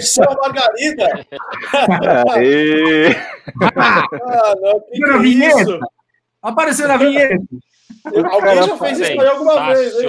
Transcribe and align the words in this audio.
Apareceu 0.00 0.24
a 0.30 0.34
Margarida. 0.34 1.26
Aê. 2.34 3.16
Ah, 3.76 4.54
não, 4.60 4.80
que 4.80 4.98
que 4.98 5.10
é 5.10 5.18
vinheta. 5.18 5.78
Apareceu 6.42 6.88
na 6.88 6.96
vinheta. 6.96 7.42
Alguém 8.30 8.62
já 8.62 8.76
fez 8.78 8.98
isso 8.98 9.20
aí 9.20 9.28
alguma 9.28 9.66
vez, 9.66 9.94
hein? 10.00 10.08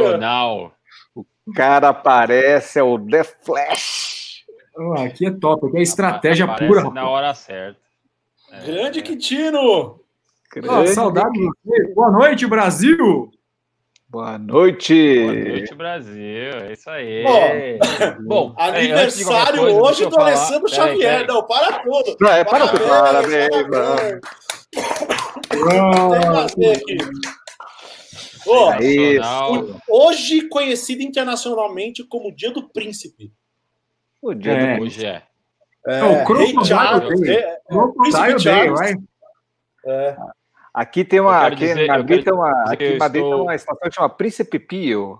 O 1.45 1.53
cara 1.53 1.89
aparece, 1.89 2.79
é 2.79 2.83
o 2.83 2.97
The 2.99 3.23
Flash. 3.23 4.45
Ah, 4.77 5.03
aqui 5.03 5.25
é 5.27 5.31
top, 5.31 5.67
aqui 5.67 5.77
é 5.77 5.81
estratégia 5.81 6.45
Aparece 6.45 6.67
pura. 6.73 6.89
na 6.91 7.09
hora 7.09 7.33
certa. 7.33 7.79
É, 8.51 8.65
Grande 8.65 9.01
Quintino. 9.01 9.99
Grande. 10.53 10.89
saudade 10.89 11.33
de 11.33 11.45
você. 11.45 11.93
Boa 11.93 12.11
noite, 12.11 12.45
Brasil. 12.47 13.29
Boa 14.11 14.37
noite. 14.37 14.93
Boa 15.23 15.33
noite, 15.33 15.73
Brasil. 15.75 16.51
É 16.67 16.73
isso 16.73 16.89
aí. 16.89 17.23
Ó, 17.25 18.21
Bom, 18.23 18.55
é, 18.59 18.63
Aniversário 18.65 19.61
hoje 19.81 20.03
do 20.05 20.11
falar- 20.11 20.27
Alessandro 20.27 20.67
Xavier. 20.69 20.97
peraí. 21.21 21.27
Não, 21.27 21.47
para 21.47 21.79
tudo. 21.79 22.17
Não, 22.19 22.29
é, 22.29 22.43
para 22.43 22.67
tudo. 22.67 22.87
Parabéns, 22.87 23.49
parabéns. 23.69 24.19
Tem 25.49 26.19
que 26.19 26.25
fazer 26.25 26.71
aqui. 26.75 26.97
Sensacional. 28.43 29.81
hoje 29.87 30.47
conhecido 30.49 31.01
internacionalmente 31.03 32.03
como 32.03 32.35
Dia 32.35 32.51
do 32.51 32.67
Príncipe. 32.69 33.31
O 34.21 34.33
dia 34.33 34.51
É. 34.51 34.75
do 34.77 34.83
Hoje 34.83 35.05
é. 35.05 35.23
É, 35.87 36.03
o 36.03 36.25
Crocodile 36.25 36.55
Rei 36.57 36.65
Charles, 36.65 37.19
Day. 37.21 37.35
é, 37.37 37.39
é, 37.39 37.57
Príncipe 37.97 38.27
Day, 38.27 38.39
Charles. 38.39 38.79
vai. 38.79 38.93
É. 39.85 40.15
Aqui 40.73 41.03
tem 41.03 41.19
uma. 41.19 41.45
Aqui 41.47 41.55
dizer- 41.57 41.87
Madrid 41.87 42.23
tem 42.23 42.33
uma. 42.33 42.63
Aqui 42.67 42.97
Madrid 42.97 43.21
tem 43.23 43.31
estou- 43.31 43.43
uma 43.43 43.55
estação 43.55 43.89
que 43.89 43.95
chama 43.95 44.09
Príncipe 44.09 44.59
Pio. 44.59 45.19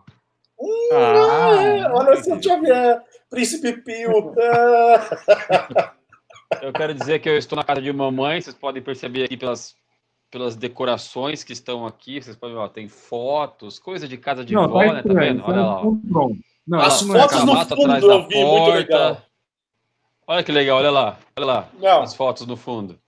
É, 0.92 0.96
Ah, 0.96 1.92
olha 1.94 2.12
o 2.14 2.44
Xavier, 2.44 3.02
Príncipe 3.30 3.74
Pio. 3.82 4.34
É. 4.40 5.00
Eu 6.62 6.74
quero 6.74 6.94
dizer 6.94 7.20
que 7.20 7.30
eu 7.30 7.38
estou 7.38 7.56
na 7.56 7.64
casa 7.64 7.82
de 7.82 7.92
mamãe, 7.94 8.42
vocês 8.42 8.54
podem 8.56 8.82
perceber 8.84 9.24
aqui 9.24 9.38
pelas, 9.38 9.74
pelas 10.30 10.54
decorações 10.54 11.46
que 11.46 11.54
estão 11.54 11.86
aqui, 11.88 12.22
vocês 12.22 12.36
podem 12.36 12.56
ver, 12.58 12.62
ó, 12.62 12.68
tem 12.68 12.90
fotos, 12.90 13.80
coisa 13.80 14.06
de 14.06 14.18
casa 14.18 14.44
de 14.44 14.54
Não, 14.54 14.68
vó, 14.68 14.80
tá 14.86 14.94
né? 14.96 15.02
Tá 15.02 15.14
vendo? 15.14 15.44
Olha 15.46 15.62
lá. 15.62 15.82
ó. 15.82 15.94
Não, 16.68 16.80
As 16.82 17.02
fotos 17.02 17.44
no 17.46 17.56
fundo 17.66 18.12
eu 18.12 18.28
vi, 18.28 18.36
muito 18.46 18.70
legal. 18.72 19.00
porta. 19.16 19.26
Olha 20.28 20.44
que 20.44 20.52
legal, 20.52 20.78
olha 20.78 20.92
lá, 20.92 21.18
olha 21.38 21.46
lá, 21.46 21.68
Não, 21.80 22.02
as 22.02 22.14
fotos 22.14 22.46
no 22.46 22.58
fundo. 22.58 23.00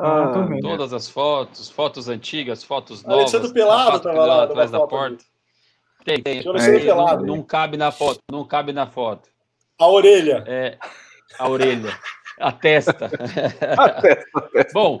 Ah, 0.00 0.32
Ah. 0.34 0.48
Todas 0.62 0.92
as 0.92 1.08
fotos, 1.08 1.70
fotos 1.70 2.08
antigas, 2.08 2.62
fotos 2.64 3.02
novas. 3.02 3.18
Alexandre 3.34 3.52
Pelado 3.52 3.82
sapato 3.84 4.02
tava 4.02 4.14
pendurado 4.14 4.38
lá 4.38 4.44
atrás 4.44 4.70
da 4.70 4.78
foto 4.78 4.90
porta. 4.90 5.24
Tem, 6.04 6.22
tem. 6.22 6.46
Alexandre 6.46 6.78
Não- 6.78 6.84
Pelado. 6.86 7.26
Não, 7.26 7.42
cabe 7.42 7.76
na 7.76 7.90
foto, 7.92 8.20
não 8.30 8.44
cabe 8.44 8.72
na 8.72 8.86
foto. 8.86 9.28
a 9.78 9.86
orelha. 9.86 10.44
É 10.46 10.78
a 11.38 11.48
orelha, 11.48 11.96
a 12.38 12.52
testa. 12.52 13.08
Bom, 14.74 14.98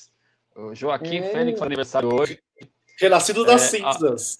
O 0.56 0.74
Joaquim 0.74 1.20
Hum. 1.20 1.30
Fênix 1.30 1.62
aniversário 1.62 2.12
hoje. 2.14 2.38
Renascido 3.00 3.44
das 3.44 3.62
É, 3.62 3.78
cinzas. 3.78 4.38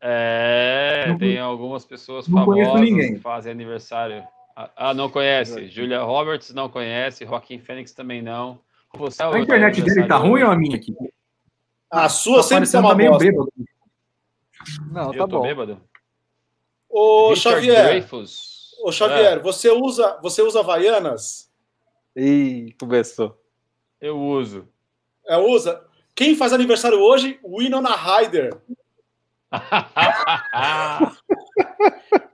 É, 0.00 1.06
Não 1.08 1.18
tem 1.18 1.38
algumas 1.38 1.84
pessoas 1.84 2.26
não 2.28 2.44
conheço 2.44 2.70
famosas 2.72 2.90
ninguém. 2.90 3.14
que 3.14 3.20
fazem 3.20 3.52
aniversário. 3.52 4.26
Ah, 4.54 4.70
Ah, 4.76 4.94
não 4.94 5.10
conhece. 5.10 5.68
Julia 5.68 6.00
Roberts 6.02 6.52
não 6.54 6.68
conhece. 6.68 7.24
Joaquim 7.26 7.58
Fênix 7.58 7.92
também 7.92 8.22
não. 8.22 8.60
Você 8.94 9.22
é 9.22 9.26
A 9.26 9.38
internet 9.38 9.82
dele 9.82 10.06
tá 10.08 10.16
ruim 10.16 10.42
ou 10.42 10.50
a 10.50 10.56
minha 10.56 10.76
aqui? 10.76 10.94
A 11.90 12.08
sua 12.08 12.42
sempre 12.42 12.70
tá 12.70 12.80
uma 12.80 12.90
tá 12.90 12.94
meio 12.94 13.10
bosta. 13.10 13.24
bêbado. 13.24 13.52
Não, 14.90 15.12
Eu 15.12 15.18
tá 15.18 15.28
tô 15.28 15.38
bom. 15.38 15.42
bêbado? 15.42 15.80
Ô, 16.88 17.30
Richard 17.30 17.60
Xavier, 17.60 17.84
Dreyfuss. 17.88 18.74
ô, 18.82 18.90
Xavier, 18.90 19.42
você 19.42 19.70
usa, 19.70 20.18
você 20.22 20.40
usa 20.42 20.60
Havaianas? 20.60 21.50
Ih, 22.16 22.74
começou. 22.80 23.38
É, 24.00 24.08
eu 24.08 24.18
uso. 24.18 24.66
É, 25.28 25.36
usa. 25.36 25.82
Quem 26.14 26.34
faz 26.36 26.52
aniversário 26.52 26.98
hoje? 27.00 27.38
Winona 27.44 27.94
Ryder. 27.94 28.56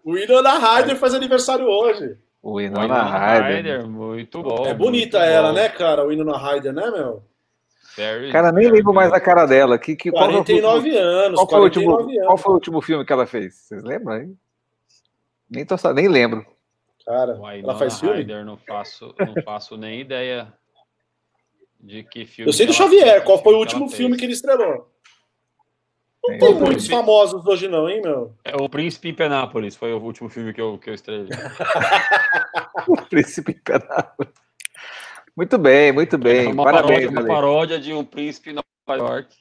Winona 0.06 0.58
Ryder 0.58 0.96
faz 0.96 1.14
aniversário 1.14 1.66
hoje. 1.66 2.16
O 2.42 2.56
Winona 2.56 3.02
Ryder. 3.04 3.86
Muito 3.86 4.42
bom. 4.42 4.66
é 4.66 4.74
bonita 4.74 5.18
ela, 5.18 5.48
bom. 5.48 5.54
né, 5.54 5.68
cara? 5.68 6.04
Winona 6.04 6.36
Ryder, 6.36 6.72
né, 6.72 6.90
meu? 6.90 7.22
Very- 7.96 8.32
Cara, 8.32 8.50
nem 8.50 8.70
lembro 8.70 8.92
mais 8.94 9.10
da 9.10 9.20
cara 9.20 9.46
dela. 9.46 9.78
Que, 9.78 9.94
que, 9.94 10.10
qual, 10.10 10.24
foi 10.24 10.34
o 10.34 10.38
último- 10.38 10.60
49 10.62 10.96
anos, 10.98 11.36
qual, 11.38 11.48
foi 11.48 11.60
o 11.60 11.62
último, 11.64 11.84
49 11.84 12.14
anos. 12.16 12.26
qual 12.26 12.38
foi 12.38 12.50
o 12.50 12.54
último 12.54 12.80
filme 12.80 13.04
que 13.04 13.12
ela 13.12 13.26
fez? 13.26 13.54
Vocês 13.54 13.82
lembram 13.82 14.14
aí? 14.14 14.32
Nem, 15.50 15.66
tô, 15.66 15.76
nem 15.92 16.08
lembro. 16.08 16.44
Cara, 17.04 17.34
Winona 17.34 17.58
ela 17.58 17.78
faz 17.78 18.00
filme? 18.00 18.16
Ryder, 18.16 18.44
não 18.44 18.56
faço, 18.56 19.14
não 19.18 19.42
faço 19.42 19.76
nem 19.76 20.00
ideia 20.00 20.52
de 21.82 22.02
que 22.04 22.24
filme. 22.24 22.48
Eu 22.48 22.52
sei 22.52 22.66
do 22.66 22.72
Xavier, 22.72 23.04
fez, 23.14 23.24
qual 23.24 23.42
foi 23.42 23.54
o 23.54 23.58
último 23.58 23.86
fez. 23.88 23.96
filme 23.96 24.16
que 24.16 24.24
ele 24.24 24.32
estrelou? 24.34 24.88
Não 26.24 26.30
Nem 26.30 26.38
tem 26.38 26.54
muitos 26.54 26.86
famosos 26.86 27.44
hoje 27.44 27.66
não, 27.66 27.88
hein, 27.90 28.00
meu? 28.00 28.32
É 28.44 28.54
o 28.56 28.68
Príncipe 28.68 29.08
em 29.08 29.14
Penápolis, 29.14 29.74
foi 29.74 29.92
o 29.92 29.98
último 30.00 30.28
filme 30.28 30.52
que 30.54 30.60
eu, 30.60 30.78
que 30.78 30.88
eu 30.90 30.94
estrelei. 30.94 31.28
O 32.86 32.96
Príncipe 32.96 33.54
Penápolis. 33.54 34.32
Muito 35.36 35.58
bem, 35.58 35.92
muito 35.92 36.14
É 36.16 36.18
bem. 36.18 36.52
uma, 36.52 36.62
Parabéns, 36.64 37.04
paródia, 37.04 37.10
uma 37.20 37.26
paródia 37.26 37.80
de 37.80 37.92
um 37.92 38.04
príncipe 38.04 38.50
em 38.50 38.54
Nova 38.54 39.02
York. 39.02 39.34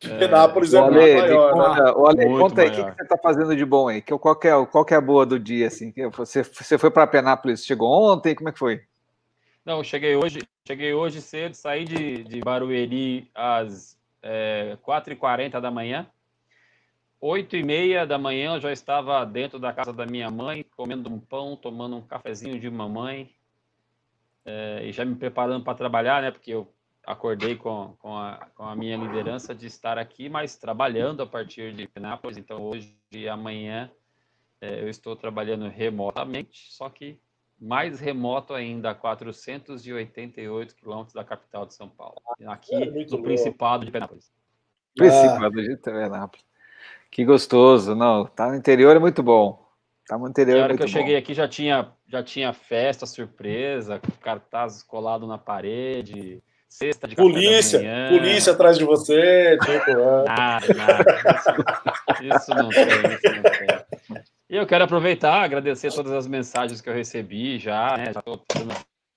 Penápolis 0.00 0.74
é 0.74 0.80
O 0.80 0.84
muito 0.84 0.98
Ale, 1.00 1.14
me 1.14 1.20
maior, 1.20 1.54
né? 1.54 1.62
conta, 1.64 1.98
o 1.98 2.06
Ale, 2.06 2.26
Muito 2.26 2.38
conta 2.42 2.62
aí, 2.62 2.68
o 2.68 2.70
que, 2.72 2.84
que 2.84 2.94
você 2.96 3.02
está 3.02 3.16
fazendo 3.18 3.56
de 3.56 3.64
bom 3.64 3.88
aí? 3.88 4.02
Que- 4.02 4.16
Qual, 4.18 4.36
que 4.36 4.48
é, 4.48 4.66
qual 4.66 4.84
que 4.84 4.92
é 4.94 4.96
a 4.96 5.00
boa 5.00 5.24
do 5.24 5.38
dia? 5.38 5.66
Assim? 5.66 5.92
Você, 6.16 6.42
você 6.42 6.76
foi 6.78 6.90
para 6.90 7.06
Penápolis, 7.06 7.64
chegou 7.64 7.90
ontem? 7.90 8.34
Como 8.34 8.48
é 8.48 8.52
que 8.52 8.58
foi? 8.58 8.82
Não, 9.64 9.82
cheguei 9.82 10.14
hoje, 10.14 10.40
cheguei 10.66 10.92
hoje 10.92 11.22
cedo, 11.22 11.54
saí 11.54 11.84
de, 11.86 12.22
de 12.24 12.40
Barueri 12.40 13.30
às 13.34 13.98
é, 14.22 14.76
4h40 14.86 15.58
da 15.58 15.70
manhã. 15.70 16.06
8h30 17.22 18.04
da 18.04 18.18
manhã 18.18 18.56
eu 18.56 18.60
já 18.60 18.70
estava 18.70 19.24
dentro 19.24 19.58
da 19.58 19.72
casa 19.72 19.90
da 19.90 20.04
minha 20.04 20.30
mãe, 20.30 20.62
comendo 20.76 21.08
um 21.08 21.18
pão, 21.18 21.56
tomando 21.56 21.96
um 21.96 22.02
cafezinho 22.02 22.60
de 22.60 22.68
mamãe, 22.68 23.34
é, 24.44 24.82
e 24.84 24.92
já 24.92 25.02
me 25.02 25.14
preparando 25.14 25.64
para 25.64 25.74
trabalhar, 25.74 26.20
né? 26.20 26.30
Porque 26.30 26.50
eu 26.50 26.70
acordei 27.02 27.56
com, 27.56 27.96
com, 27.98 28.14
a, 28.14 28.46
com 28.54 28.64
a 28.64 28.76
minha 28.76 28.98
liderança 28.98 29.54
de 29.54 29.66
estar 29.66 29.96
aqui, 29.96 30.28
mas 30.28 30.56
trabalhando 30.56 31.22
a 31.22 31.26
partir 31.26 31.72
de 31.72 31.88
Penápolis. 31.88 32.36
Então, 32.36 32.62
hoje 32.62 32.94
e 33.10 33.26
amanhã 33.26 33.90
é, 34.60 34.82
eu 34.82 34.90
estou 34.90 35.16
trabalhando 35.16 35.66
remotamente, 35.68 36.70
só 36.70 36.90
que 36.90 37.18
mais 37.64 37.98
remoto 37.98 38.52
ainda, 38.52 38.90
a 38.90 38.94
488 38.94 40.74
quilômetros 40.76 41.14
da 41.14 41.24
capital 41.24 41.64
de 41.66 41.74
São 41.74 41.88
Paulo, 41.88 42.16
aqui 42.46 42.74
É, 42.74 42.84
no 42.84 42.92
louco. 42.94 43.22
Principado 43.22 43.84
de 43.84 43.90
Penápolis. 43.90 44.30
Principado 44.94 45.62
de 45.62 45.76
Penápolis. 45.76 46.44
Que 47.10 47.24
gostoso. 47.24 47.94
Não, 47.94 48.26
tá 48.26 48.48
no 48.48 48.54
interior 48.56 48.94
é 48.94 48.98
muito 48.98 49.22
bom. 49.22 49.64
Tá 50.06 50.18
no 50.18 50.28
interior 50.28 50.56
a 50.56 50.58
é 50.58 50.62
hora 50.64 50.72
muito 50.74 50.80
que 50.80 50.84
eu 50.84 50.92
bom. 50.92 50.98
cheguei 51.00 51.16
aqui 51.16 51.32
já 51.32 51.48
tinha, 51.48 51.90
já 52.06 52.22
tinha 52.22 52.52
festa 52.52 53.06
surpresa, 53.06 54.00
cartazes 54.20 54.82
colados 54.82 55.26
na 55.26 55.38
parede, 55.38 56.42
cesta 56.68 57.08
de 57.08 57.16
café 57.16 57.26
Polícia, 57.28 57.78
da 57.78 57.84
manhã. 57.84 58.08
polícia 58.10 58.52
atrás 58.52 58.76
de 58.76 58.84
você, 58.84 59.56
tipo, 59.64 59.90
é. 59.90 60.24
Nada, 60.24 60.66
nada. 60.74 61.04
Isso, 62.20 62.36
isso 62.36 62.50
não 62.54 62.68
tem, 62.68 62.86
isso 62.86 63.34
não 63.36 63.42
tem. 63.42 63.73
E 64.54 64.56
eu 64.56 64.64
quero 64.68 64.84
aproveitar, 64.84 65.42
agradecer 65.42 65.92
todas 65.92 66.12
as 66.12 66.28
mensagens 66.28 66.80
que 66.80 66.88
eu 66.88 66.94
recebi 66.94 67.58
já, 67.58 67.96
né? 67.96 68.12
Já 68.12 68.20
estou 68.20 68.40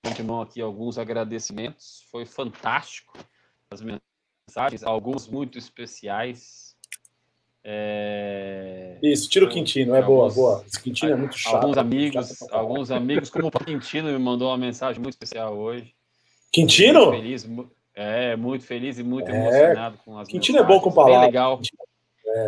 antemão 0.04 0.40
aqui 0.40 0.60
alguns 0.60 0.98
agradecimentos. 0.98 2.02
Foi 2.10 2.26
fantástico 2.26 3.16
as 3.70 3.80
mensagens, 3.80 4.82
alguns 4.82 5.28
muito 5.28 5.56
especiais. 5.56 6.74
É, 7.62 8.98
Isso, 9.00 9.30
tira 9.30 9.44
o 9.44 9.48
Quintino, 9.48 9.94
é 9.94 10.02
boa, 10.02 10.22
Alguns- 10.24 10.34
boa. 10.34 10.64
Esse 10.66 10.82
Quintino 10.82 11.12
é 11.12 11.14
muito 11.16 11.38
chato. 11.38 11.54
Alguns 11.54 11.74
chato 11.76 11.84
amigos, 11.86 12.38
caralho. 12.40 12.58
alguns 12.58 12.90
amigos, 12.90 13.30
como 13.30 13.46
o 13.46 13.50
Quintino 13.64 14.08
me 14.10 14.18
mandou 14.18 14.48
uma 14.48 14.58
mensagem 14.58 15.00
muito 15.00 15.14
especial 15.14 15.54
hoje. 15.56 15.82
Muito 15.84 15.94
Quintino? 16.52 17.12
feliz, 17.12 17.44
mu- 17.44 17.70
é, 17.94 18.34
muito 18.34 18.64
feliz 18.64 18.98
e 18.98 19.04
muito 19.04 19.30
É, 19.30 19.36
emocionado 19.36 19.98
com 20.04 20.18
as 20.18 20.26
Quintino 20.26 20.58
é 20.58 20.64
bom 20.64 20.80
com 20.80 20.88
mensagens. 20.88 20.94
Bem 20.96 21.04
palavras. 21.04 21.26
legal. 21.28 21.60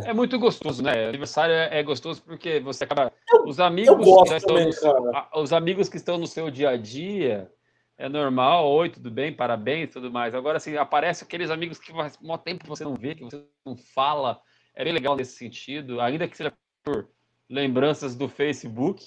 É. 0.07 0.13
muito 0.13 0.39
gostoso, 0.39 0.83
né? 0.83 1.09
Aniversário 1.09 1.55
é, 1.55 1.79
é 1.79 1.83
gostoso 1.83 2.23
porque 2.23 2.61
você 2.61 2.85
acaba. 2.85 3.13
Os 3.47 3.59
amigos, 3.61 3.97
que 3.97 4.47
também, 4.47 4.67
no, 4.67 4.81
cara. 4.81 5.11
a- 5.33 5.41
os 5.41 5.53
amigos 5.53 5.89
que 5.89 5.97
estão 5.97 6.19
no 6.19 6.27
seu 6.27 6.51
dia 6.51 6.71
a 6.71 6.77
dia, 6.77 7.51
é 7.99 8.09
normal, 8.09 8.69
oi, 8.71 8.89
tudo 8.91 9.11
bem, 9.11 9.33
parabéns, 9.33 9.91
tudo 9.93 10.11
mais. 10.11 10.35
Agora, 10.35 10.57
assim, 10.59 10.77
aparece 10.77 11.25
aqueles 11.25 11.51
amigos 11.51 11.79
que 11.79 11.93
faz 11.93 12.19
mó 12.21 12.37
tempo 12.39 12.65
que 12.65 12.69
você 12.69 12.85
não 12.85 12.95
vê, 12.95 13.15
que 13.15 13.25
você 13.25 13.43
não 13.65 13.77
fala. 13.77 14.41
É 14.75 14.85
bem 14.85 14.93
legal 14.93 15.17
nesse 15.17 15.37
sentido, 15.37 16.01
ainda 16.01 16.27
que 16.29 16.37
seja 16.37 16.53
por 16.85 17.09
lembranças 17.49 18.15
do 18.15 18.29
Facebook. 18.29 19.05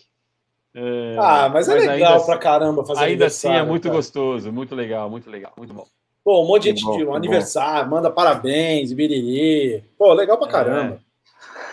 É, 0.75 1.15
Ah, 1.19 1.49
mas 1.49 1.69
é 1.69 1.75
legal 1.75 2.15
assim- 2.15 2.25
pra 2.25 2.37
caramba 2.37 2.83
fazer 2.83 3.03
Ainda 3.05 3.27
assim 3.27 3.47
é 3.49 3.63
muito 3.63 3.83
cara. 3.83 3.95
gostoso, 3.95 4.51
muito 4.51 4.73
legal, 4.75 5.09
muito 5.09 5.29
legal, 5.29 5.53
muito 5.57 5.73
bom. 5.73 5.85
Pô, 6.23 6.41
um 6.43 6.47
monte 6.47 6.63
de 6.63 6.69
gente 6.69 6.83
bom, 6.85 6.91
de 6.93 6.97
que 6.99 7.05
bom. 7.05 7.15
aniversário, 7.15 7.89
manda 7.89 8.09
parabéns, 8.09 8.93
biriri. 8.93 9.83
Pô, 9.97 10.13
legal 10.13 10.37
pra 10.37 10.47
caramba. 10.47 10.99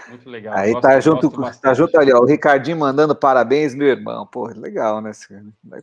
Muito 0.08 0.28
legal. 0.28 0.54
Aí 0.56 0.72
gosto- 0.72 0.82
tá 0.82 0.98
junto, 0.98 1.30
tá 1.62 1.72
junto 1.72 1.96
ali, 1.96 2.12
ó. 2.12 2.18
O 2.18 2.24
Ricardinho 2.26 2.76
mandando 2.76 3.14
parabéns, 3.14 3.76
meu 3.76 3.86
irmão. 3.86 4.26
Pô, 4.26 4.48
legal, 4.48 5.00
né? 5.00 5.12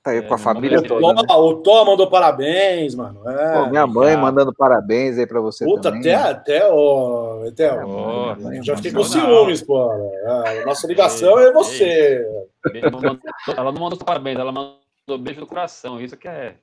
Tá 0.04 0.12
aí 0.12 0.18
É, 0.18 0.22
com 0.22 0.34
a 0.34 0.38
família 0.38 0.76
é 0.76 0.80
O 0.80 0.84
toda. 0.84 1.14
né? 1.14 1.22
O 1.34 1.54
Tó 1.56 1.86
mandou 1.86 2.10
parabéns, 2.10 2.94
mano. 2.94 3.22
É. 3.26 3.54
Pô, 3.54 3.68
minha 3.70 3.88
mãe 3.88 3.96
obrigado. 4.16 4.22
mandando 4.22 4.54
parabéns 4.54 5.18
aí 5.18 5.26
pra 5.26 5.40
você 5.40 5.64
Puta, 5.64 5.84
também. 5.84 6.14
até, 6.14 6.30
até, 6.60 6.70
ó, 6.70 7.48
até, 7.48 7.72
ó, 7.72 8.36
já 8.62 8.74
mãe 8.74 8.76
fiquei 8.76 8.92
com 8.92 9.04
ciúmes, 9.06 9.62
pô. 9.64 9.94
É, 9.94 10.62
a 10.62 10.66
nossa 10.66 10.86
ligação 10.88 11.40
é 11.40 11.50
você. 11.54 12.28
Ela 12.76 12.92
não 12.92 13.00
mandou- 13.02 13.20
ela 13.56 13.72
não 13.72 13.80
mandou 13.82 13.98
parabéns, 14.00 14.38
ela 14.38 14.52
mandou 14.52 15.18
beijo 15.18 15.40
no 15.40 15.48
coração. 15.48 16.02
Isso 16.02 16.18
que 16.18 16.28
é. 16.28 16.56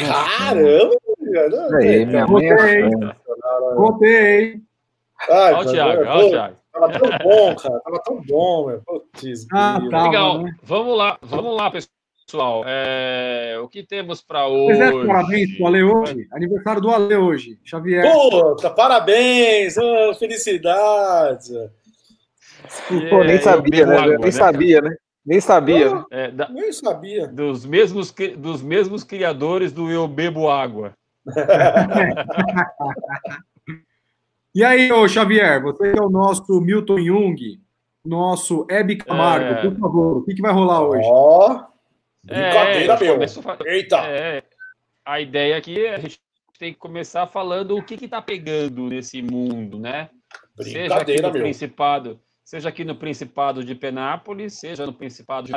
Caramba, 0.00 0.96
cara. 1.32 1.76
Aí, 1.78 2.06
minha 2.06 2.26
mãe 2.26 2.48
é. 2.50 2.88
Voltei. 3.74 4.60
Ai, 5.30 5.54
Olha 5.54 5.66
o 5.68 5.72
Thiago, 5.72 6.02
olha 6.02 6.26
o 6.26 6.30
Thiago. 6.30 6.56
Tava 6.72 6.92
tão 6.92 7.08
bom, 7.22 7.56
cara. 7.56 7.80
Tava 7.80 8.02
tão 8.04 8.22
bom, 8.22 8.66
meu. 8.66 8.82
Putz, 8.84 9.46
Ah, 9.52 9.80
tá. 9.90 10.02
Legal, 10.04 10.42
né? 10.42 10.54
vamos 10.62 10.96
lá, 10.98 11.18
vamos 11.22 11.56
lá, 11.56 11.70
pessoal. 11.70 12.62
É, 12.66 13.56
o 13.62 13.68
que 13.68 13.82
temos 13.82 14.20
para 14.20 14.46
Pois 14.46 14.78
é, 14.78 14.92
hoje? 14.92 15.06
parabéns 15.06 15.56
pro 15.56 15.66
Ale 15.66 15.82
hoje. 15.82 16.28
Aniversário 16.32 16.80
do 16.82 16.90
Ale 16.90 17.16
hoje. 17.16 17.58
Xavier. 17.64 18.04
Puta, 18.12 18.68
parabéns! 18.70 19.76
ô, 19.78 20.14
felicidades! 20.14 21.50
Pô, 23.10 23.22
nem 23.24 23.38
sabia, 23.40 23.86
né? 23.86 23.96
água, 23.96 24.12
Nem 24.14 24.18
né, 24.20 24.30
sabia, 24.32 24.80
né? 24.82 24.96
Nem 25.24 25.40
sabia. 25.40 25.94
né? 25.94 26.04
É, 26.10 26.30
da- 26.30 26.48
Nem 26.48 26.72
sabia. 26.72 27.26
dos, 27.26 27.64
mesmos, 27.64 28.12
dos 28.36 28.60
mesmos 28.62 29.02
criadores 29.02 29.72
do 29.72 29.90
Eu 29.90 30.06
Bebo 30.06 30.48
Água. 30.50 30.92
E 34.54 34.64
aí, 34.64 34.90
ô 34.90 35.06
Xavier, 35.06 35.62
você 35.62 35.92
é 35.96 36.00
o 36.00 36.08
nosso 36.08 36.60
Milton 36.60 36.98
Jung, 36.98 37.60
nosso 38.04 38.66
Hebe 38.70 38.96
Camargo, 38.96 39.44
É. 39.54 39.62
por 39.70 39.78
favor, 39.78 40.16
o 40.18 40.24
que, 40.24 40.34
que 40.34 40.40
vai 40.42 40.52
rolar 40.52 40.80
hoje? 40.82 41.02
Ó, 41.10 41.64
brincadeira, 42.24 42.94
É, 42.94 43.16
meu. 43.18 43.28
fa- 43.28 43.58
Eita! 43.66 43.96
É, 44.06 44.42
a 45.04 45.20
ideia 45.20 45.56
aqui 45.58 45.84
é 45.84 45.94
a 45.94 45.98
gente 45.98 46.18
tem 46.58 46.72
que 46.72 46.78
começar 46.78 47.26
falando 47.26 47.76
o 47.76 47.82
que 47.82 48.02
está 48.02 48.22
pegando 48.22 48.88
nesse 48.88 49.20
mundo, 49.20 49.78
né? 49.78 50.08
Seja 50.58 50.70
aqui 50.70 50.88
Brincadeira, 50.88 51.26
no 51.28 51.34
meu. 51.34 51.42
Principado, 51.42 52.20
seja 52.42 52.68
aqui 52.70 52.82
no 52.82 52.96
Principado 52.96 53.62
de 53.62 53.74
Penápolis, 53.74 54.54
seja 54.58 54.86
no 54.86 54.92
Principado 54.94 55.48
de 55.48 55.52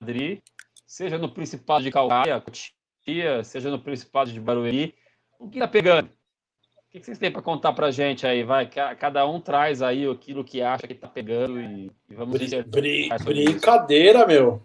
Madrid, 0.00 0.40
seja 0.84 1.18
no 1.18 1.28
Principado 1.30 1.84
de 1.84 1.92
Calcaia, 1.92 2.40
Cotia, 2.40 3.44
seja 3.44 3.70
no 3.70 3.78
Principado 3.78 4.32
de 4.32 4.40
Barueri. 4.40 4.92
O 5.40 5.48
que 5.48 5.56
está 5.58 5.66
pegando? 5.68 6.06
O 6.08 6.90
que 6.90 7.02
vocês 7.02 7.18
têm 7.18 7.30
para 7.30 7.40
contar 7.42 7.72
para 7.72 7.90
gente 7.90 8.26
aí? 8.26 8.42
Vai, 8.44 8.68
Ca- 8.68 8.94
cada 8.94 9.26
um 9.26 9.40
traz 9.40 9.80
aí 9.80 10.06
aquilo 10.08 10.44
que 10.44 10.60
acha 10.60 10.86
que 10.86 10.92
está 10.92 11.08
pegando 11.08 11.60
e, 11.60 11.90
e 12.10 12.14
vamos 12.14 12.32
Bri- 12.34 12.44
dizer. 12.44 12.66
isso. 12.68 13.24
brincadeira, 13.24 14.26
meu. 14.26 14.62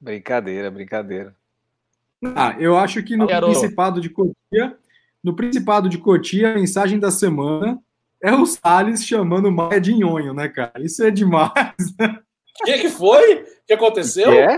Brincadeira, 0.00 0.70
brincadeira. 0.70 1.34
Ah, 2.34 2.56
eu 2.58 2.76
acho 2.78 3.02
que 3.02 3.16
no 3.16 3.26
Garoto. 3.26 3.52
Principado 3.52 4.00
de 4.00 4.08
Cotia, 4.08 4.76
no 5.22 5.34
Principado 5.36 5.88
de 5.88 5.98
Cotia, 5.98 6.52
a 6.52 6.54
mensagem 6.54 6.98
da 6.98 7.10
semana 7.10 7.78
é 8.22 8.32
o 8.32 8.46
Salles 8.46 9.04
chamando 9.04 9.50
Maia 9.52 9.80
de 9.80 9.92
nhonho, 9.92 10.32
né, 10.32 10.48
cara? 10.48 10.72
Isso 10.78 11.04
é 11.04 11.10
demais. 11.10 11.50
O 12.60 12.64
que, 12.64 12.78
que 12.78 12.88
foi? 12.88 13.42
O 13.42 13.46
que 13.66 13.72
aconteceu? 13.74 14.32
É? 14.32 14.56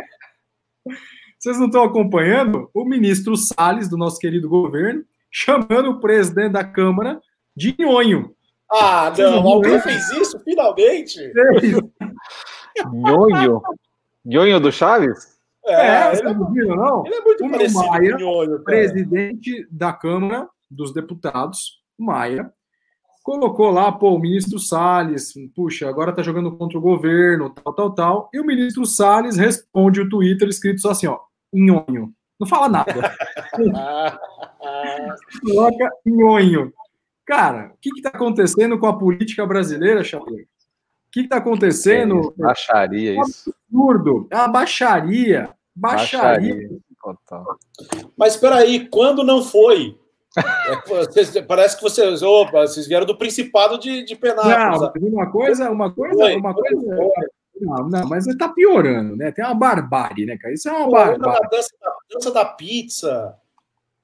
Vocês 1.38 1.58
não 1.58 1.66
estão 1.66 1.82
acompanhando? 1.84 2.70
O 2.74 2.84
ministro 2.84 3.36
Salles, 3.36 3.88
do 3.88 3.96
nosso 3.96 4.18
querido 4.18 4.48
governo, 4.48 5.04
chamando 5.30 5.90
o 5.90 6.00
presidente 6.00 6.52
da 6.52 6.64
Câmara 6.64 7.20
de 7.56 7.74
nhonho. 7.78 8.34
Ah, 8.70 9.10
Vocês 9.10 9.30
não, 9.30 9.42
não 9.42 9.50
alguém 9.52 9.72
viram? 9.72 9.82
fez 9.82 10.10
isso, 10.12 10.38
finalmente? 10.40 11.32
Nhonho? 12.92 13.62
Nhonho 14.24 14.60
do 14.60 14.70
Chaves? 14.70 15.38
É, 15.66 15.72
É, 15.72 16.12
é, 16.18 16.22
não 16.22 16.52
viu, 16.52 16.74
não? 16.74 17.04
ele 17.06 17.14
é 17.14 17.20
muito 17.20 17.44
O 17.44 17.50
parecido 17.50 17.86
Maia, 17.86 18.10
com 18.10 18.16
o 18.16 18.20
Nhonho, 18.20 18.64
presidente 18.64 19.66
da 19.70 19.92
Câmara 19.92 20.48
dos 20.70 20.92
Deputados, 20.92 21.82
Maia, 21.98 22.52
colocou 23.22 23.70
lá, 23.70 23.90
pô, 23.92 24.14
o 24.14 24.18
ministro 24.18 24.58
Salles, 24.58 25.32
puxa, 25.54 25.88
agora 25.88 26.14
tá 26.14 26.22
jogando 26.22 26.56
contra 26.56 26.78
o 26.78 26.80
governo, 26.80 27.50
tal, 27.50 27.74
tal, 27.74 27.94
tal, 27.94 28.30
e 28.32 28.40
o 28.40 28.44
ministro 28.46 28.86
Salles 28.86 29.36
responde 29.36 30.00
o 30.00 30.08
Twitter 30.08 30.48
escrito 30.48 30.80
só 30.80 30.90
assim, 30.90 31.06
ó, 31.06 31.18
nhonho. 31.52 32.12
Não 32.38 32.46
fala 32.46 32.68
nada. 32.68 32.92
Coloca 35.44 35.90
nhonho. 36.04 36.72
Cara, 37.26 37.72
o 37.74 37.78
que 37.80 37.90
que 37.90 38.00
tá 38.00 38.08
acontecendo 38.08 38.78
com 38.78 38.86
a 38.86 38.98
política 38.98 39.46
brasileira, 39.46 40.02
Chapéu? 40.02 40.34
O 40.34 41.10
que 41.10 41.22
que 41.22 41.28
tá 41.28 41.36
acontecendo? 41.36 42.34
Baixaria 42.36 43.20
isso. 43.20 43.54
Absurdo. 43.70 44.26
É 44.30 44.36
uma 44.36 44.48
baixaria. 44.48 45.50
Baixaria. 45.74 46.70
Total. 47.02 47.58
Mas 48.16 48.34
espera 48.34 48.56
aí, 48.56 48.88
quando 48.88 49.22
não 49.24 49.42
foi? 49.42 49.98
É 50.36 51.42
parece 51.42 51.76
que 51.76 51.82
vocês, 51.82 52.22
opa, 52.22 52.66
vocês 52.66 52.86
vieram 52.86 53.06
do 53.06 53.16
Principado 53.16 53.78
de, 53.78 54.04
de 54.04 54.14
Penápolis. 54.14 55.00
Não, 55.00 55.08
uma 55.08 55.30
coisa, 55.30 55.70
uma 55.70 55.92
coisa, 55.92 56.16
Foi, 56.16 56.36
uma 56.36 56.54
coisa. 56.54 56.96
foi. 56.96 57.28
Não, 57.60 57.88
não, 57.88 58.08
mas 58.08 58.24
tá 58.36 58.48
piorando, 58.48 59.16
né? 59.16 59.30
Tem 59.32 59.44
uma 59.44 59.54
barbárie, 59.54 60.26
né, 60.26 60.36
cara? 60.38 60.54
Isso 60.54 60.68
é 60.68 60.72
uma 60.72 60.84
Pô, 60.86 60.90
barbárie. 60.92 61.40
da 61.42 61.48
dança, 61.48 61.70
da 61.80 61.90
dança 62.14 62.30
da 62.32 62.44
pizza, 62.44 63.36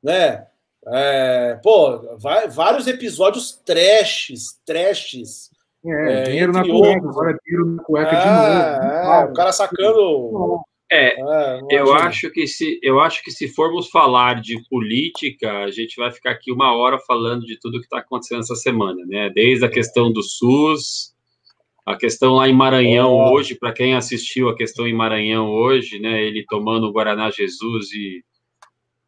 né? 0.03 0.47
É, 0.87 1.59
pô, 1.63 2.17
vai- 2.19 2.49
vários 2.49 2.87
episódios 2.87 3.53
trashes, 3.65 4.61
trashes. 4.67 5.51
É, 5.87 6.13
é, 6.13 6.23
dinheiro 6.25 6.53
na 6.53 6.63
cueca, 6.63 7.09
agora 7.09 7.31
é 7.31 7.37
dinheiro 7.45 7.67
na 7.77 7.83
cueca 7.83 8.11
de 8.17 8.17
É, 8.17 8.25
novo. 8.27 9.13
é, 9.13 9.25
o 9.25 9.33
cara 9.35 9.53
sacando. 9.53 10.61
É, 10.93 11.19
é, 11.19 11.61
Eu 11.71 11.87
imagina. 11.87 12.09
acho 12.09 12.31
que 12.31 12.47
se 12.47 12.79
eu 12.83 13.01
acho 13.01 13.23
que 13.25 13.31
se 13.31 13.49
formos 13.49 13.89
falar 13.89 14.41
de 14.43 14.63
política, 14.69 15.65
a 15.65 15.71
gente 15.71 15.97
vai 15.97 16.13
ficar 16.13 16.31
aqui 16.33 16.53
uma 16.53 16.77
hora 16.77 16.99
falando 16.99 17.47
de 17.47 17.59
tudo 17.59 17.79
que 17.81 17.87
está 17.87 17.99
acontecendo 17.99 18.41
essa 18.41 18.55
semana, 18.55 19.03
né? 19.07 19.31
Desde 19.31 19.65
a 19.65 19.71
questão 19.71 20.13
do 20.13 20.23
SUS, 20.23 21.14
a 21.87 21.97
questão 21.97 22.35
lá 22.35 22.49
em 22.49 22.55
Maranhão 22.55 23.13
Ó. 23.13 23.33
hoje, 23.33 23.55
para 23.55 23.73
quem 23.73 23.95
assistiu 23.95 24.49
a 24.49 24.57
questão 24.57 24.87
em 24.87 24.95
Maranhão 24.95 25.51
hoje, 25.51 25.99
né? 25.99 26.23
Ele 26.23 26.45
tomando 26.49 26.87
o 26.87 26.93
Guaraná 26.93 27.31
Jesus 27.31 27.93
e 27.93 28.25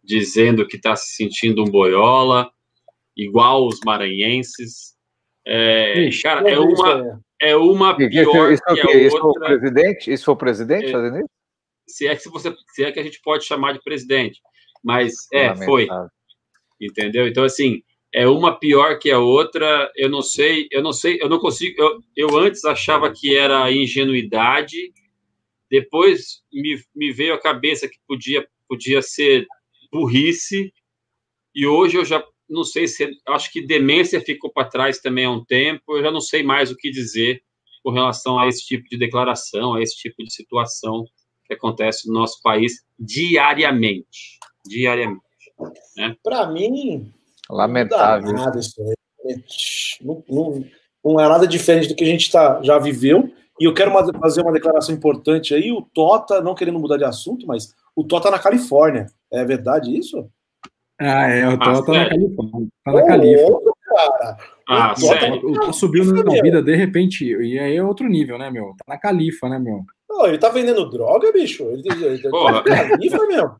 dizendo 0.02 0.66
que 0.66 0.76
está 0.76 0.94
se 0.94 1.14
sentindo 1.16 1.62
um 1.62 1.70
boiola, 1.70 2.50
igual 3.16 3.66
os 3.66 3.80
maranhenses. 3.84 4.94
É, 5.44 6.00
Ixi, 6.08 6.22
cara, 6.22 6.48
é 6.48 6.52
Isso 6.52 6.62
uma 6.62 6.94
aí. 6.94 7.18
é 7.40 7.56
uma 7.56 7.96
pior 7.96 8.52
isso, 8.52 8.62
que 8.64 8.72
isso, 8.74 8.88
a 8.88 8.92
isso 8.94 9.10
foi 9.10 9.20
o 9.20 9.26
outra 9.26 9.46
presidente? 9.46 10.12
Isso 10.12 10.24
foi 10.24 10.34
o 10.34 10.36
presidente 10.36 10.86
É. 10.86 10.92
fazendo 10.92 11.16
isso? 11.18 11.30
se 11.88 12.06
é 12.08 12.16
que 12.16 12.28
você 12.28 12.54
se 12.74 12.84
é 12.84 12.90
que 12.90 12.98
a 12.98 13.02
gente 13.02 13.20
pode 13.22 13.44
chamar 13.44 13.72
de 13.72 13.82
presidente, 13.82 14.40
mas 14.82 15.14
é 15.32 15.54
foi, 15.54 15.86
entendeu? 16.80 17.28
Então 17.28 17.44
assim 17.44 17.82
é 18.12 18.26
uma 18.26 18.58
pior 18.58 18.98
que 18.98 19.10
a 19.10 19.18
outra. 19.18 19.90
Eu 19.96 20.08
não 20.08 20.22
sei, 20.22 20.68
eu 20.70 20.82
não 20.82 20.92
sei, 20.92 21.18
eu 21.20 21.28
não 21.28 21.38
consigo. 21.38 21.74
Eu, 21.80 22.00
eu 22.16 22.38
antes 22.38 22.64
achava 22.64 23.12
que 23.12 23.36
era 23.36 23.70
ingenuidade, 23.72 24.92
depois 25.70 26.42
me, 26.52 26.78
me 26.94 27.12
veio 27.12 27.34
à 27.34 27.40
cabeça 27.40 27.88
que 27.88 27.98
podia 28.06 28.46
podia 28.68 29.00
ser 29.00 29.46
burrice 29.92 30.72
e 31.54 31.66
hoje 31.66 31.96
eu 31.96 32.04
já 32.04 32.22
não 32.48 32.64
sei 32.64 32.86
se 32.86 33.10
acho 33.28 33.50
que 33.50 33.64
demência 33.64 34.20
ficou 34.20 34.52
para 34.52 34.68
trás 34.68 35.00
também 35.00 35.24
há 35.24 35.30
um 35.30 35.44
tempo. 35.44 35.96
Eu 35.96 36.02
já 36.02 36.10
não 36.10 36.20
sei 36.20 36.42
mais 36.42 36.70
o 36.70 36.76
que 36.76 36.90
dizer 36.90 37.42
com 37.82 37.90
relação 37.90 38.38
a 38.38 38.46
esse 38.46 38.64
tipo 38.64 38.88
de 38.88 38.98
declaração, 38.98 39.74
a 39.74 39.82
esse 39.82 39.96
tipo 39.96 40.22
de 40.22 40.32
situação 40.32 41.04
que 41.46 41.54
acontece 41.54 42.08
no 42.08 42.14
nosso 42.14 42.40
país 42.42 42.84
diariamente. 42.98 44.38
Diariamente. 44.66 45.22
Pra 46.22 46.48
mim, 46.50 47.12
Lamentável. 47.50 48.32
Não 48.32 48.44
nada 48.44 48.58
isso. 48.58 48.74
Não, 50.02 50.22
não- 50.28 50.64
não 51.04 51.20
é 51.20 51.28
nada 51.28 51.46
diferente 51.46 51.88
do 51.88 51.94
que 51.94 52.04
a 52.04 52.06
gente 52.06 52.30
tá, 52.30 52.60
já 52.62 52.78
viveu. 52.78 53.30
E 53.60 53.64
eu 53.64 53.72
quero 53.72 53.90
uma- 53.90 54.12
fazer 54.20 54.42
uma 54.42 54.52
declaração 54.52 54.94
importante 54.94 55.54
aí. 55.54 55.70
O 55.72 55.80
Tota, 55.82 56.40
não 56.42 56.54
querendo 56.54 56.78
mudar 56.78 56.96
de 56.98 57.04
assunto, 57.04 57.46
mas 57.46 57.74
o 57.94 58.04
Tota 58.04 58.30
na 58.30 58.38
Califórnia. 58.38 59.06
É 59.32 59.44
verdade 59.44 59.96
isso? 59.96 60.28
Ah, 61.00 61.28
é, 61.28 61.46
o 61.48 61.52
Ah, 61.52 61.58
tá 61.58 61.72
na? 61.92 62.08
Califórnia. 62.08 62.68
Tá 62.84 62.92
na 62.92 63.16
louco, 63.16 63.76
cara. 63.86 64.36
Ah, 64.68 64.92
O 64.92 65.00
Tota- 65.00 65.18
sério? 65.20 65.48
O 65.50 65.52
Tó 65.60 65.72
subiu 65.72 66.04
na 66.04 66.42
vida 66.42 66.62
de 66.62 66.74
repente, 66.74 67.24
e 67.24 67.58
aí 67.58 67.76
é 67.76 67.82
outro 67.82 68.08
nível, 68.08 68.36
né, 68.38 68.50
meu? 68.50 68.74
Tá 68.78 68.84
na 68.88 68.98
Califa, 68.98 69.48
né, 69.48 69.58
meu? 69.58 69.82
Não, 70.08 70.26
ele 70.26 70.38
tá 70.38 70.48
vendendo 70.48 70.88
droga, 70.90 71.32
bicho? 71.32 71.62
Ele, 71.64 71.82
ele 72.04 72.22
tá 72.22 72.30
Porra. 72.30 72.52
na 72.52 72.62
Califa, 72.62 73.26
meu. 73.26 73.50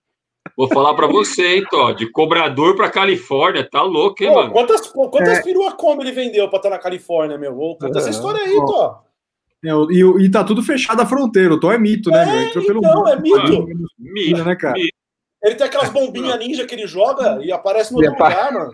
Vou 0.57 0.69
falar 0.69 0.95
para 0.95 1.07
você, 1.07 1.57
hein, 1.57 1.65
Tó, 1.71 1.93
de 1.93 2.11
cobrador 2.11 2.77
para 2.77 2.91
Califórnia, 2.91 3.67
tá 3.69 3.81
louco, 3.83 4.23
hein, 4.23 4.29
Pô, 4.31 4.35
mano? 4.37 4.51
quantas 4.53 4.87
quantas 4.89 5.39
É. 5.39 5.43
perua 5.43 5.73
come 5.73 6.03
ele 6.05 6.13
vendeu 6.13 6.49
pra 6.49 6.59
estar 6.59 6.71
na 6.71 6.79
Califórnia, 6.79 7.39
meu? 7.39 7.59
Ô, 7.59 7.77
Conta 7.77 7.99
essa 7.99 8.09
É. 8.09 8.11
história 8.11 8.43
aí, 8.45 8.57
Ó, 8.59 8.65
Tó. 8.67 9.03
É, 9.65 9.71
e, 9.93 10.25
e 10.25 10.31
tá 10.31 10.45
tudo 10.45 10.63
fechado 10.63 11.01
a 11.01 11.07
fronteira. 11.07 11.55
O 11.55 11.59
Tó 11.61 11.73
é 11.73 11.79
mito, 11.79 12.11
né, 12.11 12.25
meu? 12.27 12.41
Entrou 12.43 12.65
pelo 12.67 12.79
então, 12.79 13.09
é 13.09 13.17
mito. 13.19 13.67
Mito, 13.99 14.45
né, 14.45 14.55
cara? 14.55 14.79
Ele 15.43 15.55
tem 15.55 15.67
aquelas 15.67 15.91
bombinhas 15.91 16.39
ninja 16.39 16.67
que 16.67 16.75
ele 16.75 16.87
joga 16.87 17.39
e 17.43 17.51
aparece 17.53 17.93
no 17.93 18.03
E 18.03 18.09
outro 18.09 18.23
apa- 18.25 18.35
lugar, 18.35 18.53
mano. 18.53 18.71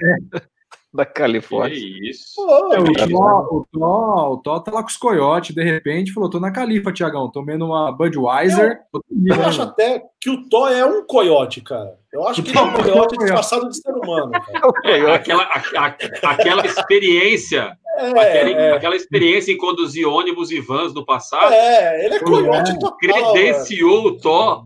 Da 0.94 1.06
que 1.06 1.14
Califórnia. 1.14 1.74
isso. 2.10 2.34
Pô, 2.36 2.74
É, 2.74 2.78
o. 2.80 2.84
Tó, 2.92 3.48
o, 3.50 3.66
Tó, 3.72 4.32
o 4.32 4.36
Tó 4.38 4.60
tá 4.60 4.70
lá 4.72 4.82
com 4.82 4.88
os 4.88 4.96
coiotes, 4.96 5.54
de 5.54 5.62
repente, 5.64 6.12
falou: 6.12 6.28
tô 6.28 6.38
na 6.38 6.50
Califa, 6.52 6.92
Tiagão, 6.92 7.30
tomando 7.30 7.64
uma 7.64 7.90
Budweiser. 7.90 8.80
Outro 8.92 9.08
nível, 9.10 9.36
Eu 9.36 9.40
né, 9.42 9.48
acho 9.48 9.62
até 9.62 10.02
que 10.20 10.28
o 10.30 10.48
Thor 10.50 10.70
é 10.70 10.84
um 10.84 11.02
coiote, 11.06 11.62
cara. 11.62 11.94
Eu 12.12 12.26
acho 12.28 12.42
que 12.42 12.50
ele 12.50 12.58
é 12.58 12.62
um 12.62 12.72
coiote 12.76 13.16
disfarçado 13.16 13.68
de 13.70 13.76
ser 13.80 13.90
humano, 13.92 14.30
cara. 14.32 14.72
É, 14.84 15.14
aquela, 15.14 15.44
a- 15.44 15.62
a- 15.86 16.30
aquela 16.30 16.66
experiência, 16.66 17.74
É, 17.96 18.08
aquela, 18.10 18.50
é, 18.50 18.72
aquela 18.74 18.96
experiência 18.96 19.50
em 19.50 19.56
conduzir 19.56 20.06
ônibus 20.06 20.50
e 20.50 20.60
vans 20.60 20.92
no 20.92 21.06
passado, 21.06 21.52
é, 21.54 22.04
ele 22.04 22.14
é 22.16 22.20
coiote 22.20 22.78
total. 22.78 22.98
credenciou 22.98 24.06
o 24.08 24.18
Tó 24.18 24.64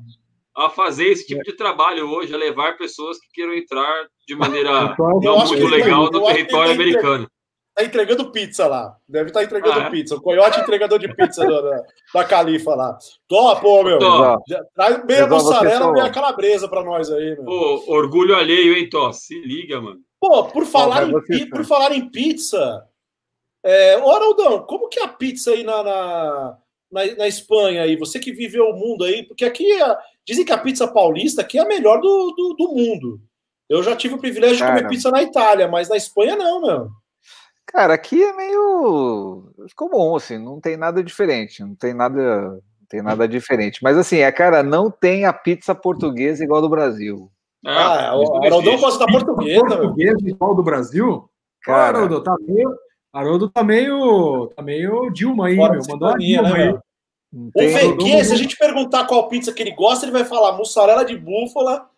a 0.56 0.70
fazer 0.70 1.08
esse 1.08 1.26
tipo 1.26 1.42
de 1.42 1.52
trabalho 1.54 2.08
hoje, 2.10 2.34
a 2.34 2.38
levar 2.38 2.78
pessoas 2.78 3.18
que 3.18 3.26
queiram 3.34 3.52
entrar 3.54 4.06
de 4.26 4.34
maneira 4.34 4.70
O 4.94 4.96
Tó- 4.96 5.10
Eu 5.22 5.36
não 5.38 5.46
muito 5.46 5.62
tá- 5.64 5.68
legal 5.76 6.10
no 6.10 6.24
território 6.26 6.68
tá 6.68 6.74
americano. 6.74 7.30
Tá 7.74 7.84
entregando 7.84 8.32
pizza 8.32 8.66
lá. 8.66 8.96
Deve 9.06 9.28
estar 9.28 9.44
entregando 9.44 9.78
Ah, 9.80 9.82
é? 9.84 9.90
pizza. 9.90 10.14
O 10.16 10.20
coiote 10.22 10.58
entregador 10.60 10.98
de 10.98 11.14
pizza 11.14 11.44
da, 11.46 11.60
da, 11.60 11.82
da 12.14 12.24
Califa 12.24 12.74
lá. 12.74 12.96
Thor, 13.28 13.60
pô, 13.60 13.82
meu. 13.84 13.98
Tó. 13.98 14.38
Traz 14.74 15.04
meia 15.04 15.24
a 15.24 15.28
mussarela, 15.28 15.92
meia 15.92 16.08
calabresa 16.10 16.66
pra 16.70 16.82
nós 16.82 17.10
aí, 17.12 17.34
meu. 17.36 17.44
Pô, 17.44 17.84
orgulho 17.88 18.34
alheio, 18.34 18.74
hein, 18.78 18.88
Tó? 18.88 19.12
Se 19.12 19.38
liga, 19.40 19.78
mano. 19.78 20.00
Pô, 20.18 20.44
por 20.44 20.64
falar, 20.64 21.04
vai 21.04 21.10
em, 21.20 21.24
pi- 21.26 21.50
por 21.50 21.64
falar 21.66 21.92
em 21.94 22.08
pizza, 22.10 22.82
é, 23.62 23.98
ô 23.98 24.10
Araldão, 24.10 24.60
como 24.64 24.88
que 24.88 24.98
é 24.98 25.04
a 25.04 25.08
pizza 25.08 25.50
aí 25.50 25.62
na, 25.62 25.82
na, 25.82 26.58
na, 26.90 27.14
na 27.16 27.28
Espanha 27.28 27.82
aí? 27.82 27.94
Você 27.96 28.18
que 28.18 28.32
viveu 28.32 28.70
o 28.70 28.72
mundo 28.74 29.04
aí, 29.04 29.22
porque 29.22 29.44
aqui 29.44 29.70
a- 29.82 29.98
dizem 30.26 30.44
que 30.44 30.52
a 30.52 30.58
pizza 30.58 30.88
paulista 30.88 31.42
aqui 31.42 31.58
é 31.58 31.62
a 31.62 31.68
melhor 31.68 32.00
do, 32.00 32.34
do, 32.36 32.54
do 32.58 32.74
mundo. 32.74 33.20
Eu 33.68 33.82
já 33.82 33.96
tive 33.96 34.14
o 34.14 34.18
privilégio 34.18 34.56
de 34.56 34.62
comer 34.62 34.80
Cara. 34.80 34.88
pizza 34.88 35.10
na 35.10 35.22
Itália, 35.22 35.68
mas 35.68 35.88
na 35.88 35.96
Espanha 35.96 36.36
não, 36.36 36.60
meu. 36.60 36.88
Cara, 37.66 37.94
aqui 37.94 38.22
é 38.22 38.32
meio 38.32 39.52
comum, 39.74 40.14
assim, 40.14 40.38
não 40.38 40.60
tem 40.60 40.76
nada 40.76 41.02
diferente, 41.02 41.62
não 41.62 41.74
tem 41.74 41.92
nada, 41.92 42.50
não 42.50 42.86
tem 42.88 43.02
nada 43.02 43.26
diferente. 43.26 43.82
Mas 43.82 43.98
assim, 43.98 44.18
é, 44.18 44.30
cara, 44.30 44.62
não 44.62 44.90
tem 44.90 45.24
a 45.24 45.32
pizza 45.32 45.74
portuguesa 45.74 46.44
igual 46.44 46.62
do 46.62 46.68
Brasil. 46.68 47.30
Ah, 47.64 48.16
isso 48.22 48.30
o 48.30 48.36
não 48.36 48.44
Araldão 48.44 48.78
gosta 48.78 49.04
da 49.04 49.12
portuguesa, 49.12 49.64
meu. 49.64 49.78
Português 49.78 50.14
igual 50.22 50.54
do 50.54 50.62
Brasil? 50.62 51.28
Cara, 51.62 51.98
Haroldo, 51.98 52.22
tá 52.22 52.36
meio. 52.40 52.78
Haroldo 53.12 53.50
tá 53.50 53.64
meio. 53.64 54.52
Tá 54.54 54.62
meio 54.62 55.10
Dilma 55.10 55.48
aí, 55.48 55.56
Fora 55.56 55.72
meu. 55.72 55.80
de 55.80 55.88
Mandou 55.88 56.08
uma 56.08 56.12
sintonia, 56.12 56.42
Dilma 56.42 56.56
né, 56.56 56.64
aí. 56.68 56.78
Não 57.32 57.50
O 57.54 57.60
VQ, 57.60 58.24
se 58.24 58.32
a 58.32 58.36
gente 58.36 58.56
perguntar 58.56 59.06
qual 59.06 59.28
pizza 59.28 59.52
que 59.52 59.62
ele 59.62 59.72
gosta, 59.74 60.04
ele 60.04 60.12
vai 60.12 60.24
falar 60.24 60.56
mussarela 60.56 61.04
de 61.04 61.16
búfala, 61.16 61.88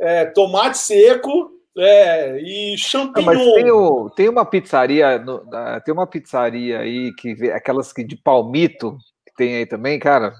é, 0.00 0.26
tomate 0.26 0.78
seco 0.78 1.50
é, 1.78 2.38
e 2.40 2.70
Não, 2.72 2.76
champignon. 2.78 3.24
mas 3.26 3.38
tem, 3.54 3.70
o- 3.70 4.10
tem 4.10 4.28
uma 4.28 4.44
pizzaria, 4.46 5.18
no- 5.18 5.42
tem 5.84 5.92
uma 5.94 6.06
pizzaria 6.06 6.78
aí 6.80 7.12
que 7.14 7.34
vê- 7.34 7.52
aquelas 7.52 7.92
que 7.92 8.02
de 8.02 8.16
palmito 8.16 8.96
que 9.26 9.34
tem 9.36 9.56
aí 9.56 9.66
também, 9.66 9.98
cara. 9.98 10.32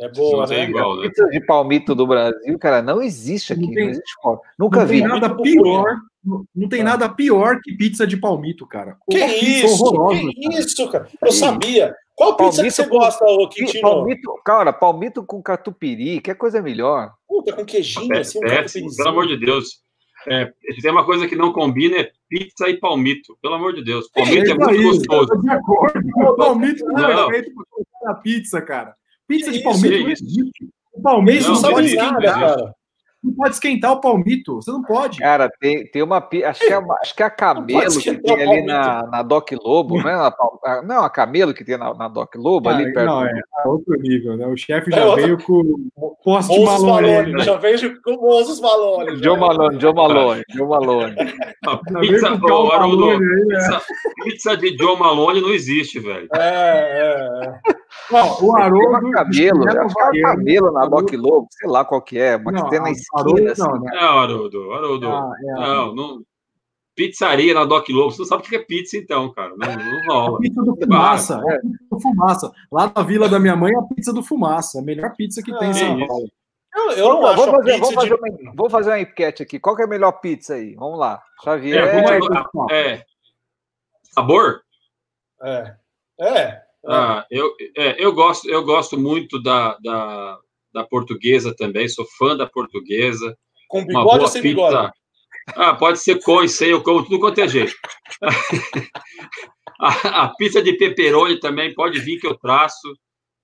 É 0.00 0.08
boa, 0.10 0.46
Não 0.46 0.52
é 0.52 0.58
né? 0.58 0.64
igual, 0.70 0.96
né? 0.96 1.08
Pizza 1.08 1.26
de 1.28 1.40
palmito 1.44 1.92
do 1.94 2.06
Brasil, 2.06 2.56
cara, 2.58 2.80
não 2.82 3.02
existe 3.02 3.52
aqui, 3.52 3.62
Não 3.62 3.68
não, 3.68 3.74
tem- 3.74 3.88
existe 3.90 4.12
fora. 4.22 4.40
Nunca 4.56 4.80
Não 4.80 4.86
vi. 4.86 4.98
tem 5.00 5.08
nada 5.08 5.34
pior. 5.36 5.96
Não, 6.24 6.44
não 6.54 6.68
tem 6.68 6.78
Tá. 6.80 6.84
nada 6.84 7.08
pior 7.08 7.58
que 7.62 7.72
pizza 7.76 8.06
de 8.06 8.16
palmito, 8.16 8.64
cara. 8.66 8.96
Que 9.10 9.18
Pô, 9.18 9.26
isso? 9.26 9.84
horrorosa, 9.84 10.20
que 10.20 10.42
cara. 10.48 10.58
isso, 10.60 10.90
cara? 10.90 11.08
Eu 11.24 11.32
sabia. 11.32 11.94
Qual 12.18 12.36
pizza 12.36 12.50
que 12.50 12.56
Palmito 12.56 12.74
você 12.74 12.82
com- 12.88 12.98
gosta, 12.98 13.24
ô 13.24 13.48
Quintino? 13.48 13.80
Palmito, 13.82 14.34
cara, 14.44 14.72
palmito 14.72 15.24
com 15.24 15.40
catupiry, 15.40 16.20
que 16.20 16.32
é 16.32 16.34
coisa 16.34 16.60
melhor. 16.60 17.12
Puta, 17.28 17.52
com 17.52 17.64
queijinho, 17.64 18.12
É 18.12 18.18
assim, 18.20 18.38
um 18.38 18.42
catupiryzinho. 18.42 18.90
pelo 18.96 19.08
amor 19.10 19.26
de 19.28 19.36
Deus. 19.38 19.66
É, 20.26 20.52
se 20.74 20.82
tem 20.82 20.90
uma 20.90 21.04
coisa 21.06 21.28
que 21.28 21.36
não 21.36 21.52
combina 21.52 21.96
é 21.98 22.10
pizza 22.28 22.68
e 22.68 22.76
palmito. 22.78 23.38
Pelo 23.40 23.54
amor 23.54 23.72
de 23.72 23.84
Deus. 23.84 24.10
Palmito 24.12 24.36
é, 24.36 24.42
isso 24.42 24.56
muito 24.56 24.82
gostoso. 25.06 25.28
tô 25.28 25.40
de 25.40 25.48
acordo. 25.50 26.00
O 26.28 26.34
palmito 26.34 26.84
não 26.86 27.08
é 27.08 27.30
feito 27.30 27.52
na 28.02 28.14
pizza, 28.14 28.60
cara. 28.60 28.94
Pizza 29.28 29.44
Que 29.46 29.52
de 29.52 29.56
isso, 29.58 29.64
palmito 29.64 29.88
que 29.94 30.02
não 30.02 30.10
isso? 30.10 30.24
existe. 30.24 30.68
O 30.92 31.00
palmito 31.02 31.42
Não, 31.44 31.48
não, 31.50 31.56
sabe 31.56 31.74
mas- 31.74 31.94
nada, 31.94 32.20
cara. 32.32 32.74
Não 33.22 33.34
pode 33.34 33.54
esquentar 33.54 33.92
o 33.92 34.00
palmito. 34.00 34.54
Você 34.56 34.70
não 34.70 34.80
pode. 34.82 35.18
Cara, 35.18 35.50
tem, 35.60 35.84
tem 35.90 36.02
uma. 36.02 36.18
Acho 36.18 36.60
que, 36.60 36.72
é, 36.72 36.80
acho 37.02 37.16
que 37.16 37.22
é 37.22 37.26
a 37.26 37.30
Camelo 37.30 37.90
que 38.00 38.14
tem 38.14 38.46
o 38.46 38.50
ali 38.50 38.62
na, 38.64 39.02
na 39.08 39.22
Doc 39.24 39.50
Lobo, 39.60 40.00
não 40.00 40.08
é? 40.08 40.14
Na, 40.16 40.82
não, 40.84 41.02
a 41.04 41.10
Camelo 41.10 41.52
que 41.52 41.64
tem 41.64 41.76
na, 41.76 41.92
na 41.94 42.06
Doc 42.06 42.32
Lobo, 42.36 42.68
ali 42.68 42.84
Ah, 42.88 42.92
perto. 42.92 43.06
não, 43.06 43.20
do- 43.22 43.26
é 43.28 43.68
outro 43.68 43.94
nível, 44.00 44.36
né? 44.36 44.46
O 44.46 44.56
chefe 44.56 44.90
já 44.92 44.98
É 45.00 45.04
outra- 45.04 45.22
veio 45.24 45.42
com 45.42 45.52
o 45.96 46.16
poste 46.22 46.56
Malone. 46.64 47.08
Malone, 47.08 47.32
né? 47.32 47.40
já 47.40 47.56
vejo 47.56 48.00
com 48.02 48.12
Moses 48.20 48.60
Malone. 48.60 49.16
já. 49.16 49.22
Joe 49.24 49.38
Malone, 49.38 49.80
Joe 49.80 49.94
Malone, 49.94 50.42
Joe 50.50 50.68
Malone. 50.68 51.16
A 51.66 51.70
Já 51.70 52.00
veio 52.00 52.12
pizza, 52.12 52.32
o 52.34 52.68
Malone 52.68 53.12
aí, 53.12 53.46
né? 53.46 53.56
pizza, 53.56 53.82
pizza 54.24 54.56
de 54.56 54.76
John 54.76 54.96
Malone 54.96 55.40
não 55.40 55.50
existe, 55.50 55.98
velho. 55.98 56.28
É, 56.36 56.38
é, 56.40 57.74
é. 58.10 58.14
Ó, 58.16 58.32
o 58.32 58.36
Tem 58.38 58.48
uma 58.48 58.60
Haroldo. 58.60 59.18
Acho 59.18 59.30
que 59.30 59.42
é 59.46 59.50
Havaiana. 59.50 60.22
Camelo 60.22 60.72
na 60.72 60.86
Doc 60.86 61.12
Lobo, 61.12 61.46
sei 61.50 61.68
lá 61.68 61.84
qual 61.84 62.02
que 62.02 62.18
é, 62.18 62.36
uma 62.36 62.52
Não, 62.52 62.64
que 62.64 62.70
tem 62.70 62.80
na 62.80 62.90
esquina, 62.90 63.20
Haroldo 63.20 63.50
assim. 63.50 63.62
não, 63.62 63.80
né? 63.80 63.90
Não, 63.94 64.18
Haroldo, 64.18 64.72
Haroldo. 64.72 65.08
Ah, 65.08 65.32
é, 65.40 65.52
Não, 65.54 65.94
não. 65.94 66.22
Pizzaria 66.94 67.54
na 67.54 67.64
Doc 67.64 67.88
Lobo. 67.90 68.10
Você 68.10 68.22
não 68.22 68.26
sabe 68.26 68.42
o 68.42 68.46
que 68.46 68.56
é 68.56 68.58
pizza, 68.58 68.96
então, 68.96 69.32
cara. 69.32 69.54
Não, 69.56 69.76
não 69.76 70.06
rola. 70.06 70.38
Pizza 70.40 70.62
do 70.62 70.76
Fumaça. 70.76 71.34
é 71.46 71.54
a 71.54 71.60
pizza 71.60 71.84
do 71.90 72.00
Fumaça. 72.00 72.52
Lá 72.72 72.92
na 72.94 73.02
vila 73.02 73.28
da 73.28 73.38
minha 73.38 73.54
mãe 73.54 73.72
é 73.72 73.78
a 73.78 73.82
pizza 73.82 74.12
do 74.12 74.22
Fumaça. 74.22 74.80
A 74.80 74.82
melhor 74.82 75.14
pizza 75.14 75.40
que 75.42 75.56
tem 75.58 75.68
em 75.68 75.70
Ah, 75.70 75.74
São 75.74 75.98
isso. 75.98 76.06
Paulo. 76.08 76.28
Eu, 76.74 76.90
eu 76.92 77.08
não 77.08 77.20
vamos 77.22 77.48
a 77.48 77.50
fazer, 77.52 77.78
vamos, 77.78 77.94
fazer 77.94 78.08
de... 78.08 78.14
uma, 78.14 78.52
vamos 78.54 78.72
fazer 78.72 78.90
uma 78.90 79.00
enquete 79.00 79.42
aqui. 79.42 79.58
Qual 79.58 79.74
que 79.76 79.82
é 79.82 79.84
a 79.84 79.88
melhor 79.88 80.12
pizza 80.12 80.54
aí? 80.54 80.74
Vamos 80.74 80.98
lá. 80.98 81.22
Xavier. 81.42 81.84
É, 81.84 82.18
pessoal. 82.18 82.66
É. 82.70 83.04
Sabor? 84.02 84.60
É, 85.42 85.74
é. 86.20 86.62
Ah, 86.86 87.26
eu, 87.30 87.54
é, 87.76 87.96
eu, 88.02 88.12
gosto, 88.12 88.48
eu 88.48 88.64
gosto 88.64 88.98
muito 88.98 89.42
da, 89.42 89.76
da, 89.82 90.38
da 90.72 90.84
portuguesa 90.84 91.54
também. 91.56 91.88
Sou 91.88 92.06
fã 92.18 92.36
da 92.36 92.46
portuguesa. 92.46 93.36
Com 93.68 93.78
Uma 93.80 93.86
bigode 93.86 94.04
boa 94.04 94.20
ou 94.22 94.28
sem 94.28 94.42
pizza. 94.42 94.54
bigode? 94.54 94.92
Ah, 95.56 95.74
pode 95.74 95.98
ser 95.98 96.22
com 96.22 96.42
e 96.42 96.48
sem, 96.48 96.68
eu 96.70 96.82
como 96.82 97.02
tudo 97.02 97.18
quanto 97.20 97.40
é 97.40 97.48
jeito. 97.48 97.74
a, 99.80 100.24
a 100.24 100.34
pizza 100.36 100.62
de 100.62 100.74
pepperoni 100.74 101.38
também 101.40 101.74
pode 101.74 101.98
vir 102.00 102.18
que 102.18 102.26
eu 102.26 102.36
traço. 102.36 102.88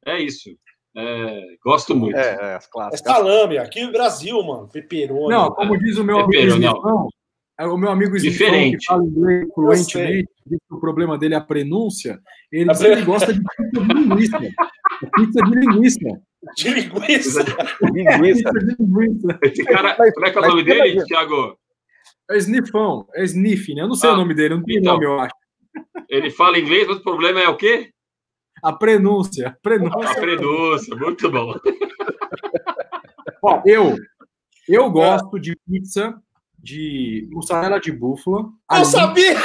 É 0.06 0.20
isso. 0.20 0.50
É, 0.96 1.40
gosto 1.64 1.94
muito. 1.96 2.16
É, 2.16 2.34
é, 2.34 2.54
as 2.54 2.66
É 2.66 2.68
clássicas. 2.70 3.00
salame, 3.16 3.58
aqui 3.58 3.82
no 3.84 3.90
Brasil, 3.92 4.40
mano. 4.42 4.68
Peperoni. 4.68 5.28
Não, 5.28 5.50
como 5.50 5.78
diz 5.78 5.96
o 5.96 6.04
meu 6.04 6.20
amigo 6.20 6.56
não. 6.58 7.08
É 7.58 7.66
o 7.66 7.76
meu 7.76 7.90
amigo 7.90 8.16
Snifão 8.16 8.38
que 8.38 8.44
Diferente. 8.44 8.87
fala 8.87 9.04
inglês 9.04 9.46
fluentemente, 9.54 10.28
diz 10.44 10.58
que 10.68 10.75
o 10.75 10.80
problema 10.80 11.16
dele 11.16 11.34
é 11.34 11.37
a 11.37 11.40
prenúncia, 11.40 12.18
ele 12.50 12.68
A 12.68 12.73
diz 12.73 12.80
que 12.82 12.87
ele 12.88 12.96
pre- 12.96 13.04
gosta 13.04 13.32
de 13.32 13.40
pizza 13.40 13.80
de 13.87 13.94
linguiça. 13.94 14.38
Pizza 15.14 15.42
de 15.44 15.50
linguiça. 15.54 16.20
De 16.56 16.68
linguiça. 16.68 17.44
Linguiça. 17.82 18.18
Pizza 18.20 18.52
de 18.52 18.76
linguiça. 18.82 19.38
Esse 19.42 19.64
cara, 19.64 19.96
Mas- 19.99 20.12
como 20.14 20.26
é 20.26 20.30
que 20.30 20.38
é 20.38 20.40
o 20.40 20.49
nome 20.49 20.62
dele, 20.64 21.04
Thiago? 21.04 21.58
É 22.30 22.37
Snifão, 22.38 23.06
é 23.14 23.23
Sniff, 23.25 23.73
né? 23.75 23.82
Eu 23.82 23.88
não 23.88 23.94
sei 23.94 24.11
Ah, 24.11 24.14
o 24.14 24.16
nome 24.16 24.34
dele, 24.34 24.54
não 24.56 24.62
tem 24.64 24.78
então. 24.78 24.94
nome, 24.94 25.06
eu 25.06 25.20
acho. 25.20 25.34
Ele 26.08 26.30
fala 26.30 26.58
inglês, 26.58 26.87
mas 26.88 26.96
o 26.99 27.02
problema 27.02 27.40
é 27.40 27.49
o 27.49 27.56
quê? 27.56 27.90
A 28.62 28.73
prenúncia. 28.73 29.49
A 29.49 29.52
prenúncia. 29.62 30.20
prenúncia. 30.20 30.96
Muito 30.96 31.30
bom. 31.30 31.54
Ó, 33.42 33.62
eu, 33.66 33.94
eu 34.68 34.90
gosto 34.90 35.38
de 35.38 35.54
pizza 35.68 36.14
de 36.64 37.28
mussarela 37.30 37.78
de 37.78 37.92
búfala. 37.92 38.38
Eu 38.40 38.49
ali. 38.68 38.85
sabia! 38.87 39.37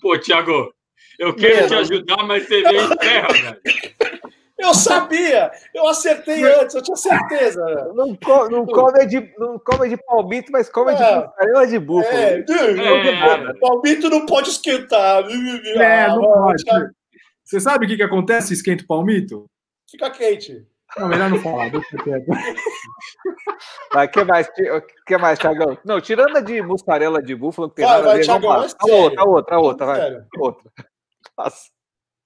Pô, 0.00 0.18
Thiago, 0.18 0.72
eu 1.18 1.34
quero 1.36 1.68
te 1.68 1.74
ajudar, 1.74 2.22
mas 2.24 2.46
você 2.48 2.62
veio 2.62 2.92
em 2.92 2.96
terra, 2.96 3.28
velho. 3.28 3.60
Eu 4.58 4.74
sabia! 4.74 5.50
Eu 5.74 5.88
acertei 5.88 6.42
antes, 6.44 6.74
eu 6.76 6.82
tinha 6.82 6.96
certeza. 6.96 7.62
Não, 7.94 8.14
co- 8.14 8.48
não 8.48 8.64
come 8.64 9.04
de, 9.06 9.32
não 9.36 9.58
come 9.58 9.88
de 9.88 9.96
palmito, 9.96 10.52
mas 10.52 10.68
come 10.70 10.94
de 10.94 11.02
É. 11.02 11.26
mussarela 11.26 11.66
de 11.66 11.78
búfalo. 11.78 12.16
É, 12.16 12.38
É. 12.38 13.52
palmito 13.60 14.08
não 14.08 14.24
pode 14.24 14.50
esquentar. 14.50 15.24
É, 15.76 16.04
Ah, 16.04 16.08
não 16.10 16.22
mano, 16.22 16.32
pode. 16.44 16.62
Você 17.44 17.60
sabe 17.60 17.84
o 17.84 17.88
que, 17.88 17.96
que 17.96 18.02
acontece 18.02 18.48
se 18.48 18.54
esquenta 18.54 18.84
o 18.84 18.86
palmito? 18.86 19.46
Fica 19.90 20.08
quente. 20.10 20.64
Não, 20.98 21.08
melhor 21.08 21.30
não 21.30 21.38
falar, 21.38 21.70
deixa 21.70 21.96
quieto. 21.98 22.26
Mas 23.94 24.10
que 24.10 24.24
mais, 24.24 24.48
que 25.06 25.18
mais, 25.18 25.38
Thiagão? 25.38 25.78
Não, 25.84 26.00
tirando 26.00 26.36
a 26.36 26.40
de 26.40 26.62
mussarela 26.62 27.22
de 27.22 27.34
búfalo, 27.34 27.68
não 27.68 27.74
tem 27.74 27.84
Vai, 27.84 27.94
nada 27.94 28.04
vai, 28.04 28.12
a 28.12 28.16
ver. 28.16 28.24
Thiagão, 28.24 28.50
vamos 28.50 28.76
lá. 28.80 28.96
outra, 28.96 29.22
a 29.22 29.24
outra, 29.24 29.56
a 29.56 29.58
outra, 29.58 29.86
vai. 29.86 30.00
Sério. 30.00 30.26
Outra. 30.38 30.70
Nossa. 31.38 31.70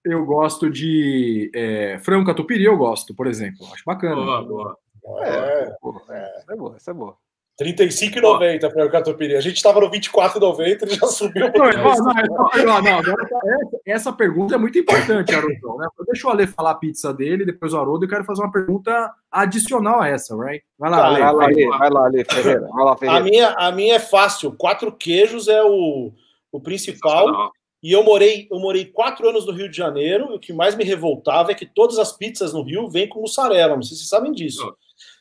Eu 0.05 0.25
gosto 0.25 0.71
de 0.71 1.51
é, 1.55 1.99
frango 1.99 2.27
catupiry, 2.27 2.65
eu 2.65 2.77
gosto, 2.77 3.15
por 3.15 3.27
exemplo. 3.27 3.67
Acho 3.73 3.83
bacana. 3.85 4.15
Boa, 4.15 4.45
boa. 4.45 4.79
É, 5.25 5.71
Pô, 5.81 6.01
essa 6.09 6.53
é 6.53 6.57
boa, 6.57 6.77
essa 6.77 6.91
é 6.91 6.95
boa. 6.95 7.17
35,90 7.61 8.71
para 8.73 8.87
o 8.87 8.91
catupiry. 8.91 9.37
A 9.37 9.41
gente 9.41 9.57
estava 9.57 9.81
no 9.81 9.91
24,90, 9.91 10.83
ele 10.83 10.95
já 10.95 11.07
subiu. 11.07 11.47
Não, 11.57 11.71
não, 11.71 11.95
não, 11.97 12.65
não, 12.65 12.83
não, 12.83 12.99
agora 12.99 13.29
tá- 13.29 13.41
essa, 13.63 13.81
essa 13.87 14.13
pergunta 14.13 14.55
é 14.55 14.59
muito 14.59 14.79
importante, 14.79 15.35
Haroldo. 15.35 15.77
Né? 15.79 15.89
Deixa 16.07 16.29
o 16.29 16.31
Ale 16.31 16.47
falar 16.47 16.73
a 16.73 16.75
pizza 16.75 17.13
dele, 17.15 17.45
depois 17.47 17.73
o 17.73 17.79
Haroldo, 17.79 18.05
eu 18.05 18.09
quero 18.09 18.25
fazer 18.25 18.43
uma 18.43 18.53
pergunta 18.53 19.13
adicional 19.31 20.01
a 20.03 20.09
essa, 20.09 20.37
right? 20.37 20.65
Vai 20.79 20.91
lá, 20.91 20.97
Tá, 20.99 21.07
Ale. 21.07 21.19
Vai 21.21 21.33
lá. 21.35 21.45
Ale, 21.45 21.67
vai 21.69 21.91
lá, 21.91 22.05
Ale 22.07 22.25
Ferreira. 22.25 22.69
Vai 22.73 22.85
lá, 22.85 22.93
A 22.93 22.97
Ferreira. 22.97 23.25
minha, 23.25 23.49
a 23.51 23.73
minha 23.73 23.95
é 23.97 24.01
fácil. 24.01 24.53
Quatro 24.53 24.93
queijos 24.93 25.49
é 25.49 25.63
o, 25.63 26.13
o 26.53 26.61
principal. 26.61 27.53
E 27.83 27.93
eu 27.93 28.03
morei, 28.03 28.49
eu 28.51 28.59
morei 28.59 28.85
quatro 28.87 29.29
anos 29.29 29.47
no 29.47 29.53
Rio 29.53 29.71
de 29.71 29.77
Janeiro. 29.77 30.33
E 30.33 30.37
o 30.37 30.41
que 30.41 30.53
mais 30.53 30.75
me 30.75 30.83
revoltava 30.83 31.53
é 31.53 31.55
que 31.55 31.67
todas 31.67 31.99
as 31.99 32.13
pizzas 32.13 32.53
no 32.53 32.63
Rio 32.63 32.89
vêm 32.91 33.09
com 33.09 33.21
mussarela. 33.21 33.77
Não 33.77 33.83
sei 33.83 33.91
se 33.97 34.03
vocês 34.03 34.09
sabem 34.11 34.33
disso. 34.33 34.75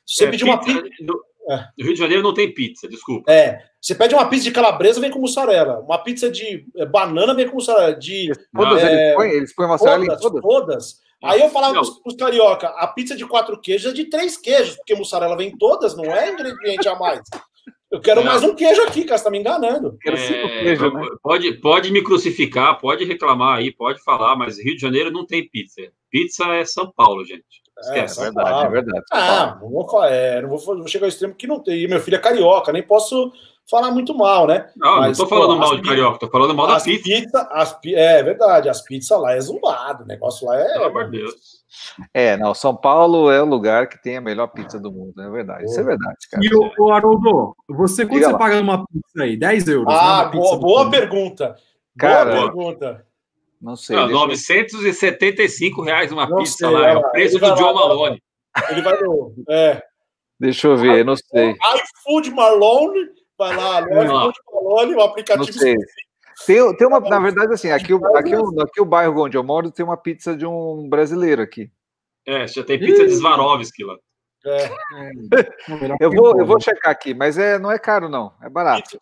Se 0.05 0.15
você 0.17 0.25
É, 0.25 0.31
pedir 0.31 0.43
uma 0.45 0.57
pizza- 0.59 0.81
pizza. 0.81 1.13
No, 1.47 1.53
É. 1.53 1.67
no 1.77 1.86
Rio 1.86 1.93
de 1.93 1.99
Janeiro 1.99 2.23
não 2.23 2.34
tem 2.34 2.53
pizza, 2.53 2.88
desculpa. 2.88 3.31
É, 3.31 3.60
você 3.81 3.93
pede 3.95 4.15
uma 4.15 4.27
pizza 4.27 4.43
de 4.45 4.51
calabresa, 4.51 4.99
vem 4.99 5.12
com 5.12 5.19
mussarela. 5.19 5.79
Uma 5.79 5.97
pizza 5.99 6.29
de 6.29 6.65
é, 6.77 6.86
banana 6.86 7.34
vem 7.34 7.47
com 7.47 7.55
mussarela. 7.55 7.93
De 7.95 8.31
Todas 8.55 8.84
é, 8.84 8.93
eles 9.03 9.15
põem, 9.15 9.29
eles 9.31 9.55
põem 9.55 9.67
mussarela 9.67 10.03
em 10.03 10.08
todas, 10.08 10.21
todas. 10.21 10.41
todas. 10.41 11.05
Aí 11.23 11.41
eu 11.41 11.49
falava 11.49 11.73
pros, 11.73 11.89
pros 12.01 12.15
carioca, 12.15 12.67
a 12.67 12.86
pizza 12.88 13.15
de 13.15 13.25
quatro 13.25 13.60
queijos 13.60 13.91
é 13.91 13.95
de 13.95 14.05
três 14.05 14.38
queijos, 14.38 14.75
porque 14.75 14.93
mussarela 14.95 15.36
vem 15.36 15.49
em 15.49 15.58
todas, 15.58 15.95
não 15.95 16.05
é 16.05 16.31
ingrediente 16.31 16.88
a 16.88 16.95
mais. 16.95 17.21
Eu 17.91 18.01
quero 18.01 18.21
Não. 18.21 18.27
mais 18.31 18.43
um 18.43 18.53
queijo 18.53 18.81
aqui, 18.84 19.05
cara, 19.05 19.17
você 19.17 19.23
tá 19.23 19.31
me 19.31 19.39
enganando. 19.39 19.97
Quero 20.01 20.17
cinco 20.17 20.47
É, 20.47 20.63
queijos, 20.63 20.93
né? 20.93 21.08
pode, 21.23 21.53
pode 21.62 21.91
me 21.91 22.03
crucificar, 22.03 22.77
pode 22.79 23.05
reclamar 23.05 23.58
aí, 23.60 23.71
pode 23.71 24.03
falar, 24.03 24.36
mas 24.36 24.60
Rio 24.60 24.75
de 24.75 24.81
Janeiro 24.81 25.10
não 25.12 25.25
tem 25.25 25.47
pizza. 25.47 25.81
Pizza 26.12 26.45
é 26.55 26.65
São 26.65 26.91
Paulo, 26.95 27.23
gente. 27.23 27.43
É 27.77 27.81
Esquece. 27.81 28.15
São 28.15 28.23
verdade, 28.25 28.49
Paulo. 28.49 28.65
é 28.65 28.69
verdade. 28.69 29.03
Ah, 29.11 29.57
não 29.61 29.69
vou, 29.69 29.89
falar, 29.89 30.09
é, 30.11 30.41
não 30.41 30.49
vou, 30.49 30.59
não 30.73 30.79
vou 30.79 30.88
chegar 30.88 31.05
ao 31.05 31.09
extremo 31.09 31.35
que 31.35 31.47
não 31.47 31.59
tem. 31.59 31.83
E 31.83 31.88
meu 31.88 31.99
filho 31.99 32.15
é 32.15 32.19
carioca, 32.19 32.71
nem 32.71 32.81
posso 32.83 33.31
falar 33.69 33.91
muito 33.91 34.13
mal, 34.13 34.45
né? 34.47 34.69
Não, 34.77 34.99
Mas, 34.99 35.17
não 35.17 35.25
tô 35.25 35.29
falando 35.29 35.53
pô, 35.53 35.59
mal 35.59 35.75
de 35.75 35.81
carioca, 35.81 36.19
tô 36.19 36.29
falando 36.29 36.53
mal 36.55 36.67
da 36.67 36.75
As 36.75 36.83
pizza. 36.83 37.03
pizza, 37.03 37.41
as, 37.51 37.77
é 37.85 38.23
verdade, 38.23 38.69
as 38.69 38.81
pizzas 38.81 39.19
lá 39.19 39.33
é 39.33 39.41
zoado, 39.41 40.03
o 40.03 40.07
negócio 40.07 40.47
lá 40.47 40.57
é. 40.59 40.73
Pelo 40.73 40.85
amor 40.85 41.05
de 41.05 41.17
Deus. 41.19 41.33
É, 42.13 42.38
não, 42.38 42.53
São 42.53 42.73
Paulo 42.75 43.29
é 43.29 43.41
o 43.41 43.45
lugar 43.45 43.89
que 43.89 44.01
tem 44.01 44.15
a 44.17 44.21
melhor 44.21 44.47
pizza 44.47 44.79
do 44.79 44.91
mundo, 44.91 45.19
é 45.21 45.29
verdade. 45.29 45.65
Isso 45.65 45.79
é 45.79 45.83
verdade, 45.83 46.17
cara. 46.31 46.43
E 46.45 46.55
o, 46.55 46.71
o 46.79 46.91
Haroldo, 46.91 47.55
você, 47.67 48.05
quando 48.05 48.13
Diga 48.19 48.27
você 48.27 48.31
lá. 48.33 48.39
paga 48.39 48.55
numa 48.61 48.85
pizza 48.88 49.23
aí? 49.23 49.35
10 49.35 49.67
euros. 49.67 49.88
né, 49.88 49.99
Ah, 49.99 50.21
uma 50.21 50.31
pizza 50.31 50.55
boa, 50.55 50.59
boa 50.59 50.89
pergunta. 50.91 51.55
Cara, 51.97 52.35
boa 52.35 52.45
pergunta. 52.53 53.04
Não 53.65 53.75
sei. 53.75 53.95
Não, 53.95 54.04
deixa 54.08 54.21
eu- 54.21 54.28
975 54.28 55.82
reais 55.82 56.12
uma 56.12 56.28
Não 56.30 56.38
pizza 56.38 56.58
sei, 56.58 56.69
lá, 56.69 56.89
é 56.89 56.95
o 56.95 57.10
preço 57.10 57.39
vai 57.39 57.49
do 57.49 57.56
John 57.56 57.73
vai. 57.73 57.73
Malone. 57.73 58.23
Ele 58.69 58.82
vai 58.84 59.01
no. 59.01 59.34
É. 59.49 59.82
Deixa 60.39 60.67
eu 60.67 60.78
ver, 60.78 61.04
não 61.04 61.15
sei. 61.15 61.56
iFood 62.04 62.30
Malone, 62.30 63.08
vai 63.38 63.56
lá, 63.56 63.82
iFood 63.82 64.38
Malone, 64.54 64.93
o 64.93 64.97
Não 64.97 65.04
aplicativo. 65.06 65.51
sei. 65.58 65.75
Tem, 66.45 66.78
tem 66.78 66.88
uma, 66.88 66.99
na 66.99 67.19
verdade, 67.19 67.54
assim, 67.54 67.71
aqui, 67.71 67.93
o- 67.93 68.15
aqui, 68.17 68.36
o- 68.36 68.62
aqui 68.62 68.82
o 68.82 68.86
bairro 68.86 69.23
onde 69.23 69.36
eu 69.38 69.43
moro 69.43 69.71
tem 69.71 69.84
uma 69.86 69.97
pizza 69.97 70.36
de 70.38 70.45
um 70.45 70.88
brasileiro 70.88 71.41
aqui. 71.41 71.71
É, 72.28 72.45
já 72.47 72.63
tem 72.63 72.78
pizza 72.78 73.06
de 73.08 73.15
Swarovski 73.15 73.84
lá. 73.84 73.95
É, 74.45 74.69
Não, 74.69 75.17
Eu 76.01 76.12
vou, 76.12 76.38
eu 76.38 76.45
vou 76.45 76.58
né? 76.58 76.62
checar 76.62 76.91
aqui, 76.91 77.13
mas 77.15 77.38
é, 77.38 77.58
não 77.58 77.71
é 77.71 77.80
caro, 77.80 78.08
não. 78.10 78.34
É 78.43 78.49
barato. 78.49 78.84
pizza, 78.84 78.99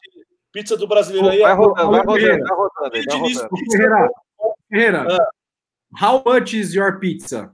pizza 0.54 0.78
do 0.78 0.88
brasileiro 0.88 1.28
aí 1.30 1.39
Vai 1.39 1.52
é. 1.52 1.56
rodando, 1.56 1.91
vai 1.91 1.99
rodando, 2.06 2.45
vai 2.45 2.58
rodando, 2.58 2.91
vai 2.91 3.02
Diniz, 3.02 3.38
rodando. 3.38 3.49
Ô, 3.54 3.71
Ferreira, 3.71 4.10
Ferreira, 4.73 5.05
Ah. 5.07 5.29
how 6.01 6.23
much 6.25 6.53
is 6.53 6.73
your 6.73 6.99
pizza? 6.99 7.51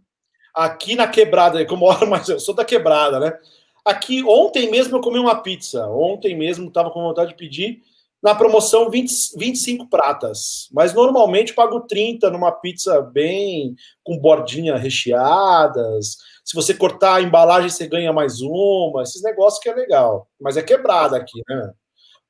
Aqui 0.55 0.95
na 0.95 1.07
quebrada, 1.07 1.63
que 1.65 1.73
eu 1.73 1.77
moro, 1.77 2.07
mas 2.09 2.29
eu 2.29 2.39
sou 2.39 2.55
da 2.55 2.63
quebrada, 2.63 3.19
né? 3.19 3.37
Aqui, 3.85 4.23
ontem 4.23 4.71
mesmo 4.71 4.95
eu 4.97 5.01
comi 5.01 5.19
uma 5.19 5.41
pizza. 5.41 5.85
Ontem 5.87 6.37
mesmo 6.37 6.67
estava 6.67 6.91
com 6.91 7.01
vontade 7.01 7.31
de 7.31 7.35
pedir. 7.35 7.81
Na 8.21 8.35
promoção, 8.35 8.89
20, 8.89 9.11
25 9.37 9.89
pratas. 9.89 10.67
Mas 10.73 10.93
normalmente 10.93 11.53
pago 11.53 11.81
30 11.81 12.29
numa 12.29 12.51
pizza 12.51 13.01
bem 13.01 13.75
com 14.03 14.17
bordinha 14.17 14.75
recheadas. 14.75 16.17
Se 16.43 16.53
você 16.55 16.73
cortar 16.73 17.15
a 17.15 17.21
embalagem, 17.21 17.69
você 17.69 17.87
ganha 17.87 18.11
mais 18.11 18.41
uma. 18.41 19.03
Esses 19.03 19.23
negócios 19.23 19.61
que 19.61 19.69
é 19.69 19.73
legal. 19.73 20.27
Mas 20.39 20.57
é 20.57 20.61
quebrada 20.61 21.15
aqui, 21.17 21.41
né? 21.47 21.71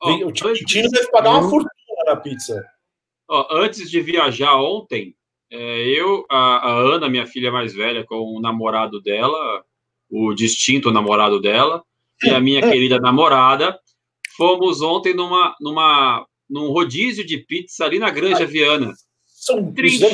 Ó, 0.02 0.12
o 0.28 0.32
Tino 0.32 0.89
deve 0.89 1.10
pagar 1.12 1.32
uma 1.32 1.49
fortuna 1.49 1.69
na 2.06 2.15
pizza. 2.15 2.63
Ó, 3.30 3.48
antes 3.52 3.89
de 3.89 4.02
viajar 4.02 4.56
ontem, 4.56 5.15
é, 5.52 5.88
eu, 5.88 6.26
a, 6.30 6.70
a, 6.70 6.72
Ana, 6.72 7.10
minha 7.10 7.26
filha 7.26 7.52
mais 7.52 7.74
velha, 7.74 8.04
com 8.04 8.15
o 8.15 8.42
namorado 8.42 9.00
dela, 9.02 9.63
o 10.10 10.34
distinto 10.34 10.92
namorado 10.92 11.39
dela, 11.39 11.84
e 12.24 12.30
a 12.30 12.39
minha 12.39 12.62
querida 12.62 13.00
namorada, 13.00 13.80
fomos 14.36 14.82
ontem 14.82 15.13
numa, 15.13 15.56
numa, 15.62 16.26
num 16.50 16.72
rodízio 16.72 17.26
de 17.26 17.38
pizza 17.38 17.86
ali 17.86 18.00
na 18.00 18.10
Granja 18.10 18.46
Viana. 18.46 18.94
São 19.26 19.72
30, 19.72 20.06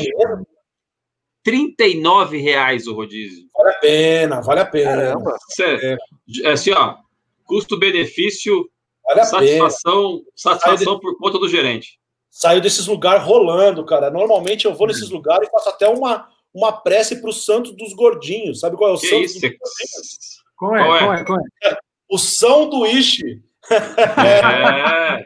39 1.43 2.38
reais 2.38 2.86
o 2.86 2.93
rodízio. 2.93 3.47
Vale 3.58 3.69
a 3.69 3.80
pena, 3.80 4.41
vale 4.41 4.60
a 4.60 4.65
pena. 4.65 4.91
Caramba. 4.91 5.38
É, 5.60 5.97
é 6.43 6.51
assim, 6.51 6.71
ó, 6.71 6.97
custo-benefício, 7.43 8.69
vale 9.04 9.25
satisfação, 9.25 10.21
satisfação 10.36 10.99
por 10.99 11.17
conta 11.17 11.39
do 11.39 11.49
gerente 11.49 11.99
saiu 12.35 12.59
desses 12.59 12.85
lugares 12.85 13.23
rolando, 13.23 13.85
cara. 13.85 14.11
Normalmente 14.11 14.65
eu 14.65 14.75
vou 14.75 14.87
nesses 14.87 15.09
uhum. 15.09 15.15
lugares 15.15 15.47
e 15.47 15.51
faço 15.51 15.69
até 15.69 15.87
uma, 15.87 16.27
uma 16.53 16.73
prece 16.73 17.21
para 17.21 17.29
o 17.29 17.33
santo 17.33 17.71
dos 17.71 17.93
gordinhos. 17.93 18.59
Sabe 18.59 18.75
qual 18.75 18.91
é 18.91 18.93
o 18.93 18.99
que 18.99 19.07
santo 19.07 19.23
isso? 19.23 19.39
dos 19.39 19.41
gordinhos? 19.41 20.43
Qual 20.57 20.75
é? 20.75 20.83
Qual 20.83 20.95
é? 20.95 20.99
Qual 20.99 21.13
é? 21.13 21.23
Qual 21.23 21.39
é? 21.39 21.77
O 22.11 22.17
São 22.17 22.69
do 22.69 22.85
Ishi. 22.85 23.41
É. 23.71 25.25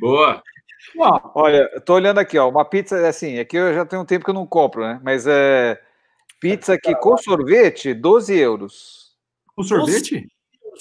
Boa. 0.00 0.42
Olha, 1.36 1.70
eu 1.72 1.80
tô 1.80 1.94
olhando 1.94 2.18
aqui, 2.18 2.36
ó, 2.36 2.48
uma 2.48 2.64
pizza, 2.64 3.06
assim, 3.06 3.38
aqui 3.38 3.56
eu 3.56 3.72
já 3.72 3.86
tenho 3.86 4.02
um 4.02 4.04
tempo 4.04 4.24
que 4.24 4.30
eu 4.30 4.34
não 4.34 4.46
compro, 4.46 4.82
né? 4.82 5.00
Mas 5.04 5.26
é 5.26 5.80
pizza 6.40 6.74
aqui 6.74 6.94
com 6.96 7.16
sorvete, 7.16 7.94
12 7.94 8.36
euros. 8.36 9.12
Com 9.54 9.62
sorvete? 9.62 10.26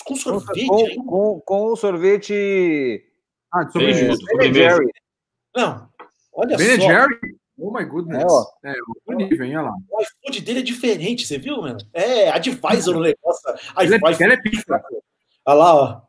Com 0.03 0.15
sorvete? 0.15 0.65
Com, 0.65 1.05
com, 1.05 1.41
com 1.41 1.75
sorvete... 1.75 3.05
Ah, 3.53 3.63
de 3.65 3.71
sorvete. 3.71 4.91
Não, 5.55 5.89
olha 6.33 6.57
ben 6.57 6.79
só. 6.79 6.87
Jerry? 6.87 7.19
Oh 7.57 7.71
my 7.71 7.85
goodness. 7.85 8.23
É, 8.23 8.25
ó. 8.25 8.45
é 8.63 8.73
outro 8.87 9.15
nível, 9.15 9.45
hein? 9.45 9.57
Olha 9.57 9.69
lá. 9.69 9.73
O 9.91 10.01
iFood 10.01 10.41
dele 10.41 10.59
é 10.59 10.63
diferente, 10.63 11.27
você 11.27 11.37
viu, 11.37 11.61
mano? 11.61 11.77
É, 11.93 12.29
advisor 12.29 12.95
no 12.95 13.01
negócio. 13.01 13.53
Ele 13.79 13.95
é, 13.95 13.99
ele 14.23 14.33
é 14.33 14.41
pizza. 14.41 14.83
Olha 15.45 15.55
lá, 15.55 15.75
ó. 15.75 16.01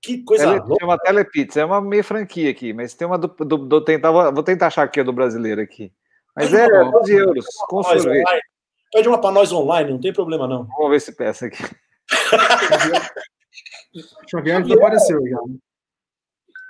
Que 0.00 0.22
coisa 0.22 0.44
Tele, 0.44 0.60
louca. 0.60 0.76
Chama 0.80 0.98
Telepizza, 0.98 1.60
é 1.60 1.64
uma 1.64 1.80
meia 1.80 2.04
franquia 2.04 2.50
aqui, 2.50 2.72
mas 2.72 2.94
tem 2.94 3.06
uma 3.06 3.18
do, 3.18 3.28
do, 3.28 3.58
do 3.58 3.80
tentar, 3.80 4.10
vou 4.10 4.42
tentar 4.42 4.68
achar 4.68 4.84
aqui 4.84 5.00
a 5.00 5.02
do 5.02 5.12
brasileiro 5.12 5.60
aqui. 5.60 5.92
Mas 6.36 6.52
é 6.54 6.68
12 6.68 7.12
euros, 7.14 7.44
com 7.66 7.82
sorvete. 7.82 8.20
Online. 8.20 8.42
Pede 8.92 9.08
uma 9.08 9.20
para 9.20 9.32
nós 9.32 9.52
online, 9.52 9.90
não 9.90 10.00
tem 10.00 10.12
problema 10.12 10.46
não. 10.46 10.66
Vamos 10.66 10.90
ver 10.90 11.00
se 11.00 11.12
peça 11.12 11.46
aqui. 11.46 11.62
Xavier 14.30 14.62
desapareceu 14.62 15.20
já. 15.26 15.38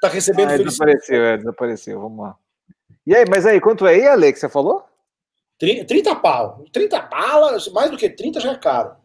Tá 0.00 0.08
recebendo 0.08 0.52
ah, 0.52 0.56
Desapareceu, 0.56 1.24
é, 1.24 1.36
desapareceu. 1.36 2.00
Vamos 2.00 2.20
lá. 2.20 2.36
E 3.06 3.14
aí, 3.14 3.24
mas 3.28 3.46
aí, 3.46 3.60
quanto 3.60 3.86
é 3.86 3.94
aí, 3.94 4.06
Ale, 4.06 4.32
que 4.32 4.38
você 4.38 4.48
falou? 4.48 4.84
30, 5.58 5.86
30 5.86 6.16
pau. 6.16 6.64
30 6.72 7.00
balas, 7.02 7.68
mais 7.68 7.90
do 7.90 7.96
que 7.96 8.08
30 8.08 8.40
já 8.40 8.52
é 8.52 8.56
caro. 8.56 8.96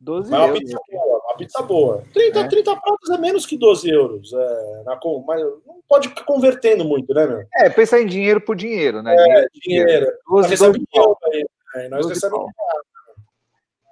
12 0.00 0.30
mas 0.30 0.40
euros. 0.40 0.58
Uma 0.58 0.58
pizza 0.58 0.80
boa, 0.90 1.22
uma 1.24 1.36
pizza 1.36 1.62
boa. 1.62 2.04
30, 2.12 2.40
é. 2.40 2.48
30 2.48 2.76
pratos 2.76 3.10
é 3.10 3.18
menos 3.18 3.46
que 3.46 3.56
12 3.56 3.88
euros. 3.88 4.32
É, 4.32 4.82
na, 4.84 4.98
mas 5.26 5.40
não 5.42 5.80
pode 5.88 6.08
ficar 6.08 6.24
convertendo 6.24 6.84
muito, 6.84 7.14
né, 7.14 7.26
meu? 7.26 7.44
É, 7.54 7.70
pensar 7.70 8.00
em 8.00 8.06
dinheiro 8.06 8.40
por 8.40 8.56
dinheiro, 8.56 9.02
né? 9.02 9.14
É, 9.14 9.46
dinheiro. 9.54 9.86
dinheiro. 9.86 10.06
12, 10.28 10.48
nós 10.48 10.58
12 10.58 10.86
pau. 10.92 11.18
Aí, 11.32 11.44
né? 11.74 11.88
Nós 11.88 12.08
recebemos 12.08 12.50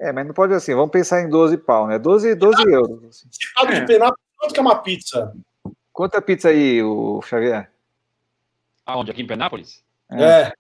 É, 0.01 0.13
mas 0.13 0.27
não 0.27 0.35
pode 0.35 0.53
assim, 0.53 0.75
vamos 0.75 0.91
pensar 0.91 1.23
em 1.23 1.29
12 1.29 1.59
pau, 1.59 1.87
né? 1.87 1.99
12, 1.99 2.35
12 2.35 2.73
euros. 2.73 3.05
Assim. 3.05 3.29
Se 3.31 3.55
paga 3.55 3.75
de 3.75 3.81
é. 3.83 3.87
penar, 3.87 4.13
quanto 4.37 4.53
que 4.53 4.59
é 4.59 4.63
uma 4.63 4.83
pizza? 4.83 5.33
Quanto 5.93 6.17
a 6.17 6.23
pizza 6.23 6.49
aí, 6.49 6.83
o 6.83 7.21
Xavier? 7.23 7.71
Aonde? 8.87 9.11
Aqui 9.11 9.23
em 9.23 9.27
Penápolis? 9.27 9.85
É. 10.11 10.25
é. 10.25 10.53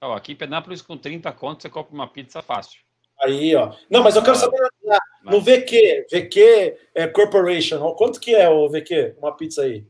Ó, 0.00 0.14
aqui 0.14 0.32
em 0.32 0.36
Penápolis, 0.36 0.82
com 0.82 0.96
30 0.96 1.32
contos, 1.32 1.62
você 1.62 1.70
compra 1.70 1.94
uma 1.94 2.08
pizza 2.08 2.42
fácil. 2.42 2.80
Aí, 3.22 3.54
ó. 3.54 3.74
Não, 3.90 4.02
mas 4.02 4.14
eu 4.14 4.22
quero 4.22 4.36
saber 4.36 4.58
na, 4.84 4.98
no 5.24 5.40
VQ, 5.40 6.06
VQ 6.10 6.78
é, 6.94 7.06
Corporation, 7.08 7.78
quanto 7.94 8.20
que 8.20 8.34
é 8.34 8.48
o 8.48 8.68
VQ? 8.68 9.16
Uma 9.18 9.34
pizza 9.34 9.62
aí? 9.62 9.86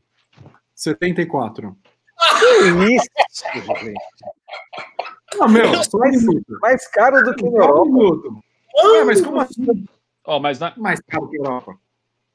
74. 0.75 1.75
Que 2.17 2.95
isso, 2.95 3.07
Ah, 5.39 5.47
meu, 5.47 5.69
mais, 5.71 6.25
mais 6.61 6.87
caro 6.87 7.23
do 7.23 7.35
que 7.35 7.47
na 7.47 7.63
Europa. 7.63 8.41
Ué, 8.83 9.03
mas 9.03 9.21
como 9.21 9.39
assim? 9.39 9.85
Oh, 10.25 10.39
mas 10.39 10.59
na... 10.59 10.73
Mais 10.77 10.99
caro 11.01 11.29
que 11.29 11.37
a 11.37 11.39
Europa. 11.39 11.77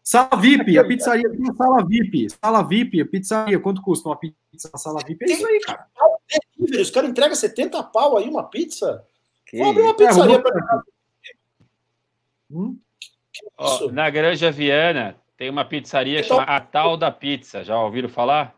Sala 0.03 0.37
VIP, 0.37 0.77
a 0.79 0.85
pizzaria 0.85 1.31
tem 1.31 1.49
a 1.49 1.55
sala 1.55 1.87
VIP. 1.87 2.29
Sala 2.31 2.63
VIP, 2.63 3.01
a 3.01 3.07
pizzaria. 3.07 3.61
Quanto 3.61 3.81
custa 3.81 4.09
uma 4.09 4.17
pizza 4.17 4.69
na 4.73 4.79
sala 4.79 5.01
VIP? 5.07 5.25
É 5.25 5.33
isso 5.33 5.47
aí, 5.47 5.61
cara. 5.61 5.87
Os 6.59 6.91
caras 6.91 7.11
entregam 7.11 7.37
70 7.37 7.83
pau 7.85 8.19
aí 8.19 8.29
uma 8.29 8.45
pizza? 8.45 9.05
Que... 9.47 9.59
Vou 9.59 9.71
abrir 9.71 9.83
uma 9.83 9.95
pizzaria 9.95 10.37
é, 10.37 10.39
para 10.41 10.83
hum? 12.51 12.79
Na 13.93 14.11
Granja 14.11 14.51
Viana 14.51 15.17
tem 15.37 15.49
uma 15.49 15.65
pizzaria 15.65 16.21
então... 16.21 16.37
chamada 16.37 16.57
A 16.57 16.61
Tal 16.61 16.97
da 16.97 17.11
Pizza. 17.11 17.63
Já 17.63 17.81
ouviram 17.81 18.09
falar? 18.09 18.57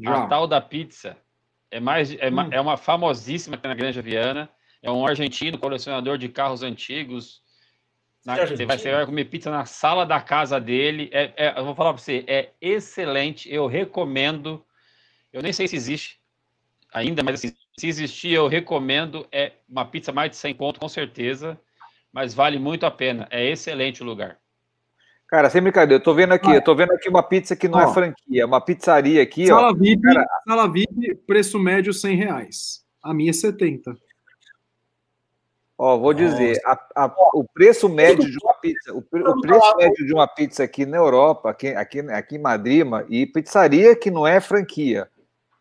Já. 0.00 0.24
A 0.24 0.26
Tal 0.28 0.46
da 0.46 0.60
Pizza. 0.60 1.16
É, 1.70 1.78
mais, 1.78 2.10
é, 2.14 2.30
hum. 2.30 2.48
é 2.50 2.60
uma 2.60 2.78
famosíssima 2.78 3.60
na 3.62 3.74
Granja 3.74 4.00
Viana. 4.00 4.48
É 4.82 4.90
um 4.90 5.06
argentino 5.06 5.58
colecionador 5.58 6.16
de 6.16 6.28
carros 6.28 6.62
antigos 6.62 7.42
na, 8.28 8.46
você, 8.46 8.66
vai, 8.66 8.78
você 8.78 8.92
vai 8.92 9.06
comer 9.06 9.24
pizza 9.24 9.50
na 9.50 9.64
sala 9.64 10.04
da 10.04 10.20
casa 10.20 10.60
dele. 10.60 11.08
É, 11.12 11.32
é, 11.34 11.58
eu 11.58 11.64
vou 11.64 11.74
falar 11.74 11.94
para 11.94 12.02
você, 12.02 12.24
é 12.26 12.50
excelente. 12.60 13.50
Eu 13.50 13.66
recomendo. 13.66 14.62
Eu 15.32 15.42
nem 15.42 15.50
sei 15.50 15.66
se 15.66 15.74
existe 15.74 16.20
ainda, 16.92 17.22
mas 17.22 17.36
assim, 17.36 17.54
se 17.78 17.88
existir, 17.88 18.32
eu 18.32 18.46
recomendo. 18.46 19.26
É 19.32 19.52
uma 19.66 19.86
pizza 19.86 20.12
mais 20.12 20.30
de 20.30 20.36
100 20.36 20.54
conto, 20.54 20.78
com 20.78 20.88
certeza. 20.90 21.58
Mas 22.12 22.34
vale 22.34 22.58
muito 22.58 22.84
a 22.84 22.90
pena. 22.90 23.26
É 23.30 23.50
excelente 23.50 24.02
o 24.02 24.06
lugar. 24.06 24.36
Cara, 25.26 25.48
sem 25.48 25.62
brincadeira, 25.62 26.00
eu 26.00 26.04
tô 26.04 26.12
vendo 26.12 26.32
aqui, 26.32 26.50
ah. 26.50 26.54
eu 26.54 26.64
tô 26.64 26.74
vendo 26.74 26.92
aqui 26.92 27.08
uma 27.08 27.22
pizza 27.22 27.54
que 27.54 27.68
não 27.68 27.78
é 27.78 27.92
franquia, 27.92 28.42
é 28.42 28.46
uma 28.46 28.62
pizzaria 28.62 29.22
aqui, 29.22 29.46
sala 29.46 29.68
ó. 29.68 29.74
VIP, 29.74 30.00
cara... 30.00 30.26
Sala 30.46 30.72
VIP, 30.72 31.14
preço 31.26 31.58
médio 31.58 31.92
100 31.92 32.16
reais. 32.16 32.82
A 33.02 33.12
minha 33.12 33.30
é 33.30 33.34
70. 33.34 33.94
Ó, 35.80 35.96
vou 35.96 36.12
dizer, 36.12 36.60
a, 36.64 37.04
a, 37.04 37.14
o 37.34 37.44
preço 37.44 37.88
médio 37.88 38.28
de 38.28 38.36
uma 38.42 38.54
pizza, 38.54 38.92
o, 38.92 38.98
o, 38.98 39.40
preço 39.40 39.76
médio 39.76 40.04
de 40.04 40.12
uma 40.12 40.26
pizza 40.26 40.64
aqui 40.64 40.84
na 40.84 40.96
Europa, 40.96 41.50
aqui, 41.50 41.68
aqui, 41.68 42.00
aqui 42.00 42.34
em 42.34 42.40
Madrid, 42.40 42.84
e 43.08 43.24
pizzaria 43.24 43.94
que 43.94 44.10
não 44.10 44.26
é 44.26 44.40
franquia, 44.40 45.08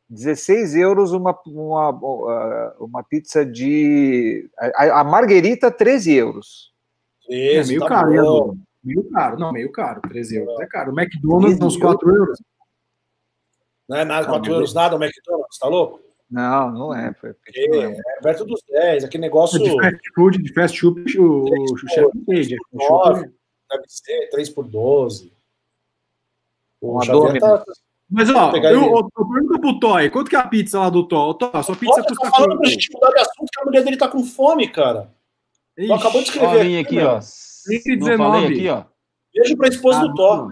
16 0.10 0.76
euros 0.76 1.12
uma, 1.12 1.38
uma, 1.46 2.74
uma 2.80 3.04
pizza 3.04 3.46
de. 3.46 4.50
A, 4.58 5.02
a 5.02 5.04
Marguerita, 5.04 5.70
13 5.70 6.14
euros. 6.14 6.74
Isso, 7.30 7.60
é 7.60 7.76
meio 7.76 7.82
tá 7.82 7.88
caro, 7.88 8.24
bom. 8.24 8.58
Meio 8.84 9.10
caro, 9.12 9.38
não, 9.38 9.52
meio 9.52 9.72
caro, 9.72 10.02
13 10.02 10.38
euros. 10.38 10.60
É 10.62 10.66
caro. 10.66 10.94
O 10.94 11.00
McDonald's, 11.00 11.62
uns 11.62 11.78
4 11.78 12.16
euros. 12.16 12.42
Não 13.88 13.98
é 13.98 14.06
nada, 14.06 14.28
4 14.28 14.52
euros 14.52 14.74
nada 14.74 14.96
o 14.96 15.04
McDonald's, 15.04 15.60
tá 15.60 15.68
louco? 15.68 16.07
Não, 16.30 16.72
não 16.72 16.94
é. 16.94 17.14
Foi, 17.14 17.30
é, 17.56 17.86
é 17.86 18.22
perto 18.22 18.44
dos 18.44 18.62
10, 18.70 19.06
aquele 19.06 19.22
negócio. 19.22 19.58
De 19.58 19.74
fast 19.76 20.12
food, 20.14 20.44
de 20.44 20.54
fast 20.54 20.80
food, 20.80 21.20
o, 21.20 21.46
o 21.46 21.78
chefe 21.78 22.18
entende. 22.18 22.58
9, 22.74 23.22
deve 23.22 23.84
ser 23.88 24.30
3 24.30 24.50
por 24.50 24.68
12. 24.68 25.32
O 26.82 27.02
Xavier 27.02 27.40
tá. 27.40 27.64
Mas, 28.10 28.30
ó, 28.30 28.56
eu, 28.56 28.64
eu, 28.64 29.10
eu 29.18 29.30
pergunto 29.30 29.60
pro 29.60 29.80
Toy, 29.80 30.10
quanto 30.10 30.30
que 30.30 30.36
é 30.36 30.40
a 30.40 30.48
pizza 30.48 30.80
lá 30.80 30.90
do 30.90 31.06
Toy? 31.06 31.38
Toy 31.38 31.64
sua 31.64 31.76
pizza 31.76 31.94
Olha, 31.94 32.04
custa 32.04 32.24
tá 32.24 32.32
falando 32.32 32.58
pra 32.58 32.70
gente 32.70 32.90
mudar 32.94 33.10
de 33.10 33.20
assunto 33.20 33.50
que 33.52 33.62
a 33.62 33.66
mulher 33.66 33.84
dele 33.84 33.98
tá 33.98 34.08
com 34.08 34.24
fome, 34.24 34.68
cara. 34.70 35.14
Ixi, 35.78 35.92
acabou 35.92 36.22
de 36.22 36.30
escrever. 36.30 36.62
Aqui, 36.62 36.78
aqui, 36.78 37.00
ó. 37.00 37.20
119. 37.22 38.46
Aqui, 38.46 38.70
ó. 38.70 38.84
Beijo 39.34 39.58
pra 39.58 39.68
esposa 39.68 40.00
ah, 40.00 40.02
do 40.04 40.14
Thor. 40.16 40.50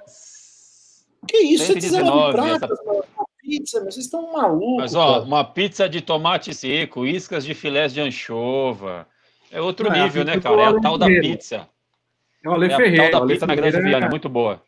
Que 1.27 1.37
isso? 1.37 1.65
119, 1.65 2.03
119 2.03 2.31
pratas, 2.33 2.71
essa... 2.71 2.83
mano 2.83 3.04
pizza, 3.45 3.81
mas 3.83 3.93
vocês 3.93 4.05
estão 4.05 4.33
malucos. 4.33 4.77
Mas, 4.77 4.95
ó, 4.95 5.13
cara. 5.13 5.23
uma 5.23 5.43
pizza 5.43 5.87
de 5.87 6.01
tomate 6.01 6.53
seco, 6.53 7.05
iscas 7.05 7.45
de 7.45 7.53
filés 7.53 7.93
de 7.93 8.01
anchova. 8.01 9.07
É 9.51 9.61
outro 9.61 9.87
é, 9.87 10.03
nível, 10.03 10.25
né, 10.25 10.39
cara? 10.39 10.61
É 10.61 10.65
a 10.65 10.81
tal 10.81 10.97
da 10.97 11.05
pizza. 11.05 11.67
É 12.43 12.49
o 12.49 12.53
Ale 12.53 12.65
é 12.65 12.75
Ferreira. 12.75 13.07
A 13.07 13.11
tal 13.11 13.21
da 13.21 13.27
pizza 13.27 13.47
na 13.47 13.55
Grande 13.55 13.81
Viana, 13.81 14.07
é 14.07 14.09
muito 14.09 14.27
boa. 14.27 14.61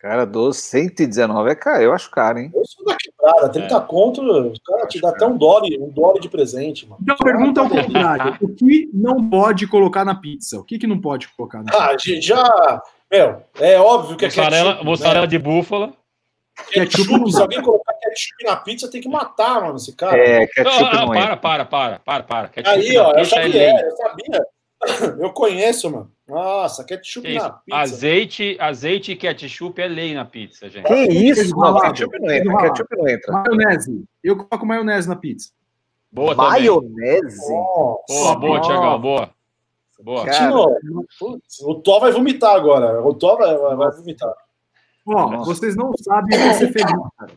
Cara, 0.00 0.26
12, 0.26 0.60
119 0.60 1.50
é 1.50 1.54
caro, 1.54 1.82
eu 1.82 1.92
acho 1.92 2.10
caro, 2.10 2.38
hein? 2.38 2.52
Eu 2.54 2.64
sou 2.66 2.84
da 2.84 2.94
quebrada, 2.94 3.48
30 3.48 3.74
é. 3.74 3.80
conto, 3.80 4.22
cara, 4.64 4.86
te 4.86 5.00
dá 5.00 5.08
até 5.08 5.26
um 5.26 5.36
dólar, 5.36 5.68
um 5.80 5.88
dólar 5.88 6.20
de 6.20 6.28
presente, 6.28 6.86
mano. 6.86 7.00
Então, 7.02 7.16
pergunta 7.16 7.62
ao 7.62 7.68
contrário: 7.68 8.36
o 8.40 8.48
que 8.48 8.90
não 8.92 9.28
pode 9.28 9.66
colocar 9.66 10.04
na 10.04 10.14
pizza? 10.14 10.60
O 10.60 10.64
que, 10.64 10.78
que 10.78 10.86
não 10.86 11.00
pode 11.00 11.28
colocar 11.28 11.62
na 11.62 11.72
ah, 11.72 11.96
pizza? 11.96 12.12
Ah, 12.12 12.20
já. 12.20 12.82
Meu, 13.10 13.42
é 13.58 13.80
óbvio 13.80 14.16
que 14.16 14.26
mussarela, 14.26 14.70
é 14.70 14.72
ketchup, 14.74 14.84
Mussarela 14.84 15.20
né? 15.22 15.26
de 15.26 15.38
búfala. 15.38 15.92
Ketchup, 16.70 17.32
se 17.32 17.40
alguém 17.40 17.62
colocar 17.62 17.94
ketchup 18.10 18.44
na 18.44 18.56
pizza, 18.56 18.90
tem 18.90 19.00
que 19.00 19.08
matar, 19.08 19.60
mano, 19.62 19.76
esse 19.76 19.94
cara. 19.94 20.16
É, 20.16 20.46
ketchup 20.46 20.82
não, 20.82 20.92
não, 20.92 21.06
não 21.06 21.08
para, 21.08 21.36
para, 21.36 21.64
para, 21.64 21.98
para, 21.98 22.22
para. 22.22 22.48
Ketchup 22.48 22.76
Aí, 22.76 22.96
ó, 22.96 23.12
eu 23.12 23.24
sabia, 23.24 23.62
é 23.62 23.86
eu 23.86 23.96
sabia. 23.96 24.46
Eu 25.18 25.32
conheço, 25.32 25.90
mano. 25.90 26.12
Nossa, 26.28 26.84
ketchup 26.84 27.32
na 27.34 27.50
pizza. 27.50 27.78
Azeite, 27.80 28.56
azeite 28.60 29.12
e 29.12 29.16
ketchup 29.16 29.80
é 29.80 29.88
lei 29.88 30.14
na 30.14 30.24
pizza, 30.24 30.68
gente. 30.68 30.86
Que 30.86 30.94
isso? 30.94 31.56
Não, 31.56 31.80
ketchup 31.80 32.18
não 32.18 32.30
entra. 32.30 32.56
Ketchup 32.58 32.96
não 32.96 33.08
entra. 33.08 33.32
Maionese. 33.32 34.04
Eu 34.22 34.36
coloco 34.36 34.66
maionese 34.66 35.08
na 35.08 35.16
pizza. 35.16 35.50
Boa 36.12 36.36
também. 36.36 36.50
Maionese? 36.50 37.48
Boa, 37.48 38.36
boa, 38.38 38.60
Tiagão, 38.60 39.00
boa. 39.00 39.30
Boa. 40.00 40.24
Cara, 40.26 40.52
putz, 41.18 41.60
o 41.62 41.74
Thor 41.76 42.00
vai 42.00 42.12
vomitar 42.12 42.54
agora. 42.54 43.02
O 43.02 43.14
Thor 43.14 43.38
vai, 43.38 43.56
vai- 43.56 43.76
vai 43.76 43.90
vomitar. 43.92 44.32
Ó, 45.06 45.30
Nossa. 45.30 45.44
vocês 45.44 45.76
não 45.76 45.92
sabem 45.98 46.36
o 46.36 46.42
que 46.42 46.48
é 46.48 46.52
ser 46.52 46.72
feliz, 46.72 46.96
cara. 47.18 47.32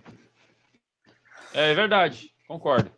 É 1.54 1.74
verdade, 1.74 2.32
concordo. 2.48 2.92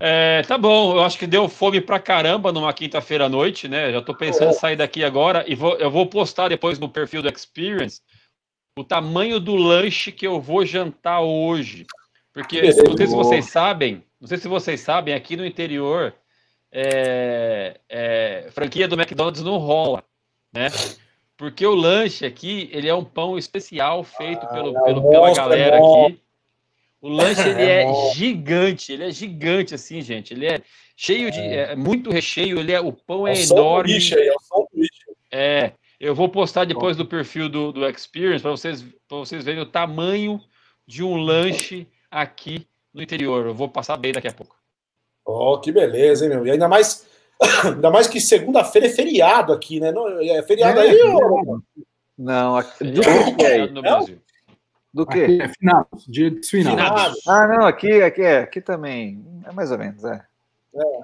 É, 0.00 0.42
tá 0.42 0.56
bom, 0.56 0.94
eu 0.94 1.02
acho 1.02 1.18
que 1.18 1.26
deu 1.26 1.48
fome 1.48 1.80
pra 1.80 1.98
caramba 1.98 2.52
numa 2.52 2.72
quinta-feira 2.72 3.24
à 3.26 3.28
noite, 3.28 3.66
né? 3.66 3.90
Já 3.92 4.00
tô 4.00 4.14
pensando 4.14 4.50
em 4.50 4.54
sair 4.54 4.76
daqui 4.76 5.02
agora 5.02 5.44
e 5.48 5.54
vou, 5.56 5.76
eu 5.76 5.90
vou 5.90 6.06
postar 6.06 6.48
depois 6.48 6.78
no 6.78 6.88
perfil 6.88 7.20
do 7.22 7.28
Experience 7.28 8.00
o 8.78 8.84
tamanho 8.84 9.40
do 9.40 9.56
lanche 9.56 10.12
que 10.12 10.24
eu 10.24 10.40
vou 10.40 10.64
jantar 10.64 11.20
hoje. 11.20 11.84
Porque 12.32 12.60
não 12.86 12.96
sei 12.96 13.06
se 13.08 13.16
vocês 13.16 13.44
sabem, 13.46 14.04
não 14.20 14.28
sei 14.28 14.38
se 14.38 14.46
vocês 14.46 14.80
sabem, 14.80 15.14
aqui 15.14 15.36
no 15.36 15.44
interior, 15.44 16.14
é, 16.70 17.80
é, 17.88 18.48
franquia 18.52 18.86
do 18.86 18.94
McDonald's 18.94 19.42
não 19.42 19.58
rola, 19.58 20.04
né? 20.52 20.68
Porque 21.36 21.66
o 21.66 21.74
lanche 21.74 22.24
aqui, 22.24 22.68
ele 22.72 22.88
é 22.88 22.94
um 22.94 23.04
pão 23.04 23.36
especial 23.36 24.04
feito 24.04 24.44
Ah, 24.44 24.52
pelo, 24.52 24.78
é 24.78 24.82
pelo- 24.82 25.10
pela 25.10 25.30
é 25.30 25.34
galera 25.34 25.78
aqui. 25.78 26.20
O 27.00 27.08
lanche 27.08 27.40
ele 27.48 27.62
É 27.62 27.82
é 27.84 28.12
gigante, 28.14 28.92
ele 28.92 29.04
é 29.04 29.10
gigante 29.10 29.74
assim, 29.74 30.00
gente. 30.02 30.34
Ele 30.34 30.46
é 30.46 30.60
cheio 30.96 31.30
de 31.30 31.38
é, 31.40 31.76
muito 31.76 32.10
recheio, 32.10 32.58
ele 32.58 32.72
é 32.72 32.80
o 32.80 32.92
pão 32.92 33.26
É 33.26 33.32
é 33.34 33.42
enorme. 33.44 33.92
aí, 33.94 34.28
é. 35.30 35.64
É, 35.64 35.72
eu 36.00 36.14
vou 36.14 36.28
postar 36.28 36.64
depois 36.64 36.96
do 36.96 37.06
perfil 37.06 37.48
do, 37.48 37.70
do 37.72 37.86
Experience 37.88 38.42
para 38.42 38.50
vocês 38.50 38.82
para 39.08 39.18
vocês 39.18 39.44
verem 39.44 39.60
o 39.60 39.66
tamanho 39.66 40.40
de 40.86 41.04
um 41.04 41.16
lanche 41.16 41.86
aqui 42.10 42.66
no 42.92 43.02
interior. 43.02 43.46
Eu 43.46 43.54
vou 43.54 43.68
passar 43.68 43.96
bem 43.96 44.12
daqui 44.12 44.26
a 44.28 44.32
pouco. 44.32 44.56
Oh, 45.24 45.58
que 45.60 45.70
beleza, 45.70 46.24
hein, 46.24 46.30
meu? 46.30 46.46
E 46.46 46.50
ainda 46.50 46.66
mais, 46.66 47.06
ainda 47.64 47.90
mais 47.90 48.06
que 48.08 48.20
segunda-feira 48.20 48.86
é 48.86 48.90
feriado 48.90 49.52
aqui, 49.52 49.78
né? 49.78 49.92
Não, 49.92 50.08
é 50.20 50.42
feriado 50.42 50.80
aí, 50.80 51.00
ô? 51.02 51.60
Não, 52.16 52.56
aqui- 52.56 52.84
do 52.84 53.00
é? 53.44 53.66
no? 53.68 53.82
Brasil. 53.82 54.20
Do 54.98 55.04
Aqui 55.04 55.26
que? 55.26 55.42
é 55.42 55.48
finados, 55.48 56.04
dia 56.08 56.28
de 56.28 56.44
finados. 56.44 56.82
Finados. 56.82 57.28
Ah, 57.28 57.46
não, 57.46 57.66
aqui, 57.68 58.02
aqui 58.02 58.20
é, 58.20 58.38
aqui 58.38 58.60
também. 58.60 59.24
É 59.44 59.52
mais 59.52 59.70
ou 59.70 59.78
menos, 59.78 60.02
é. 60.02 60.20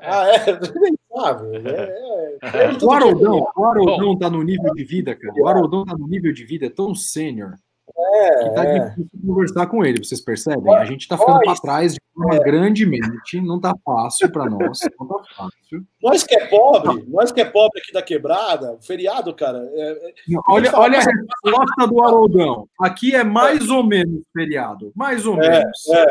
Ah, 0.02 0.26
é? 0.30 0.38
Nem 0.80 0.98
sabe. 1.16 1.46
É, 1.58 2.38
é, 2.42 2.64
é, 2.64 2.84
O 2.84 2.90
Haroldão, 2.90 3.46
o 3.54 3.64
Haroldão 3.64 4.18
tá 4.18 4.28
no 4.28 4.42
nível 4.42 4.74
de 4.74 4.82
vida, 4.82 5.14
cara. 5.14 5.32
O 5.36 5.46
Haroldão 5.46 5.84
tá 5.84 5.96
no 5.96 6.08
nível 6.08 6.32
de 6.32 6.44
vida 6.44 6.68
tão 6.68 6.92
sênior 6.92 7.54
que 7.86 8.50
tá 8.54 8.64
é. 8.64 8.78
difícil 8.88 9.10
conversar 9.26 9.66
com 9.66 9.84
ele, 9.84 10.02
vocês 10.02 10.20
percebem? 10.20 10.74
A 10.76 10.84
gente 10.84 11.06
tá 11.06 11.16
ficando 11.18 11.40
pra 11.40 11.54
trás 11.56 11.94
de 11.94 12.00
forma 12.14 12.38
grandemente, 12.42 13.40
não 13.40 13.60
tá 13.60 13.74
fácil 13.84 14.30
pra 14.32 14.46
nós, 14.46 14.78
não 14.98 15.06
tá 15.06 15.16
fácil. 15.36 15.84
Nós 16.02 16.22
que 16.24 16.34
é 16.34 16.46
pobre, 16.46 17.04
nós 17.08 17.32
que 17.32 17.40
é 17.40 17.44
pobre 17.44 17.80
aqui 17.80 17.92
da 17.92 18.02
quebrada, 18.02 18.72
o 18.74 18.82
feriado, 18.82 19.34
cara, 19.34 19.58
é, 19.74 19.90
é, 20.08 20.14
Olha, 20.48 20.70
olha 20.76 20.98
a 20.98 21.02
resposta 21.02 21.86
do 21.86 22.02
Haroldão. 22.02 22.68
Aqui 22.80 23.14
é 23.14 23.24
mais 23.24 23.68
ou 23.70 23.82
menos 23.84 24.22
feriado, 24.32 24.92
mais 24.94 25.26
ou 25.26 25.40
É, 25.42 25.50
menos. 25.50 25.86
é. 25.88 26.06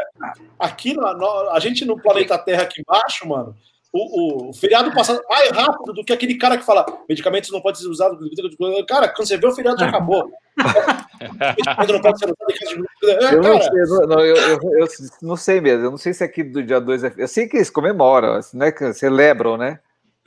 aqui 0.59 0.93
na- 0.95 1.13
a 1.51 1.59
gente 1.59 1.86
no 1.86 1.99
planeta 2.01 2.38
Terra 2.38 2.63
aqui 2.63 2.81
embaixo, 2.81 3.27
mano, 3.27 3.55
o, 3.93 4.49
o 4.49 4.53
feriado 4.53 4.91
passa 4.91 5.21
mais 5.29 5.51
rápido 5.51 5.93
do 5.93 6.03
que 6.03 6.12
aquele 6.12 6.36
cara 6.36 6.58
que 6.58 6.65
fala 6.65 6.84
medicamentos 7.08 7.51
não 7.51 7.62
podem 7.62 7.79
ser 7.79 7.88
usados. 7.88 8.17
Cara, 8.88 9.08
quando 9.10 9.27
você 9.27 9.38
vê 9.38 9.47
o 9.47 9.51
feriado 9.53 9.79
já 9.79 9.88
acabou. 9.88 10.32
medicamento 11.29 11.93
não 11.93 12.01
pode 12.01 12.19
ser 12.19 12.25
usado. 12.25 12.38
É, 13.03 13.34
Eu 13.36 13.41
não, 13.41 13.62
sei, 13.62 13.82
eu, 13.82 14.08
não, 14.08 14.19
eu, 14.19 14.36
eu- 14.36 14.60
eu 14.79 14.88
não 15.21 15.36
sei 15.36 15.62
mesmo. 15.62 15.86
Eu 15.86 15.91
não 15.91 15.97
sei 15.97 16.13
se 16.13 16.23
aqui 16.23 16.43
do 16.43 16.63
dia 16.63 16.79
2 16.82 17.03
é. 17.03 17.13
Eu 17.17 17.27
sei 17.27 17.47
que 17.47 17.58
eles 17.58 17.69
comemoram, 17.69 18.34
assim, 18.34 18.58
né? 18.58 18.71
Que 18.71 18.93
celebram, 18.93 19.58
né? 19.58 19.79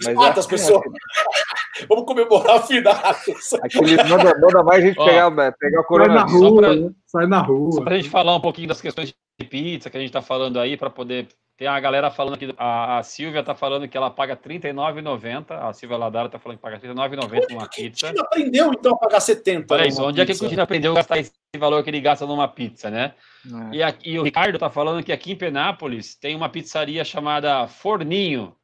Mas 0.05 0.15
mata 0.15 0.39
é- 0.39 0.41
as 0.41 0.47
pessoas. 0.47 0.83
Vamos 1.89 2.07
comemorar 2.07 2.67
finados. 2.67 3.53
Aquele, 3.63 3.97
manda, 4.05 4.39
manda 4.41 4.63
mais 4.63 4.83
a 4.83 4.87
gente 4.87 4.99
Ó, 4.99 5.05
pegar, 5.05 5.53
pegar 5.53 5.81
o 5.81 5.83
Sai 5.99 6.09
na 6.09 6.25
coronavírus. 6.27 6.41
Só 6.41 6.49
rua, 6.49 6.63
pra- 6.63 6.75
né? 6.77 6.91
sai 7.07 7.27
na 7.27 7.41
rua. 7.43 7.85
para 7.85 7.95
a 7.95 7.97
gente 7.99 8.11
falar 8.11 8.35
um 8.37 8.41
pouquinho 8.41 8.69
das 8.69 8.81
questões 8.81 9.13
de 9.39 9.47
pizza 9.47 9.91
que 9.91 9.97
a 9.97 10.01
gente 10.01 10.09
está 10.09 10.23
falando 10.23 10.59
aí, 10.59 10.77
para 10.77 10.89
poder. 10.91 11.29
Tem 11.57 11.67
a 11.67 11.81
galera 11.81 12.11
falando 12.11 12.35
aqui, 12.35 12.55
a, 12.59 12.99
a 12.99 13.03
Silvia 13.03 13.41
está 13.41 13.55
falando 13.55 13.89
que 13.89 13.97
ela 13.97 14.11
paga 14.11 14.35
R$ 14.35 14.59
39,90. 14.59 15.53
A 15.53 15.73
Silvia 15.73 15.97
Ladara 15.97 16.27
está 16.27 16.39
falando 16.39 16.59
que 16.59 16.63
paga 16.63 16.77
R$ 16.77 16.89
39,90 16.89 17.51
numa 17.51 17.67
pizza. 17.67 18.13
Quem 18.13 18.21
aprendeu 18.21 18.73
então 18.75 18.93
a 18.93 18.99
pagar 18.99 19.21
70? 19.21 19.73
Olha 19.73 19.87
isso, 19.87 19.99
numa 19.99 20.11
onde 20.11 20.21
é 20.21 20.27
que 20.27 20.33
a 20.33 20.35
pizza? 20.35 20.45
Cristina 20.45 20.63
aprendeu 20.65 20.93
a 20.93 20.97
gastar 20.97 21.19
esse 21.19 21.33
valor 21.59 21.83
que 21.83 21.89
ele 21.89 22.01
gasta 22.01 22.27
numa 22.27 22.47
pizza, 22.47 22.91
né? 22.91 23.15
É. 23.73 23.77
E, 23.77 23.83
aqui, 23.83 24.11
e 24.11 24.19
o 24.19 24.23
Ricardo 24.23 24.59
tá 24.59 24.69
falando 24.69 25.03
que 25.03 25.13
aqui 25.13 25.33
em 25.33 25.37
Penápolis 25.37 26.15
tem 26.15 26.37
uma 26.37 26.51
pizzaria 26.51 27.03
chamada 27.07 27.67
Forninho. 27.67 28.55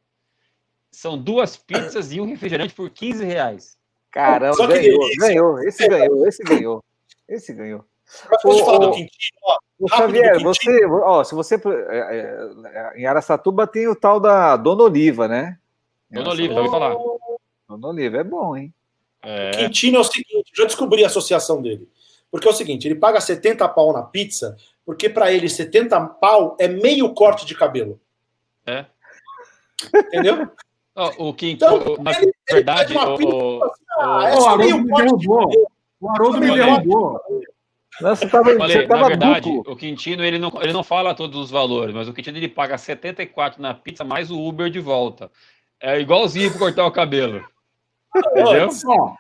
São 0.91 1.17
duas 1.17 1.57
pizzas 1.57 2.13
e 2.13 2.21
um 2.21 2.27
refrigerante 2.27 2.75
por 2.75 2.91
15 2.91 3.25
reais. 3.25 3.79
Caramba, 4.11 4.53
Só 4.53 4.67
que 4.67 4.75
ganhou, 4.75 5.09
ganhou. 5.19 5.63
Esse 5.63 5.89
ganhou, 5.89 6.27
esse 6.27 6.43
ganhou. 6.43 6.85
Esse 7.27 7.55
ganhou. 7.55 7.87
Mas 8.31 8.45
Ô, 8.45 8.65
falar 8.67 8.77
ô, 8.77 8.91
do 8.91 8.93
Quintino, 8.93 9.39
ó. 9.45 9.57
Xavier, 9.89 10.33
Quintino. 10.33 10.55
você, 10.55 10.87
ó, 10.87 11.25
se 11.25 11.35
você. 11.35 11.55
é, 11.55 11.99
é, 12.95 13.01
em 13.01 13.07
Araçatuba 13.07 13.67
tem 13.67 13.89
o 13.89 13.95
tal 13.97 14.19
da 14.21 14.57
Dona 14.57 14.85
Oliva, 14.85 15.27
né? 15.29 15.59
Dona 16.11 16.31
Oliva, 16.31 16.55
ouvi 16.55 16.71
falar. 16.71 16.95
Dona 17.69 17.89
Oliva 17.89 18.19
é 18.19 18.25
bom, 18.25 18.57
hein? 18.57 18.73
É, 19.23 19.51
Quintino 19.53 19.97
é 19.99 20.01
o 20.01 20.05
seguinte, 20.05 20.51
já 20.55 20.65
descobri 20.65 21.05
a 21.05 21.07
associação 21.07 21.63
dele. 21.63 21.89
Porque 22.31 22.47
é 22.49 22.51
o 22.51 22.55
seguinte, 22.55 22.89
ele 22.89 22.95
paga 22.95 23.21
70 23.21 23.69
pau 23.69 23.93
na 23.93 24.03
pizza, 24.03 24.57
porque 24.85 25.09
pra 25.09 25.31
ele 25.33 25.49
70 25.49 26.01
pau 26.01 26.57
é 26.59 26.67
meio 26.69 27.13
corte 27.15 27.45
de 27.47 27.55
cabelo. 27.55 28.01
É. 28.67 28.87
Entendeu? 30.09 30.49
ó, 30.97 31.11
o 31.29 31.35
que, 31.35 31.51
Então, 31.51 31.77
o- 31.79 32.03
na 32.03 32.13
ele- 32.13 32.33
verdade, 32.51 32.97
o- 32.97 33.17
pizza, 33.17 33.33
o- 33.35 33.73
Ah, 33.99 34.19
o- 34.19 34.27
é 34.27 34.35
o 34.35 34.47
Haroldo 34.47 34.59
meio 34.59 34.79
me. 34.83 35.67
O 36.01 36.11
Haroldo 36.11 36.39
me 36.39 36.51
derrubou. 36.55 37.21
Não, 38.01 38.17
você 38.17 38.29
tava, 38.29 38.57
Falei, 38.57 38.77
você 38.77 38.83
na 38.83 38.89
tava 38.89 39.09
verdade, 39.09 39.51
duplo. 39.51 39.73
o 39.73 39.77
Quintino 39.77 40.25
ele 40.25 40.39
não, 40.39 40.51
ele 40.61 40.73
não 40.73 40.83
fala 40.83 41.15
todos 41.15 41.39
os 41.39 41.51
valores, 41.51 41.95
mas 41.95 42.09
o 42.09 42.13
Quintino 42.13 42.39
ele 42.39 42.49
paga 42.49 42.79
74 42.79 43.61
na 43.61 43.75
pizza 43.75 44.03
mais 44.03 44.31
o 44.31 44.41
Uber 44.41 44.71
de 44.71 44.81
volta. 44.81 45.31
É 45.81 46.01
igualzinho 46.01 46.51
para 46.51 46.59
cortar 46.59 46.87
o 46.87 46.93
cabelo. 46.93 47.45
Entendeu? 48.17 48.69
Ó, 48.87 49.15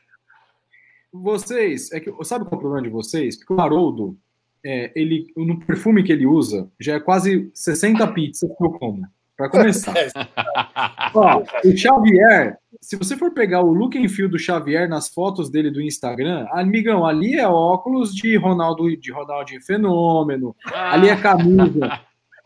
vocês, 1.12 1.92
é 1.92 2.00
que, 2.00 2.10
sabe 2.24 2.44
qual 2.46 2.54
é 2.54 2.56
o 2.56 2.60
problema 2.60 2.82
de 2.82 2.88
vocês? 2.88 3.36
Porque 3.36 3.52
o 3.52 3.60
Haroldo, 3.60 4.16
é, 4.64 4.90
ele, 4.94 5.26
no 5.36 5.60
perfume 5.60 6.02
que 6.02 6.12
ele 6.12 6.26
usa, 6.26 6.70
já 6.80 6.94
é 6.94 7.00
quase 7.00 7.50
60 7.52 8.06
pizzas 8.12 8.50
que 8.56 8.64
eu 8.64 8.70
como. 8.72 9.06
Pra 9.36 9.50
começar. 9.50 9.94
Ó, 11.14 11.42
o 11.64 11.76
Xavier, 11.76 12.58
se 12.82 12.96
você 12.96 13.16
for 13.16 13.30
pegar 13.32 13.62
o 13.62 13.72
look 13.72 13.96
and 13.96 14.08
feel 14.08 14.28
do 14.28 14.38
Xavier 14.38 14.88
nas 14.88 15.08
fotos 15.08 15.48
dele 15.48 15.70
do 15.70 15.80
Instagram, 15.80 16.46
amigão, 16.50 17.06
ali 17.06 17.34
é 17.38 17.46
óculos 17.48 18.12
de 18.14 18.36
Ronaldo, 18.36 18.94
de 18.96 19.12
Ronaldinho 19.12 19.62
Fenômeno, 19.62 20.54
ali 20.66 21.08
é 21.08 21.16
camisa 21.16 22.00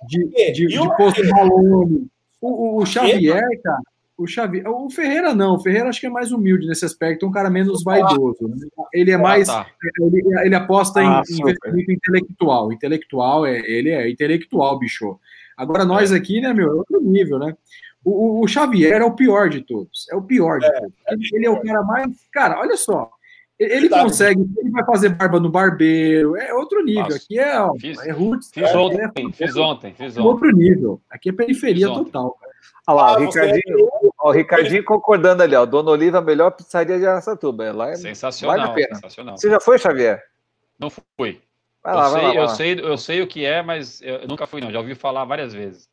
de, 0.07 0.29
de, 0.53 0.75
E 0.75 0.79
o- 0.79 0.83
de 0.83 0.97
Posto 0.97 1.27
Malone. 1.31 2.07
O, 2.41 2.77
o, 2.79 2.83
o 2.83 2.87
Xavier, 2.87 3.43
cara, 3.65 3.79
o 4.19 4.27
Xavier, 4.27 4.69
o 4.69 4.91
Ferreira 4.91 5.35
não, 5.35 5.55
o 5.57 5.59
Ferreira 5.59 5.89
acho 5.89 6.01
que 6.01 6.07
é 6.07 6.11
mais 6.11 6.31
humilde 6.31 6.67
nesse 6.69 6.85
aspecto, 6.85 7.27
um 7.27 7.31
cara 7.31 7.49
menos 7.49 7.83
vaidoso. 7.83 8.47
né? 8.47 8.57
Ele 8.93 9.11
é 9.11 9.17
mais, 9.17 9.49
Ah, 9.49 9.65
tá. 9.65 9.71
ele, 10.03 10.23
ele 10.45 10.55
aposta 10.55 11.03
em 11.03 11.07
Ah, 11.07 11.23
super. 11.25 11.49
investimento 11.57 11.93
intelectual. 11.93 12.73
Intelectual, 12.73 13.47
é, 13.47 13.59
ele 13.61 13.89
é 13.91 14.09
intelectual, 14.11 14.79
bicho. 14.79 15.19
Agora 15.57 15.87
nós 15.87 16.13
aqui, 16.13 16.41
né, 16.43 16.53
meu, 16.53 16.69
é 16.69 16.75
outro 16.75 17.01
nível, 17.01 17.39
né? 17.39 17.57
O, 18.07 18.39
o- 18.41 18.45
o 18.45 18.47
Xavier 18.47 19.01
é 19.01 19.05
o 19.05 19.11
pior 19.17 19.49
de 19.51 19.61
todos. 19.63 20.07
É 20.13 20.15
o 20.15 20.23
pior 20.23 20.61
de 20.61 20.73
todos. 20.73 20.93
Ele, 21.09 21.29
ele 21.33 21.47
é 21.47 21.51
o 21.51 21.61
cara 21.61 21.83
mais. 21.83 22.09
Cara, 22.33 22.61
olha 22.61 22.77
só. 22.77 23.11
Ele 23.59 23.81
Verdade. 23.81 24.03
consegue, 24.05 24.47
ele 24.59 24.71
vai 24.71 24.85
fazer 24.85 25.09
barba 25.09 25.41
no 25.41 25.49
barbeiro, 25.49 26.37
é 26.37 26.53
outro 26.55 26.85
nível. 26.85 27.17
Aqui 27.17 27.39
é, 27.39 27.59
ó, 27.59 27.75
Fiz- 27.75 27.99
é 28.07 28.13
roots. 28.13 28.51
Fiz 28.53 28.63
é- 28.69 28.77
ontem, 28.77 29.01
é- 29.01 29.33
fiz 29.33 29.57
ontem, 29.57 29.95
fiz 29.95 30.17
é 30.17 30.21
ontem. 30.21 30.29
outro 30.29 30.51
nível. 30.53 31.01
Aqui 31.11 31.31
é 31.31 31.33
periferia 31.33 31.89
total. 31.89 32.33
cara. 32.39 32.53
Olha 32.87 32.97
lá, 32.97 33.09
Ah, 33.09 33.13
o 33.19 33.25
você- 33.25 33.41
Ricardinho, 33.41 33.89
ó, 34.21 34.29
o 34.29 34.31
Ricardinho 34.31 34.85
concordando 34.85 35.43
ali, 35.43 35.57
ó. 35.57 35.65
Dona 35.67 35.91
Oliva, 35.91 36.19
a 36.19 36.23
melhor 36.23 36.51
pizzaria 36.53 36.99
de 36.99 37.07
Araçatuba. 37.07 37.73
Lá 37.73 37.91
é... 37.91 37.97
Sensacional, 37.97 38.57
Vale 38.59 38.71
a 38.71 38.75
pena. 38.75 38.95
sensacional. 38.95 39.37
Você 39.39 39.51
já 39.51 39.59
foi, 39.59 39.79
Xavier? 39.79 40.23
Não 40.79 40.91
fui. 40.91 41.41
Vai 41.83 41.95
eu, 41.95 41.97
lá, 41.97 42.05
sei, 42.11 42.13
vai 42.13 42.23
lá. 42.29 42.35
eu, 42.35 42.43
lá. 42.43 42.49
sei, 42.51 42.81
eu 42.81 42.99
sei 42.99 43.23
o 43.23 43.27
que 43.27 43.45
é, 43.45 43.63
mas 43.63 44.01
eu 44.03 44.29
nunca 44.29 44.47
fui, 44.47 44.61
não. 44.61 44.71
Já 44.71 44.79
ouvi 44.81 44.95
falar 44.95 45.25
várias 45.25 45.53
vezes. 45.55 45.89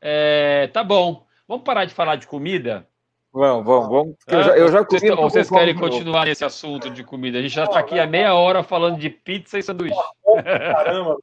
É, 0.00 0.68
tá 0.72 0.84
bom. 0.84 1.24
Vamos 1.48 1.64
parar 1.64 1.84
de 1.84 1.94
falar 1.94 2.16
de 2.16 2.26
comida? 2.26 2.86
Vamos, 3.32 3.64
vamos, 3.64 3.88
vamos. 3.88 4.16
Eu 4.28 4.38
Ah, 4.38 4.42
já, 4.42 4.56
eu 4.58 4.68
já 4.70 4.82
vocês, 4.82 5.02
comi. 5.02 5.22
vocês 5.22 5.48
vamos 5.48 5.60
querem 5.64 5.74
continuar 5.74 6.26
nesse 6.26 6.44
assunto 6.44 6.90
de 6.90 7.02
comida? 7.02 7.38
A 7.38 7.42
gente 7.42 7.54
já 7.54 7.64
está 7.64 7.78
aqui 7.78 7.98
há 7.98 8.06
meia 8.06 8.34
hora 8.34 8.62
falando 8.62 8.98
de 8.98 9.08
pizza 9.08 9.58
e 9.58 9.62
sanduíche. 9.62 9.96
Caramba, 10.44 11.16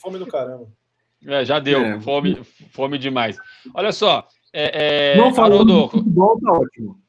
fome 0.00 0.18
do 0.18 0.26
caramba. 0.26 0.66
É, 1.26 1.44
já 1.44 1.58
deu, 1.58 1.80
É. 1.84 2.00
fome, 2.00 2.42
fome 2.72 2.98
demais. 2.98 3.36
Olha 3.74 3.92
só, 3.92 4.26
é, 4.52 5.12
é, 5.14 5.16
Não 5.16 5.32
falando 5.32 5.72
Haroldo, 5.72 5.84
de 5.84 5.90
futebol, 5.90 6.40
tá 6.40 6.52
ótimo. 6.52 7.00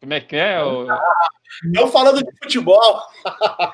como 0.00 0.14
é 0.14 0.20
que 0.20 0.36
é? 0.36 0.58
Não 1.64 1.88
falando 1.88 2.22
de 2.22 2.30
futebol. 2.42 3.00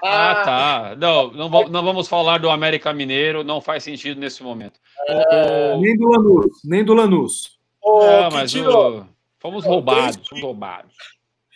Ah, 0.03 0.43
tá. 0.45 0.97
Não, 0.99 1.31
não, 1.31 1.49
não 1.69 1.85
vamos 1.85 2.09
falar 2.09 2.39
do 2.39 2.49
América 2.51 2.93
Mineiro, 2.93 3.45
não 3.45 3.61
faz 3.61 3.83
sentido 3.85 4.19
nesse 4.19 4.43
momento. 4.43 4.81
O- 5.09 5.81
Nem 5.81 5.97
do 5.97 6.09
Lanús, 6.09 6.47
nem 6.65 6.83
do 6.85 6.95
Lanús. 6.95 7.54
Ô, 7.85 7.99
Não, 8.01 8.31
mas 8.31 8.53
Quintino, 8.53 9.01
o- 9.01 9.07
fomos 9.39 9.65
roubados, 9.65 10.27
fomos 10.29 10.43
roubados. 10.43 10.95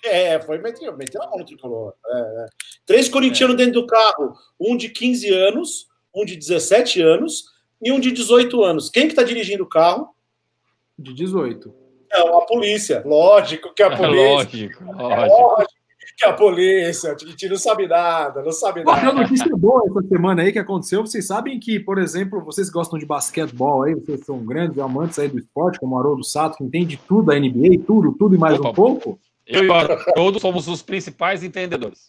É, 0.05 0.41
foi 0.41 0.59
meteu, 0.59 0.97
meteu 0.97 1.23
a 1.23 1.27
mão 1.29 1.39
no 1.39 1.45
tricolor. 1.45 1.93
É, 2.07 2.19
é. 2.19 2.47
Três 2.87 3.09
corintianos 3.09 3.57
dentro 3.57 3.73
do 3.81 3.87
carro, 3.87 4.35
um 4.61 4.77
de 4.77 4.91
15 4.91 5.29
anos, 5.33 5.89
um 6.15 6.25
de 6.25 6.37
17 6.37 7.01
anos 7.03 7.45
e 7.83 7.91
um 7.91 7.99
de 7.99 8.13
18 8.13 8.63
anos. 8.63 8.89
Quem 8.91 9.09
que 9.09 9.15
tá 9.15 9.23
dirigindo 9.23 9.65
o 9.65 9.69
carro? 9.69 10.15
De 10.99 11.13
18. 11.15 11.75
É 12.13 12.21
a 12.21 12.41
polícia. 12.43 13.03
Lógico 13.05 13.75
que 13.75 13.83
a 13.83 13.87
É 13.87 13.97
polícia. 13.97 14.35
lógico, 14.35 14.83
É 14.85 14.87
lógico. 14.93 15.37
lógico 15.43 15.78
que 16.19 16.25
a 16.27 16.33
polícia. 16.33 17.13
A 17.15 17.27
gente 17.27 17.49
não 17.49 17.57
sabe 17.57 17.87
nada, 17.87 18.43
não 18.43 18.51
sabe 18.51 18.83
Tem 18.83 18.93
uma 18.93 19.01
nada. 19.03 19.21
notícia 19.21 19.57
boa 19.57 19.83
essa 19.89 20.09
semana 20.09 20.43
aí 20.43 20.53
que 20.53 20.59
aconteceu. 20.59 21.01
Vocês 21.07 21.27
sabem 21.27 21.61
que, 21.61 21.79
por 21.79 21.97
exemplo, 21.99 22.41
vocês 22.45 22.69
gostam 22.69 22.99
de 22.99 23.07
basquetebol 23.07 23.85
aí, 23.85 23.95
vocês 23.95 24.25
são 24.27 24.39
grandes 24.45 24.79
amantes 24.81 25.19
aí 25.19 25.29
do 25.29 25.39
esporte, 25.39 25.79
como 25.79 25.95
o 25.95 25.99
Haroldo 25.99 26.25
Sato, 26.25 26.57
que 26.59 26.65
entende 26.65 27.01
tudo 27.09 27.27
da 27.27 27.39
NBA, 27.39 27.85
tudo, 27.87 28.13
tudo 28.19 28.35
e 28.35 28.39
mais 28.39 28.59
Opa. 28.59 28.71
um 28.71 28.75
pouco. 28.75 29.19
Eu 29.47 29.65
e 29.65 29.69
o 29.69 29.73
Haroldo 29.73 30.41
somos 30.41 30.67
os 30.67 30.83
principais 30.83 31.43
entendedores. 31.45 32.09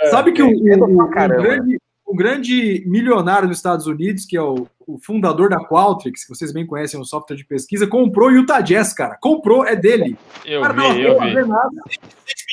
É, 0.00 0.06
Sabe 0.08 0.32
que 0.32 0.42
o, 0.42 0.48
o- 0.48 1.02
o 1.04 1.08
grande, 1.08 1.78
o 2.10 2.16
grande 2.16 2.82
milionário 2.88 3.46
dos 3.46 3.58
Estados 3.58 3.86
Unidos, 3.86 4.26
que 4.26 4.36
é 4.36 4.42
o, 4.42 4.66
o 4.84 4.98
fundador 4.98 5.48
da 5.48 5.60
Qualtrics, 5.64 6.24
que 6.24 6.34
vocês 6.34 6.52
bem 6.52 6.66
conhecem, 6.66 6.98
um 6.98 7.04
software 7.04 7.36
de 7.36 7.44
pesquisa, 7.44 7.86
comprou 7.86 8.30
o 8.30 8.32
Utah 8.32 8.60
Jazz, 8.60 8.92
cara. 8.92 9.16
Comprou, 9.20 9.64
é 9.64 9.76
dele. 9.76 10.18
Eu 10.44 10.60
cara, 10.60 10.74
não 10.74 10.92
vi, 10.92 11.02
eu 11.02 11.20
vi. 11.20 11.34
nada. 11.46 11.70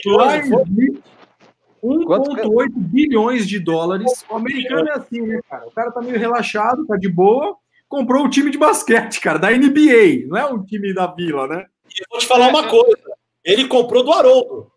não 0.06 0.36
em 0.36 2.06
Quanto 2.06 2.32
1,8 2.32 2.70
bilhões 2.76 3.48
de 3.48 3.60
dólares. 3.60 4.24
O 4.30 4.36
americano 4.36 4.89
é 4.89 4.93
assim, 4.93 5.22
né, 5.22 5.39
cara? 5.50 5.65
O 5.65 5.72
cara 5.72 5.91
tá 5.91 6.02
meio 6.02 6.20
relaxado, 6.20 6.86
tá 6.86 6.96
de 6.96 7.10
boa. 7.10 7.56
Comprou 7.89 8.26
o 8.26 8.30
time 8.30 8.52
de 8.52 8.60
basquete, 8.60 9.20
cara, 9.20 9.39
da 9.39 9.50
NBA. 9.50 10.28
Não 10.28 10.38
é 10.38 10.46
um 10.46 10.63
time 10.63 10.93
da 10.93 11.08
vila, 11.08 11.48
né? 11.48 11.65
E 11.89 12.02
eu 12.02 12.06
vou 12.12 12.20
te 12.20 12.28
falar 12.28 12.50
uma 12.50 12.67
coisa. 12.67 12.98
Ele 13.43 13.67
comprou 13.67 14.04
do 14.04 14.12
Haroldo. 14.12 14.72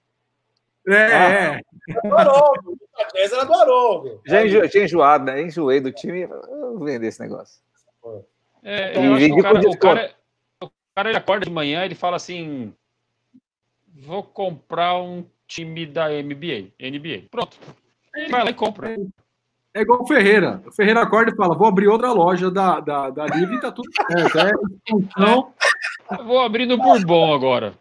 É, 0.88 0.94
é. 0.94 1.60
Do 2.08 2.16
Haroldo. 2.16 2.78
Jazz 3.14 3.32
era 3.32 3.44
do 3.44 3.54
Haroldo. 3.54 4.20
Já 4.26 4.44
enjo, 4.44 4.68
tinha 4.68 4.84
enjoado, 4.84 5.24
né? 5.24 5.42
Enjoei 5.42 5.80
do 5.80 5.92
time. 5.92 6.22
Eu 6.22 6.78
vou 6.78 6.84
vender 6.84 7.06
esse 7.08 7.20
negócio. 7.20 7.60
É, 8.62 9.00
E 9.00 9.06
eu 9.06 9.14
acho 9.14 9.26
que 9.26 9.32
o 9.32 9.42
cara, 9.42 9.60
o 9.60 9.78
cara, 9.78 10.14
o 10.62 10.70
cara 10.94 11.08
ele 11.08 11.18
acorda 11.18 11.46
de 11.46 11.52
manhã 11.52 11.84
ele 11.84 11.94
fala 11.94 12.16
assim: 12.16 12.72
vou 13.94 14.22
comprar 14.22 14.98
um 14.98 15.24
time 15.46 15.86
da 15.86 16.08
NBA, 16.08 16.72
NBA. 16.80 17.28
Pronto. 17.30 17.56
Ele 18.14 18.28
vai 18.28 18.44
lá 18.44 18.50
e 18.50 18.54
compra. 18.54 18.96
É 19.72 19.82
igual 19.82 20.02
o 20.02 20.06
Ferreira. 20.06 20.62
O 20.66 20.72
Ferreira 20.72 21.02
acorda 21.02 21.30
e 21.32 21.36
fala: 21.36 21.56
vou 21.56 21.66
abrir 21.66 21.88
outra 21.88 22.12
loja 22.12 22.50
da, 22.50 22.80
da, 22.80 23.10
da 23.10 23.26
Livre 23.26 23.56
e 23.56 23.60
tá 23.60 23.70
tudo 23.70 23.88
certo. 23.92 24.38
É. 24.38 25.22
Eu 25.22 25.52
Vou 26.26 26.40
abrir 26.40 26.66
no 26.66 26.76
Bourbon 26.76 27.32
agora. 27.32 27.72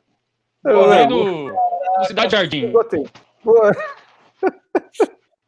Vou 0.64 0.92
abrir 0.92 1.10
no, 1.10 1.50
no 1.50 2.06
Cidade 2.06 2.32
Jardim. 2.32 2.72
Gostei. 2.72 3.08
Pô, 3.44 3.56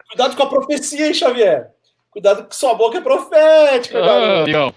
Cuidado 0.10 0.36
com 0.36 0.44
a 0.44 0.50
profecia, 0.50 1.08
hein, 1.08 1.14
Xavier? 1.14 1.72
Cuidado 2.10 2.48
que 2.48 2.56
sua 2.56 2.74
boca 2.74 2.98
é 2.98 3.02
profética, 3.02 4.00
Ah. 4.04 4.74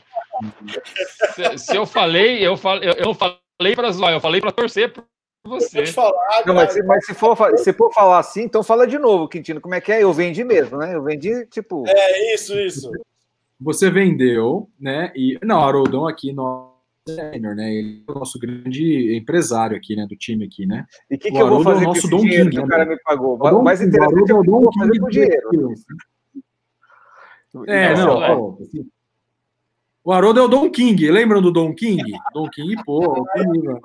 Se, 1.35 1.59
se 1.59 1.77
eu 1.77 1.87
falei, 1.87 2.45
eu, 2.45 2.57
falei, 2.57 2.89
eu, 2.89 2.95
eu 2.95 3.05
não 3.07 3.15
falei 3.15 3.75
pra 3.75 3.91
zoar, 3.91 4.13
eu 4.13 4.21
falei 4.21 4.41
pra 4.41 4.51
torcer 4.53 4.93
por 4.93 5.05
você. 5.45 5.83
te 5.85 5.93
falar, 5.93 6.45
Não, 6.47 6.55
mas, 6.55 6.73
se, 6.73 6.83
mas 6.83 7.07
se, 7.07 7.15
for, 7.15 7.37
se 7.59 7.73
for 7.73 7.93
falar 7.93 8.19
assim, 8.19 8.43
então 8.43 8.63
fala 8.63 8.87
de 8.87 8.99
novo, 8.99 9.29
Quintino. 9.29 9.61
Como 9.61 9.75
é 9.75 9.81
que 9.81 9.93
é? 9.93 10.03
Eu 10.03 10.13
vendi 10.13 10.43
mesmo, 10.43 10.79
né? 10.79 10.95
Eu 10.95 11.03
vendi, 11.03 11.47
tipo. 11.47 11.85
É 11.87 12.35
isso, 12.35 12.59
isso. 12.59 12.91
Você 13.61 13.91
vendeu, 13.91 14.69
né? 14.81 15.13
E. 15.15 15.39
Não, 15.43 15.63
Haroldão 15.63 16.07
aqui, 16.09 16.33
nosso 16.33 16.74
sênior, 17.09 17.55
né? 17.55 17.73
Ele 17.75 18.03
é 18.09 18.11
o 18.13 18.15
nosso 18.15 18.39
grande 18.39 19.15
empresário 19.17 19.77
aqui, 19.77 19.95
né? 19.95 20.07
Do 20.07 20.17
time 20.17 20.47
aqui, 20.47 20.65
né? 20.67 20.87
E 21.11 21.17
o 21.17 21.19
que, 21.19 21.29
O 21.29 21.33
que 21.33 21.39
eu 21.39 21.47
vou 21.49 21.59
Haroldo 21.61 21.71
é 21.71 21.73
o 21.73 21.75
fazer 21.75 21.85
com 21.85 21.89
nosso 21.91 21.99
esse 22.01 22.11
Dom 22.11 22.21
dinheiro 22.21 22.45
King, 22.51 22.57
que 22.57 22.59
o 22.63 22.67
né? 22.67 22.69
cara 22.69 22.87
me 22.87 22.97
pagou? 23.03 23.35
O 23.35 23.51
Dom 23.51 23.59
O 23.61 23.63
mais 23.65 23.79
King, 23.81 23.89
interessante 23.91 24.31
é 24.31 24.35
o 24.35 24.43
que 24.43 24.49
eu 24.49 24.53
vou 24.53 24.71
King 24.71 24.79
fazer 24.87 24.99
com 25.01 25.07
o 25.07 25.11
dinheiro. 25.11 25.75
É, 27.67 27.95
Não, 27.95 28.07
não, 28.07 28.25
é. 28.25 28.35
pô, 28.35 28.59
assim, 28.63 28.89
O 30.03 30.13
Haroldo 30.13 30.41
é 30.41 30.43
o 30.43 30.49
Don 30.49 30.71
King. 30.71 31.11
Lembram 31.11 31.43
do 31.43 31.53
Don 31.53 31.75
King? 31.75 32.03
Don 32.35 32.49
King, 32.49 32.83
pô. 32.85 33.21
o 33.21 33.25
King, 33.33 33.63
mano. 33.65 33.81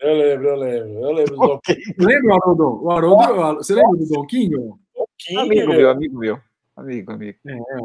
Eu 0.00 0.14
lembro, 0.16 0.48
eu 0.48 0.56
lembro. 0.56 0.98
Eu 1.00 1.12
lembro 1.12 1.36
do 1.36 1.46
Dom 1.46 1.60
Lembra, 1.98 2.34
Haroldo? 2.36 2.84
O 2.84 2.90
Haroldo, 2.90 3.54
você 3.56 3.74
lembra 3.74 3.98
do 3.98 4.06
Don 4.08 4.26
King? 4.26 4.54
ó? 4.56 5.04
King, 5.18 5.38
Amigo 5.40 5.68
meu, 5.72 5.90
amigo 5.90 6.18
meu. 6.18 6.38
Amigo, 6.74 7.12
amigo. 7.12 7.38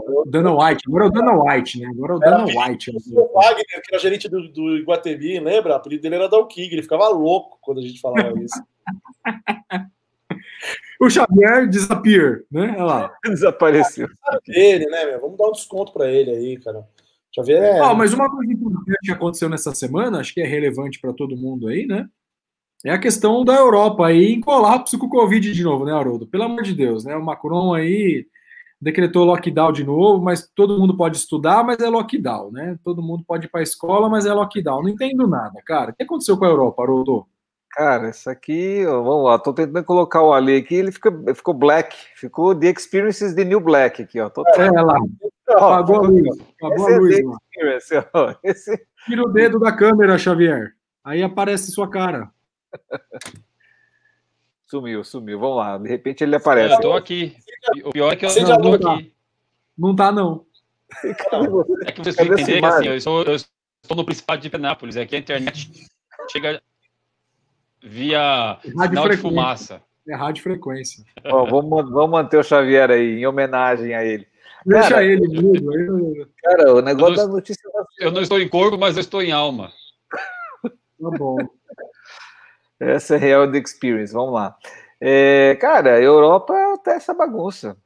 O 0.07 0.23
Dana 0.25 0.51
White. 0.51 0.83
Agora 0.87 1.03
é 1.03 1.07
o 1.07 1.11
Dana 1.11 1.43
White, 1.43 1.79
né? 1.79 1.87
Agora 1.87 2.13
é 2.13 2.15
o 2.15 2.19
Dana 2.19 2.45
White. 2.45 2.91
O 2.91 3.33
Wagner, 3.33 3.81
que 3.83 3.93
era 3.93 4.01
gerente 4.01 4.29
do, 4.29 4.47
do 4.49 4.77
Iguatemi, 4.77 5.39
lembra? 5.39 5.73
O 5.73 5.75
apelido 5.75 6.03
dele 6.03 6.15
era 6.15 6.29
Dom 6.29 6.45
King. 6.45 6.73
Ele 6.73 6.83
ficava 6.83 7.09
louco 7.09 7.59
quando 7.61 7.79
a 7.79 7.83
gente 7.83 7.99
falava 7.99 8.33
isso. 8.41 8.63
O 11.01 11.09
Xavier 11.09 11.67
disappear, 11.67 12.43
né? 12.49 12.71
Olha 12.71 12.83
lá. 12.83 13.13
Desapareceu. 13.27 14.07
Ele, 14.47 14.85
né, 14.85 15.05
meu? 15.05 15.19
Vamos 15.19 15.37
dar 15.37 15.47
um 15.47 15.51
desconto 15.51 15.91
pra 15.91 16.09
ele 16.09 16.31
aí, 16.31 16.57
cara. 16.57 16.87
Xavier 17.35 17.61
é. 17.61 17.79
Ah, 17.79 17.93
mas 17.93 18.13
uma 18.13 18.31
coisa 18.31 18.51
importante 18.51 18.97
que 19.03 19.11
aconteceu 19.11 19.49
nessa 19.49 19.75
semana, 19.75 20.19
acho 20.19 20.33
que 20.33 20.41
é 20.41 20.45
relevante 20.45 20.99
para 20.99 21.13
todo 21.13 21.37
mundo 21.37 21.67
aí, 21.67 21.85
né? 21.85 22.07
É 22.85 22.91
a 22.91 22.99
questão 22.99 23.43
da 23.43 23.55
Europa 23.55 24.07
aí 24.07 24.31
em 24.31 24.39
colapso 24.39 24.97
com 24.97 25.07
o 25.07 25.09
Covid 25.09 25.51
de 25.51 25.63
novo, 25.63 25.85
né, 25.85 25.91
Haroldo? 25.91 26.25
Pelo 26.25 26.43
amor 26.43 26.63
de 26.63 26.73
Deus, 26.73 27.03
né? 27.03 27.15
O 27.15 27.23
Macron 27.23 27.73
aí 27.73 28.25
decretou 28.79 29.25
lockdown 29.25 29.71
de 29.71 29.83
novo, 29.83 30.23
mas 30.23 30.49
todo 30.53 30.79
mundo 30.79 30.95
pode 30.95 31.17
estudar, 31.17 31.63
mas 31.63 31.79
é 31.79 31.89
lockdown, 31.89 32.51
né? 32.51 32.77
Todo 32.83 33.01
mundo 33.01 33.23
pode 33.25 33.45
ir 33.45 33.49
para 33.49 33.61
a 33.61 33.63
escola, 33.63 34.09
mas 34.09 34.25
é 34.25 34.33
lockdown. 34.33 34.83
Não 34.83 34.89
entendo 34.89 35.27
nada, 35.27 35.59
cara. 35.65 35.91
O 35.91 35.95
que 35.95 36.03
aconteceu 36.03 36.37
com 36.37 36.45
a 36.45 36.49
Europa, 36.49 36.83
Haroldo? 36.83 37.25
Cara, 37.71 38.09
isso 38.09 38.29
aqui, 38.29 38.83
vamos 38.85 39.25
lá, 39.25 39.37
tô 39.37 39.53
tentando 39.53 39.83
colocar 39.83 40.23
o 40.23 40.33
Ali 40.33 40.55
aqui, 40.55 40.73
ele 40.73 40.91
fica, 40.91 41.11
ficou 41.35 41.53
black, 41.53 41.95
ficou 42.15 42.55
The 42.55 42.69
Experiences 42.69 43.35
the 43.35 43.43
New 43.45 43.59
Black 43.59 44.01
aqui, 44.01 44.19
ó. 44.19 44.29
Tô, 44.29 44.43
É 44.47 44.71
lá, 44.81 44.95
apagou 45.49 45.97
a 45.97 46.01
luz, 46.07 46.39
apagou 46.59 46.89
esse 46.89 46.91
a 46.91 46.95
é 46.95 46.97
luz. 46.97 47.37
Experience, 47.51 48.07
ó. 48.13 48.35
Esse, 48.43 48.87
Tira 49.05 49.21
o 49.21 49.29
dedo 49.29 49.59
da 49.59 49.71
câmera, 49.71 50.17
Xavier. 50.17 50.73
Aí 51.03 51.23
aparece 51.23 51.71
sua 51.71 51.89
cara. 51.89 52.31
Sumiu, 54.67 55.03
sumiu, 55.03 55.39
vamos 55.39 55.57
lá, 55.57 55.77
de 55.77 55.89
repente 55.89 56.23
ele 56.23 56.35
aparece. 56.35 56.75
Eu 56.75 56.81
tô 56.81 56.93
aqui. 56.93 57.35
O 57.85 57.91
pior 57.91 58.13
é 58.13 58.15
que 58.15 58.25
eu 58.25 58.29
Você 58.29 58.41
não 58.41 58.61
tô 58.61 58.71
não 58.71 58.79
tá. 58.79 58.93
aqui. 58.93 59.13
Não 59.77 59.95
tá, 59.95 60.11
não. 60.11 60.45
Você? 61.01 61.09
É 61.85 61.91
que 61.91 61.99
vocês 61.99 62.15
Cadê 62.15 62.35
têm 62.35 62.45
que 62.45 62.59
que 62.59 62.65
assim, 62.65 62.87
eu 62.87 62.95
estou, 62.95 63.23
eu 63.23 63.35
estou 63.35 63.97
no 63.97 64.05
Principado 64.05 64.41
de 64.41 64.49
Penápolis, 64.49 64.97
aqui 64.97 65.15
a 65.15 65.19
internet 65.19 65.69
chega 66.31 66.61
via 67.83 68.57
sinal 68.61 68.87
de 68.87 68.95
frequência. 68.95 69.17
fumaça. 69.17 69.81
É 70.09 70.15
rádio 70.15 70.43
frequência. 70.43 71.03
Ó, 71.25 71.45
vamos, 71.45 71.91
vamos 71.91 72.09
manter 72.09 72.37
o 72.37 72.43
Xavier 72.43 72.89
aí, 72.89 73.19
em 73.19 73.27
homenagem 73.27 73.93
a 73.93 74.05
ele. 74.05 74.25
Deixa 74.65 74.89
Cara, 74.89 75.05
ele 75.05 75.27
mudo. 75.27 76.29
Cara, 76.41 76.73
o 76.73 76.81
negócio 76.81 77.15
Eu 77.15 77.27
da 77.27 77.27
notícia 77.27 77.69
da 77.71 77.85
Eu 77.99 78.11
não 78.11 78.21
estou 78.21 78.39
em 78.39 78.47
corpo, 78.47 78.77
mas 78.77 78.95
eu 78.95 79.01
estou 79.01 79.21
em 79.21 79.31
alma. 79.31 79.71
Tá 80.63 81.09
bom. 81.17 81.37
Essa 82.79 83.15
é 83.15 83.17
real 83.17 83.51
The 83.51 83.57
Experience, 83.57 84.13
vamos 84.13 84.33
lá. 84.33 84.55
É, 84.99 85.57
cara, 85.59 85.95
a 85.95 86.01
Europa 86.01 86.53
tá 86.83 86.93
essa 86.93 87.13
bagunça. 87.13 87.77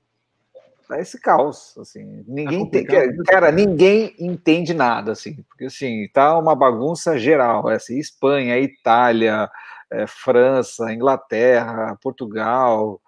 Tá 0.87 0.99
esse 0.99 1.19
caos, 1.21 1.77
assim. 1.77 2.23
Ninguém 2.27 2.69
tem, 2.69 2.83
complicado, 2.85 3.07
né? 3.07 3.23
cara, 3.25 3.51
ninguém 3.51 4.13
entende 4.19 4.73
nada, 4.73 5.13
assim. 5.13 5.41
Porque, 5.43 5.65
assim, 5.65 6.09
tá 6.13 6.37
uma 6.37 6.53
bagunça 6.53 7.17
geral. 7.17 7.69
É, 7.69 7.75
assim, 7.75 7.97
Espanha, 7.97 8.59
Itália, 8.59 9.49
é, 9.89 10.05
França, 10.05 10.91
Inglaterra, 10.91 11.97
Portugal. 12.01 13.01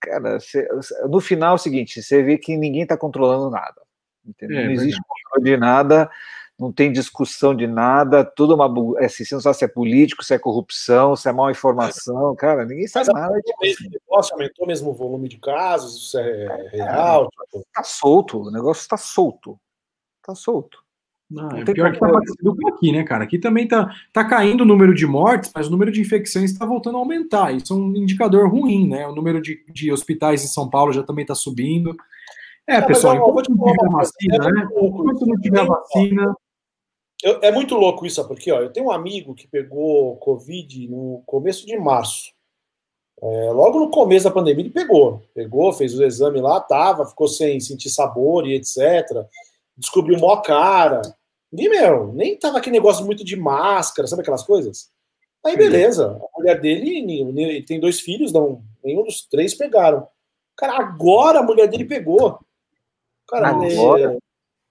Cara, 0.00 0.38
cê- 0.38 0.68
no 1.08 1.20
final 1.20 1.52
é 1.52 1.54
o 1.56 1.58
seguinte, 1.58 2.00
você 2.00 2.22
vê 2.22 2.38
que 2.38 2.56
ninguém 2.56 2.86
tá 2.86 2.96
controlando 2.96 3.50
nada. 3.50 3.82
Entendeu? 4.24 4.58
É, 4.60 4.64
não 4.66 4.72
existe 4.72 5.00
controle 5.02 5.50
de 5.50 5.56
nada, 5.56 6.10
não 6.60 6.70
tem 6.70 6.92
discussão 6.92 7.54
de 7.54 7.66
nada, 7.66 8.22
tudo 8.22 8.54
uma. 8.54 9.00
É, 9.02 9.06
assim, 9.06 9.24
você 9.24 9.34
não 9.34 9.40
sabe 9.40 9.56
se 9.56 9.64
é 9.64 9.68
político, 9.68 10.22
se 10.22 10.34
é 10.34 10.38
corrupção, 10.38 11.16
se 11.16 11.26
é 11.26 11.32
mal 11.32 11.50
informação, 11.50 12.36
cara, 12.36 12.66
ninguém 12.66 12.86
sabe 12.86 13.08
Mas 13.10 13.22
nada. 13.22 13.40
Tipo, 13.40 13.64
Esse 13.64 13.88
negócio 13.88 14.34
aumentou 14.34 14.66
mesmo 14.66 14.90
o 14.90 14.94
volume 14.94 15.26
de 15.26 15.38
casos, 15.38 15.96
isso 15.96 16.18
é 16.18 16.68
real. 16.70 17.30
Tipo, 17.30 17.64
tá 17.72 17.82
solto, 17.82 18.42
o 18.42 18.50
negócio 18.50 18.86
tá 18.86 18.98
solto. 18.98 19.58
Tá 20.22 20.34
solto. 20.34 20.78
Não, 21.30 21.48
é 21.52 21.64
tem 21.64 21.74
pior 21.74 21.92
que 21.92 21.98
tá 21.98 22.06
como- 22.06 22.18
parecido 22.18 22.56
com 22.56 22.68
aqui, 22.68 22.92
né, 22.92 23.04
cara? 23.04 23.24
Aqui 23.24 23.38
também 23.38 23.66
tá, 23.66 23.88
tá 24.12 24.22
caindo 24.24 24.60
o 24.62 24.66
número 24.66 24.94
de 24.94 25.06
mortes, 25.06 25.50
mas 25.54 25.68
o 25.68 25.70
número 25.70 25.90
de 25.90 26.00
infecções 26.00 26.50
está 26.50 26.66
voltando 26.66 26.96
a 26.96 27.00
aumentar. 27.00 27.54
Isso 27.54 27.72
é 27.72 27.76
um 27.76 27.96
indicador 27.96 28.50
ruim, 28.50 28.86
né? 28.86 29.06
O 29.06 29.14
número 29.14 29.40
de, 29.40 29.64
de 29.72 29.90
hospitais 29.90 30.44
em 30.44 30.48
São 30.48 30.68
Paulo 30.68 30.92
já 30.92 31.02
também 31.02 31.22
está 31.22 31.34
subindo. 31.34 31.96
É, 32.66 32.78
mas, 32.78 32.86
pessoal, 32.86 33.16
enquanto 33.16 33.48
não 33.48 33.64
tiver 33.64 33.88
uma 33.88 33.98
vacina, 33.98 34.34
é 34.36 34.52
né? 34.52 34.68
Enquanto 34.82 35.26
não 35.26 35.40
tiver 35.40 35.64
vacina, 35.66 36.36
Eu- 37.22 37.38
é 37.42 37.50
muito 37.50 37.74
louco 37.74 38.06
isso, 38.06 38.26
porque 38.26 38.50
ó, 38.50 38.60
eu 38.60 38.72
tenho 38.72 38.86
um 38.86 38.90
amigo 38.90 39.34
que 39.34 39.46
pegou 39.46 40.16
Covid 40.16 40.88
no 40.88 41.22
começo 41.26 41.66
de 41.66 41.76
março. 41.78 42.32
É, 43.22 43.50
logo 43.50 43.78
no 43.78 43.90
começo 43.90 44.24
da 44.24 44.30
pandemia 44.30 44.62
ele 44.64 44.70
pegou. 44.72 45.22
Pegou, 45.34 45.72
fez 45.72 45.98
o 45.98 46.04
exame 46.04 46.40
lá, 46.40 46.58
tava, 46.60 47.04
ficou 47.06 47.28
sem 47.28 47.60
sentir 47.60 47.90
sabor 47.90 48.46
e 48.46 48.54
etc. 48.54 48.78
Descobriu 49.76 50.18
mó 50.18 50.36
cara. 50.38 51.02
E, 51.52 51.68
meu, 51.68 52.12
nem 52.12 52.38
tava 52.38 52.58
aquele 52.58 52.76
negócio 52.76 53.04
muito 53.04 53.24
de 53.24 53.36
máscara, 53.36 54.06
sabe 54.08 54.22
aquelas 54.22 54.44
coisas? 54.44 54.90
Aí, 55.44 55.56
beleza. 55.56 56.20
A 56.34 56.38
mulher 56.38 56.60
dele, 56.60 56.98
ele 57.42 57.62
tem 57.62 57.80
dois 57.80 57.98
filhos, 58.00 58.32
não, 58.32 58.62
nenhum 58.84 59.02
dos 59.04 59.26
três 59.26 59.52
pegaram. 59.54 60.06
Cara, 60.56 60.78
agora 60.78 61.40
a 61.40 61.42
mulher 61.42 61.66
dele 61.66 61.84
pegou. 61.84 62.38
Cara, 63.28 63.48
agora, 63.74 64.12
é, 64.14 64.18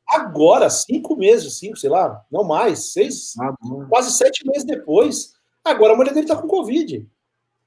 agora 0.10 0.70
cinco 0.70 1.16
meses, 1.16 1.60
cinco, 1.60 1.78
sei 1.78 1.90
lá, 1.90 2.24
não 2.32 2.44
mais, 2.44 2.94
seis, 2.94 3.34
ah, 3.40 3.54
quase 3.88 4.12
sete 4.12 4.46
meses 4.48 4.66
depois, 4.66 5.34
agora 5.64 5.94
a 5.94 5.96
mulher 5.96 6.14
dele 6.14 6.28
tá 6.28 6.36
com 6.36 6.48
Covid. 6.48 7.08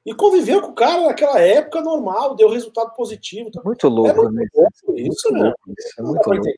E 0.05 0.14
conviveu 0.14 0.61
com 0.61 0.72
o 0.72 0.74
cara 0.74 1.07
naquela 1.07 1.38
época 1.38 1.80
normal, 1.80 2.34
deu 2.34 2.51
resultado 2.51 2.93
positivo. 2.95 3.51
Muito 3.64 3.88
louco, 3.88 4.11
é 4.11 4.14
muito 4.14 4.32
né? 4.34 4.47
Louco 4.53 4.99
isso, 4.99 5.28
muito 5.30 5.32
né? 5.32 5.40
Louco, 5.45 5.61
isso 5.78 5.95
é 5.97 6.03
muito 6.03 6.28
louco. 6.28 6.49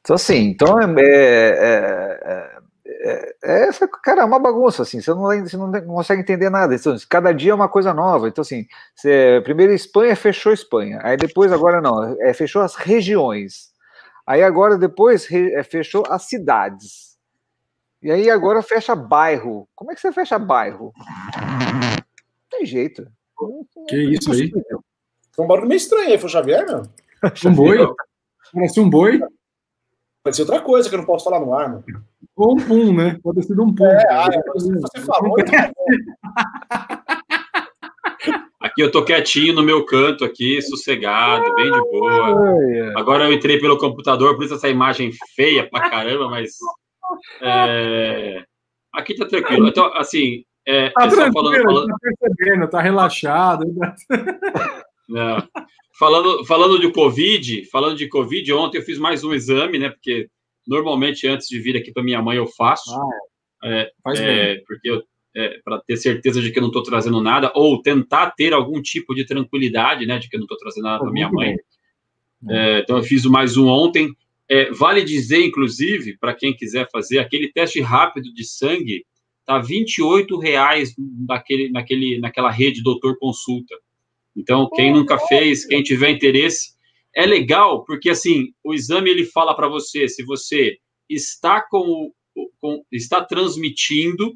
Então, 0.00 0.16
assim, 0.16 0.38
então 0.38 0.80
é, 0.80 0.84
é, 0.84 2.20
é 2.24 2.64
é, 2.86 3.34
é, 3.42 3.70
cara, 4.02 4.22
é 4.22 4.24
uma 4.24 4.38
bagunça, 4.38 4.82
assim, 4.82 5.00
você 5.00 5.10
não, 5.10 5.22
você 5.22 5.56
não 5.56 5.72
consegue 5.86 6.22
entender 6.22 6.50
nada. 6.50 6.74
Então, 6.74 6.96
cada 7.08 7.32
dia 7.32 7.52
é 7.52 7.54
uma 7.54 7.68
coisa 7.68 7.94
nova. 7.94 8.28
Então, 8.28 8.42
assim, 8.42 8.66
você, 8.94 9.40
primeiro 9.42 9.72
Espanha 9.72 10.14
fechou 10.14 10.52
Espanha, 10.52 11.00
aí 11.02 11.16
depois, 11.16 11.52
agora 11.52 11.80
não, 11.80 12.16
é, 12.20 12.32
fechou 12.32 12.62
as 12.62 12.74
regiões. 12.74 13.73
Aí 14.26 14.42
agora, 14.42 14.78
depois, 14.78 15.30
é, 15.30 15.62
fechou 15.62 16.04
as 16.08 16.24
cidades. 16.24 17.18
E 18.02 18.10
aí 18.10 18.28
agora 18.30 18.62
fecha 18.62 18.94
bairro. 18.94 19.68
Como 19.74 19.90
é 19.90 19.94
que 19.94 20.00
você 20.00 20.12
fecha 20.12 20.38
bairro? 20.38 20.92
Não 20.96 22.50
tem 22.50 22.66
jeito. 22.66 23.06
Que 23.88 23.96
isso 23.96 24.32
aí? 24.32 24.50
Foi 25.32 25.44
um 25.44 25.48
barulho 25.48 25.68
meio 25.68 25.78
estranho 25.78 26.10
aí, 26.10 26.18
foi 26.18 26.28
o 26.28 26.32
Xavier, 26.32 26.66
meu? 26.66 26.82
Um 27.46 27.54
boi? 27.54 27.78
Parece 28.52 28.80
um 28.80 28.88
boi. 28.88 29.20
Pode 30.22 30.36
ser 30.36 30.42
outra 30.42 30.60
coisa 30.60 30.88
que 30.88 30.94
eu 30.94 30.98
não 30.98 31.06
posso 31.06 31.24
falar 31.24 31.40
no 31.40 31.52
ar, 31.54 31.68
mano. 31.68 31.84
Ou 32.36 32.54
um 32.54 32.56
pum, 32.56 32.94
né? 32.94 33.18
Pode 33.22 33.40
ter 33.40 33.46
sido 33.46 33.62
um 33.62 33.74
pum. 33.74 33.86
É, 33.86 34.06
ah, 34.10 34.28
você 34.54 35.00
falou. 35.00 35.36
Aqui 38.64 38.82
eu 38.82 38.90
tô 38.90 39.04
quietinho 39.04 39.52
no 39.52 39.62
meu 39.62 39.84
canto 39.84 40.24
aqui, 40.24 40.62
sossegado, 40.62 41.54
bem 41.54 41.70
de 41.70 41.80
boa. 41.80 42.92
Agora 42.96 43.24
eu 43.24 43.32
entrei 43.32 43.58
pelo 43.58 43.76
computador, 43.76 44.34
por 44.34 44.44
isso 44.44 44.54
essa 44.54 44.68
imagem 44.68 45.10
feia 45.34 45.68
pra 45.68 45.90
caramba, 45.90 46.28
mas 46.28 46.52
é... 47.42 48.42
aqui 48.92 49.14
tá 49.14 49.26
tranquilo. 49.26 49.68
Então, 49.68 49.92
assim, 49.94 50.44
é, 50.66 50.88
tá 50.90 51.04
é 51.04 51.08
tranquilo, 51.08 51.32
falando, 51.34 51.62
falando... 51.62 51.86
tá 51.88 51.96
percebendo, 52.00 52.70
tá 52.70 52.80
relaxado. 52.80 53.66
Não. 55.08 55.46
Falando, 55.98 56.44
falando 56.46 56.80
de 56.80 56.90
Covid, 56.90 57.66
falando 57.66 57.96
de 57.96 58.08
Covid, 58.08 58.52
ontem 58.54 58.78
eu 58.78 58.82
fiz 58.82 58.98
mais 58.98 59.22
um 59.22 59.34
exame, 59.34 59.78
né? 59.78 59.90
Porque 59.90 60.28
Normalmente, 60.66 61.28
antes 61.28 61.46
de 61.48 61.60
vir 61.60 61.76
aqui 61.76 61.92
para 61.92 62.02
minha 62.02 62.22
mãe, 62.22 62.38
eu 62.38 62.46
faço. 62.46 62.90
Ah, 62.94 63.68
é, 63.68 63.90
faz 64.02 64.18
é, 64.20 64.56
porque 64.66 64.88
eu, 64.88 65.02
é, 65.36 65.60
para 65.64 65.80
ter 65.80 65.96
certeza 65.96 66.40
de 66.40 66.50
que 66.50 66.58
eu 66.58 66.62
não 66.62 66.68
estou 66.68 66.82
trazendo 66.82 67.20
nada, 67.20 67.50
ou 67.54 67.80
tentar 67.82 68.30
ter 68.30 68.52
algum 68.52 68.80
tipo 68.80 69.14
de 69.14 69.24
tranquilidade, 69.24 70.06
né, 70.06 70.18
de 70.18 70.28
que 70.28 70.36
eu 70.36 70.38
não 70.38 70.44
estou 70.44 70.58
trazendo 70.58 70.84
nada 70.84 71.00
para 71.00 71.12
minha 71.12 71.30
mãe. 71.30 71.56
É, 72.48 72.80
então, 72.80 72.98
eu 72.98 73.02
fiz 73.02 73.24
mais 73.24 73.56
um 73.56 73.68
ontem. 73.68 74.14
É, 74.48 74.70
vale 74.70 75.02
dizer, 75.02 75.44
inclusive, 75.44 76.16
para 76.18 76.34
quem 76.34 76.54
quiser 76.54 76.88
fazer, 76.92 77.18
aquele 77.18 77.50
teste 77.50 77.80
rápido 77.80 78.32
de 78.32 78.44
sangue 78.44 79.04
tá 79.46 79.58
28 79.58 80.38
reais 80.38 80.94
naquele, 81.28 81.70
naquele, 81.70 82.18
naquela 82.18 82.50
rede 82.50 82.82
Doutor 82.82 83.18
Consulta. 83.18 83.74
Então, 84.36 84.68
quem 84.74 84.92
nunca 84.92 85.18
fez, 85.18 85.64
quem 85.64 85.82
tiver 85.82 86.10
interesse, 86.10 86.74
é 87.14 87.24
legal 87.24 87.84
porque 87.84 88.10
assim 88.10 88.52
o 88.62 88.74
exame 88.74 89.08
ele 89.08 89.24
fala 89.24 89.54
para 89.54 89.68
você 89.68 90.08
se 90.08 90.24
você 90.24 90.76
está 91.08 91.60
com, 91.62 92.10
com, 92.60 92.84
está 92.90 93.24
transmitindo, 93.24 94.34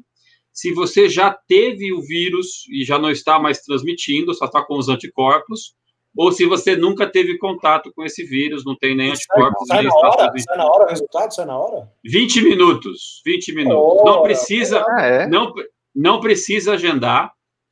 se 0.51 0.73
você 0.73 1.07
já 1.07 1.31
teve 1.47 1.93
o 1.93 2.01
vírus 2.01 2.65
e 2.69 2.83
já 2.83 2.99
não 2.99 3.09
está 3.09 3.39
mais 3.39 3.61
transmitindo, 3.61 4.33
só 4.33 4.45
está 4.45 4.61
com 4.63 4.77
os 4.77 4.89
anticorpos, 4.89 5.73
ou 6.17 6.31
se 6.31 6.45
você 6.45 6.75
nunca 6.75 7.07
teve 7.07 7.37
contato 7.37 7.93
com 7.95 8.03
esse 8.03 8.23
vírus, 8.23 8.65
não 8.65 8.75
tem 8.75 8.95
nem 8.95 9.11
anticorpos. 9.11 9.67
Sai, 9.67 9.83
nem 9.83 9.87
na 9.87 9.95
hora, 9.95 10.31
sai 10.37 10.57
na 10.57 10.65
hora 10.65 10.85
o 10.85 10.89
resultado, 10.89 11.33
sai 11.33 11.45
na 11.45 11.57
hora? 11.57 11.89
20 12.03 12.41
minutos, 12.41 13.21
20 13.25 13.55
minutos. 13.55 14.03
não 14.03 14.23
precisa, 14.23 14.83
ah, 14.87 15.01
é? 15.01 15.27
não, 15.27 15.53
não 15.95 16.19
precisa 16.19 16.73
agendar, 16.73 17.31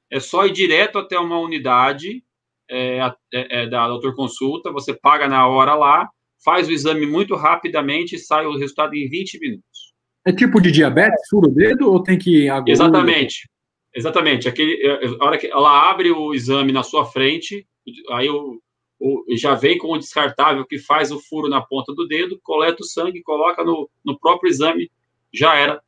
é 0.10 0.20
só 0.20 0.46
ir 0.46 0.54
direto 0.54 0.98
até 0.98 1.20
uma 1.20 1.40
unidade 1.40 2.24
é, 2.70 3.00
é, 3.34 3.64
é, 3.64 3.68
da 3.68 3.88
doutor 3.88 4.16
consulta, 4.16 4.72
você 4.72 4.94
paga 4.94 5.28
na 5.28 5.48
hora 5.48 5.74
lá, 5.74 6.10
faz 6.44 6.68
o 6.68 6.72
exame 6.72 7.06
muito 7.06 7.36
rapidamente 7.36 8.16
e 8.16 8.20
sai 8.20 8.46
o 8.46 8.58
resultado 8.58 8.94
em 8.96 9.10
20 9.10 9.40
minutos. 9.40 9.77
É 10.28 10.34
tipo 10.34 10.60
de 10.60 10.70
diabetes, 10.72 11.30
fura 11.30 11.48
o 11.48 11.52
dedo 11.52 11.90
ou 11.90 12.04
tem 12.04 12.18
que 12.18 12.50
agulha? 12.50 12.74
Exatamente. 12.74 13.50
Exatamente. 13.96 14.50
Aquele, 14.50 14.86
é, 14.86 15.06
a 15.08 15.26
hora 15.26 15.38
que 15.38 15.48
ela 15.48 15.90
abre 15.90 16.12
o 16.12 16.34
exame 16.34 16.74
na 16.74 16.84
sua 16.84 17.06
frente, 17.06 17.66
aí 18.12 18.30
o, 18.30 18.62
o, 19.00 19.24
já 19.38 19.56
vem 19.56 19.78
com 19.78 19.88
o 19.88 19.98
descartável 19.98 20.66
que 20.66 20.80
faz 20.80 21.14
o 21.14 21.20
furo 21.22 21.48
na 21.48 21.62
ponta 21.62 21.94
do 21.94 22.06
dedo, 22.06 22.38
coleta 22.44 22.84
o 22.84 22.86
sangue, 22.86 23.24
coloca 23.24 23.64
no, 23.64 23.90
no 24.04 24.20
próprio 24.20 24.50
exame, 24.50 24.92
já 25.34 25.56
era 25.56 25.82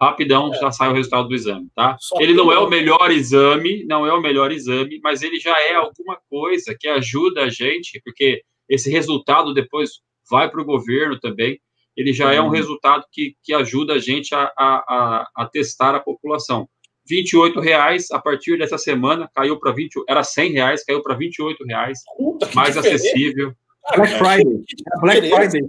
rapidão 0.00 0.52
é. 0.52 0.58
já 0.58 0.72
sai 0.72 0.88
o 0.88 0.94
resultado 0.94 1.28
do 1.28 1.34
exame, 1.36 1.68
tá? 1.76 1.96
Ele 2.18 2.34
não 2.34 2.50
é 2.50 2.58
o 2.58 2.68
melhor 2.68 3.12
exame, 3.12 3.84
não 3.84 4.04
é 4.04 4.12
o 4.12 4.20
melhor 4.20 4.50
exame, 4.50 4.98
mas 5.00 5.22
ele 5.22 5.38
já 5.38 5.56
é 5.60 5.74
alguma 5.74 6.18
coisa 6.28 6.76
que 6.76 6.88
ajuda 6.88 7.42
a 7.42 7.48
gente, 7.48 8.00
porque 8.04 8.42
esse 8.68 8.90
resultado 8.90 9.54
depois 9.54 10.00
vai 10.28 10.50
para 10.50 10.60
o 10.60 10.64
governo 10.64 11.20
também, 11.20 11.60
ele 12.00 12.14
já 12.14 12.32
é 12.32 12.40
um 12.40 12.44
uhum. 12.44 12.50
resultado 12.50 13.04
que, 13.12 13.36
que 13.44 13.52
ajuda 13.52 13.92
a 13.92 13.98
gente 13.98 14.34
a, 14.34 14.50
a, 14.56 15.28
a, 15.36 15.46
testar 15.46 15.94
a 15.94 16.00
população. 16.00 16.66
R$ 17.06 17.60
reais 17.60 18.10
a 18.10 18.18
partir 18.18 18.56
dessa 18.56 18.78
semana 18.78 19.28
caiu 19.34 19.58
para 19.60 19.72
20, 19.72 20.04
era 20.08 20.22
100 20.22 20.52
reais, 20.52 20.84
caiu 20.84 21.02
para 21.02 21.14
28 21.14 21.62
reais, 21.66 21.98
mais 22.54 22.76
acessível. 22.78 23.52
Black 23.94 24.14
Friday. 24.14 24.64
Black 25.00 25.28
Friday. 25.28 25.68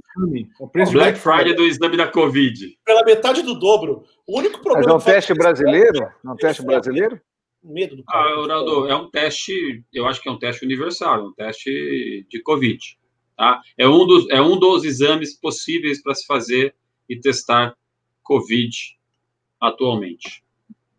O 0.60 0.68
preço 0.70 0.92
Black 0.94 1.20
Friday 1.20 1.54
do 1.54 1.64
exame 1.64 1.98
da 1.98 2.08
Covid. 2.08 2.78
Pela 2.86 3.04
metade 3.04 3.42
do 3.42 3.56
dobro. 3.56 4.04
O 4.26 4.38
único 4.38 4.62
problema. 4.62 4.94
Mas 4.94 5.06
é 5.06 5.12
um 5.12 5.14
teste 5.14 5.34
brasileiro? 5.34 6.04
É 6.04 6.30
um 6.30 6.36
teste 6.36 6.64
brasileiro? 6.64 7.20
Medo 7.62 7.98
do. 7.98 8.04
Ah, 8.08 8.36
Ronaldo, 8.38 8.88
é 8.88 8.96
um 8.96 9.10
teste, 9.10 9.84
eu 9.94 10.08
acho 10.08 10.22
que 10.22 10.30
é 10.30 10.32
um 10.32 10.40
teste 10.40 10.64
universal, 10.64 11.28
um 11.28 11.34
teste 11.34 12.26
de 12.30 12.42
Covid. 12.42 12.80
Tá? 13.42 13.60
É, 13.76 13.88
um 13.88 14.06
dos, 14.06 14.30
é 14.30 14.40
um 14.40 14.56
dos 14.56 14.84
exames 14.84 15.34
possíveis 15.34 16.00
para 16.00 16.14
se 16.14 16.28
fazer 16.28 16.76
e 17.10 17.20
testar 17.20 17.76
Covid 18.22 18.70
atualmente. 19.60 20.44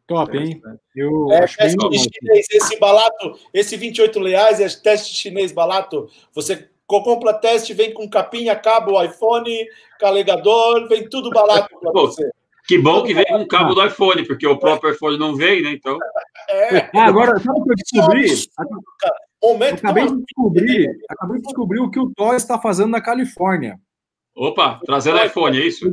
Top, 0.08 0.36
hein? 0.36 0.60
Eu 0.96 1.30
é, 1.30 1.44
acho 1.44 1.56
teste 1.56 1.78
chinês, 1.78 2.46
esse 2.50 2.80
balato, 2.80 3.38
esse 3.54 3.76
28 3.76 4.24
reais 4.24 4.60
é 4.60 4.66
teste 4.68 5.14
chinês 5.14 5.52
balato. 5.52 6.10
Você 6.34 6.68
compra 6.84 7.32
teste, 7.32 7.74
vem 7.74 7.94
com 7.94 8.10
capinha, 8.10 8.56
cabo, 8.56 9.00
iPhone, 9.00 9.64
carregador, 10.00 10.88
vem 10.88 11.08
tudo 11.08 11.30
barato 11.30 11.68
para 11.78 11.92
você. 11.94 12.28
Que 12.66 12.76
bom 12.76 13.04
que 13.04 13.14
vem 13.14 13.24
com 13.24 13.46
cabo 13.46 13.72
do 13.72 13.86
iPhone, 13.86 14.26
porque 14.26 14.48
o 14.48 14.58
próprio 14.58 14.92
iPhone 14.92 15.16
não 15.16 15.36
vem, 15.36 15.62
né? 15.62 15.70
Então. 15.74 15.96
É. 16.50 16.90
Ah, 16.92 17.04
agora, 17.04 17.38
sabe 17.38 17.60
o 17.60 17.62
que 17.62 17.70
eu 17.70 17.76
descobri? 17.76 18.26
Momento 19.42 19.78
acabei 19.78 20.06
de 20.06 20.22
descobrir, 20.22 20.96
acabei 21.08 21.36
de 21.38 21.42
descobrir 21.42 21.80
o 21.80 21.90
que 21.90 21.98
o 21.98 22.12
Thor 22.14 22.34
está 22.34 22.58
fazendo 22.58 22.90
na 22.90 23.00
Califórnia. 23.00 23.80
Opa, 24.34 24.80
trazendo 24.86 25.22
iPhone, 25.22 25.58
é 25.58 25.66
isso? 25.66 25.92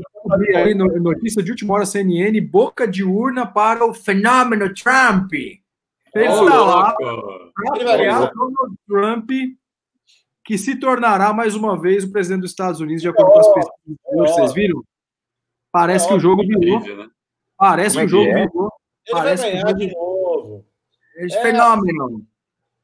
Aí, 0.56 0.74
notícia 0.74 1.41
de 1.41 1.52
última 1.52 1.74
hora 1.74 1.86
CNN, 1.86 2.39
boca 2.41 2.88
de 2.88 3.04
urna 3.04 3.45
para 3.45 3.86
o 3.86 3.93
fenômeno 3.93 4.74
Trump. 4.74 5.34
Ele 5.34 6.28
oh, 6.28 6.43
está 6.43 6.62
lá 6.62 6.93
para 6.95 8.32
Donald 8.34 8.76
Trump 8.88 9.30
que 10.50 10.58
se 10.58 10.76
tornará 10.78 11.32
mais 11.32 11.54
uma 11.56 11.80
vez 11.80 12.04
o 12.04 12.12
presidente 12.12 12.41
dos 12.41 12.52
Estados 12.52 12.80
Unidos, 12.80 13.02
de 13.02 13.10
acordo 13.10 13.32
com 13.32 13.39
as 13.39 13.54
pesquisas. 13.54 14.00
Vocês 14.16 14.54
viram? 14.54 14.84
Parece 15.72 16.08
que 16.08 16.14
o 16.16 16.20
jogo 16.20 16.41
virou. 16.41 16.80
Né? 16.80 17.08
Parece 17.56 17.97
que 17.97 18.06
o 18.06 18.08
jogo 18.08 18.26
virou. 18.26 18.72
Ele 19.06 19.20
vai 19.20 19.38
ganhar 19.38 19.74
de 19.74 19.93
novo. 19.93 20.66
É 21.18 21.30
fenômeno. 21.41 22.26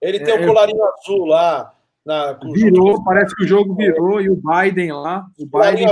Ele 0.07 0.19
tem 0.19 0.37
o 0.37 0.43
um 0.43 0.47
colarinho 0.47 0.83
azul 0.83 1.25
lá. 1.25 1.71
Na, 2.05 2.33
virou, 2.53 3.03
parece 3.03 3.35
que 3.35 3.45
o 3.45 3.47
jogo 3.47 3.73
virou 3.73 4.21
e 4.21 4.29
o 4.29 4.35
Biden 4.35 4.91
lá. 4.91 5.25
O 5.39 5.45
Biden 5.47 5.87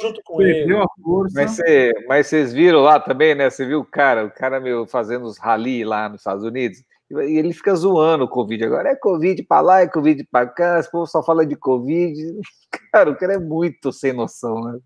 junto 0.00 0.22
com 0.24 0.38
perdeu 0.38 0.78
ele. 0.78 0.84
a 0.84 1.02
força. 1.02 1.34
Mas, 1.34 1.50
você, 1.50 1.92
mas 2.08 2.26
vocês 2.26 2.52
viram 2.54 2.80
lá 2.80 2.98
também, 2.98 3.34
né? 3.34 3.50
Você 3.50 3.66
viu 3.66 3.80
o 3.80 3.84
cara, 3.84 4.24
o 4.24 4.30
cara 4.30 4.58
meu 4.58 4.86
fazendo 4.86 5.26
os 5.26 5.36
rally 5.36 5.84
lá 5.84 6.08
nos 6.08 6.22
Estados 6.22 6.42
Unidos. 6.42 6.82
E 7.10 7.38
ele 7.38 7.52
fica 7.52 7.74
zoando 7.74 8.24
o 8.24 8.28
Covid. 8.28 8.64
Agora 8.64 8.88
é 8.88 8.96
Covid 8.96 9.42
para 9.42 9.60
lá, 9.60 9.80
é 9.82 9.88
Covid 9.88 10.26
para 10.30 10.46
cá, 10.46 10.78
esse 10.78 10.90
povo 10.90 11.06
só 11.06 11.22
fala 11.22 11.44
de 11.44 11.54
Covid. 11.54 12.16
Cara, 12.90 13.10
o 13.10 13.16
cara 13.16 13.34
é 13.34 13.38
muito 13.38 13.92
sem 13.92 14.12
noção, 14.12 14.60
né? 14.64 14.78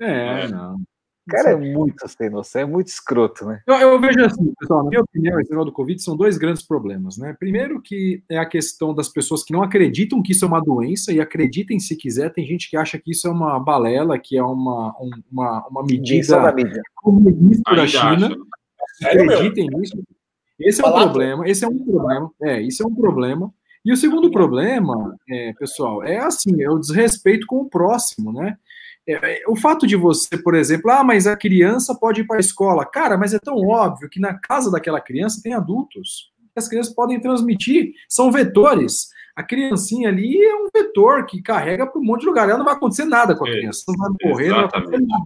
É, 0.00 0.48
não. 0.48 0.76
O 1.28 1.30
cara 1.30 1.50
é 1.50 1.56
muito 1.56 2.08
sem 2.08 2.30
noção, 2.30 2.62
é 2.62 2.64
muito 2.64 2.86
escroto, 2.86 3.44
né? 3.44 3.60
Eu, 3.66 3.74
eu, 3.74 4.00
vejo 4.00 4.24
assim, 4.24 4.50
pessoal, 4.58 4.82
na 4.82 4.88
minha 4.88 5.02
opinião, 5.02 5.38
esse 5.38 5.50
negócio 5.50 5.70
do 5.70 5.74
Covid 5.74 6.02
são 6.02 6.16
dois 6.16 6.38
grandes 6.38 6.62
problemas, 6.62 7.18
né? 7.18 7.36
Primeiro 7.38 7.82
que 7.82 8.22
é 8.30 8.38
a 8.38 8.46
questão 8.46 8.94
das 8.94 9.10
pessoas 9.10 9.44
que 9.44 9.52
não 9.52 9.62
acreditam 9.62 10.22
que 10.22 10.32
isso 10.32 10.46
é 10.46 10.48
uma 10.48 10.62
doença 10.62 11.12
e 11.12 11.20
acreditem 11.20 11.78
se 11.78 11.94
quiser, 11.96 12.32
tem 12.32 12.46
gente 12.46 12.70
que 12.70 12.78
acha 12.78 12.98
que 12.98 13.10
isso 13.10 13.28
é 13.28 13.30
uma 13.30 13.60
balela, 13.60 14.18
que 14.18 14.38
é 14.38 14.42
uma, 14.42 14.94
uma, 15.30 15.68
uma 15.68 15.82
medida 15.82 16.54
comunista 16.96 17.76
da 17.76 17.86
China. 17.86 18.34
Acreditem 19.04 19.66
nisso. 19.68 20.02
Esse 20.58 20.82
é 20.82 20.88
um 20.88 20.92
problema, 20.92 21.48
esse 21.48 21.64
é 21.64 21.68
um 21.68 21.78
problema, 21.78 22.30
é, 22.42 22.62
isso 22.62 22.82
é 22.82 22.86
um 22.86 22.94
problema. 22.94 23.52
E 23.84 23.92
o 23.92 23.96
segundo 23.96 24.30
problema, 24.30 25.14
é, 25.30 25.52
pessoal, 25.52 26.02
é 26.02 26.18
assim, 26.18 26.62
é 26.62 26.70
o 26.70 26.78
desrespeito 26.78 27.46
com 27.46 27.60
o 27.60 27.68
próximo, 27.68 28.32
né? 28.32 28.56
É, 29.08 29.40
é, 29.40 29.42
o 29.48 29.56
fato 29.56 29.86
de 29.86 29.96
você, 29.96 30.36
por 30.36 30.54
exemplo, 30.54 30.90
ah, 30.90 31.02
mas 31.02 31.26
a 31.26 31.34
criança 31.34 31.94
pode 31.94 32.20
ir 32.20 32.26
para 32.26 32.36
a 32.36 32.40
escola. 32.40 32.84
Cara, 32.84 33.16
mas 33.16 33.32
é 33.32 33.38
tão 33.38 33.56
óbvio 33.56 34.10
que 34.10 34.20
na 34.20 34.34
casa 34.34 34.70
daquela 34.70 35.00
criança 35.00 35.40
tem 35.42 35.54
adultos. 35.54 36.30
As 36.54 36.68
crianças 36.68 36.92
podem 36.94 37.18
transmitir, 37.18 37.94
são 38.06 38.30
vetores. 38.30 39.08
A 39.34 39.42
criancinha 39.42 40.08
ali 40.08 40.36
é 40.44 40.54
um 40.56 40.68
vetor 40.74 41.24
que 41.24 41.40
carrega 41.40 41.86
para 41.86 41.98
um 41.98 42.04
monte 42.04 42.22
de 42.22 42.26
lugar. 42.26 42.48
Ela 42.48 42.58
não 42.58 42.64
vai 42.66 42.74
acontecer 42.74 43.04
nada 43.04 43.34
com 43.34 43.46
a 43.46 43.50
criança, 43.50 43.84
não 43.88 43.94
vai 43.96 44.10
morrer, 44.24 44.48
não 44.48 44.56
vai 44.56 44.64
acontecer 44.64 45.00
nada. 45.06 45.24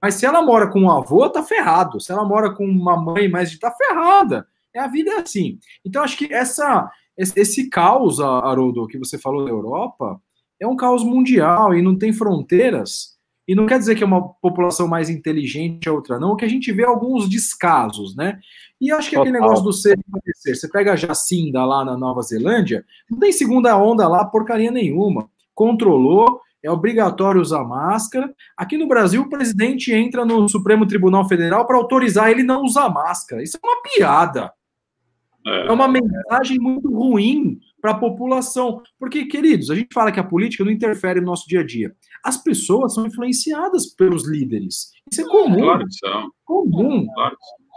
Mas 0.00 0.14
se 0.14 0.24
ela 0.24 0.40
mora 0.40 0.68
com 0.68 0.80
um 0.80 0.90
avô, 0.90 1.28
tá 1.28 1.42
ferrado. 1.42 2.00
Se 2.00 2.10
ela 2.10 2.24
mora 2.24 2.54
com 2.54 2.64
uma 2.64 2.96
mãe 2.96 3.28
mais 3.28 3.56
tá 3.58 3.70
ferrada. 3.70 4.46
É 4.74 4.80
a 4.80 4.86
vida 4.86 5.10
é 5.10 5.18
assim. 5.18 5.58
Então 5.84 6.02
acho 6.02 6.16
que 6.16 6.32
essa 6.32 6.90
esse 7.16 7.68
caos, 7.68 8.20
Haroldo, 8.20 8.86
que 8.86 8.98
você 8.98 9.18
falou 9.18 9.44
da 9.44 9.50
Europa, 9.50 10.18
é 10.62 10.66
um 10.66 10.76
caos 10.76 11.02
mundial 11.02 11.74
e 11.74 11.82
não 11.82 11.98
tem 11.98 12.12
fronteiras. 12.12 13.12
E 13.48 13.54
não 13.54 13.66
quer 13.66 13.78
dizer 13.78 13.96
que 13.96 14.04
é 14.04 14.06
uma 14.06 14.32
população 14.34 14.86
mais 14.86 15.10
inteligente 15.10 15.88
a 15.88 15.92
outra, 15.92 16.20
não. 16.20 16.36
Que 16.36 16.44
a 16.44 16.48
gente 16.48 16.70
vê 16.72 16.82
é 16.82 16.86
alguns 16.86 17.28
descasos, 17.28 18.14
né? 18.14 18.38
E 18.80 18.92
acho 18.92 19.10
que 19.10 19.16
Total. 19.16 19.28
aquele 19.28 19.40
negócio 19.40 19.64
do 19.64 19.72
ser 19.72 19.98
acontecer. 20.08 20.54
Você 20.54 20.68
pega 20.68 20.92
a 20.92 20.96
Jacinda 20.96 21.64
lá 21.64 21.84
na 21.84 21.96
Nova 21.96 22.22
Zelândia, 22.22 22.84
não 23.10 23.18
tem 23.18 23.32
segunda 23.32 23.76
onda 23.76 24.06
lá, 24.06 24.24
porcaria 24.24 24.70
nenhuma. 24.70 25.28
Controlou, 25.52 26.40
é 26.62 26.70
obrigatório 26.70 27.40
usar 27.40 27.64
máscara. 27.64 28.32
Aqui 28.56 28.78
no 28.78 28.86
Brasil, 28.86 29.22
o 29.22 29.28
presidente 29.28 29.92
entra 29.92 30.24
no 30.24 30.48
Supremo 30.48 30.86
Tribunal 30.86 31.28
Federal 31.28 31.66
para 31.66 31.76
autorizar 31.76 32.30
ele 32.30 32.44
não 32.44 32.62
usar 32.62 32.88
máscara. 32.88 33.42
Isso 33.42 33.58
é 33.60 33.66
uma 33.66 33.82
piada. 33.82 34.52
É, 35.44 35.66
é 35.66 35.72
uma 35.72 35.88
mensagem 35.88 36.58
muito 36.60 36.88
ruim 36.88 37.58
para 37.82 37.90
a 37.90 37.98
população. 37.98 38.80
Porque, 38.98 39.26
queridos, 39.26 39.70
a 39.70 39.74
gente 39.74 39.92
fala 39.92 40.12
que 40.12 40.20
a 40.20 40.24
política 40.24 40.64
não 40.64 40.70
interfere 40.70 41.20
no 41.20 41.26
nosso 41.26 41.46
dia 41.48 41.60
a 41.60 41.66
dia. 41.66 41.92
As 42.24 42.42
pessoas 42.42 42.94
são 42.94 43.04
influenciadas 43.04 43.86
pelos 43.86 44.26
líderes. 44.26 44.92
Isso 45.10 45.20
é 45.20 45.24
comum. 45.24 45.60
Claro 45.60 45.84
que 45.84 45.94
são. 45.94 46.30
Comum. 46.44 47.06
Claro 47.12 47.36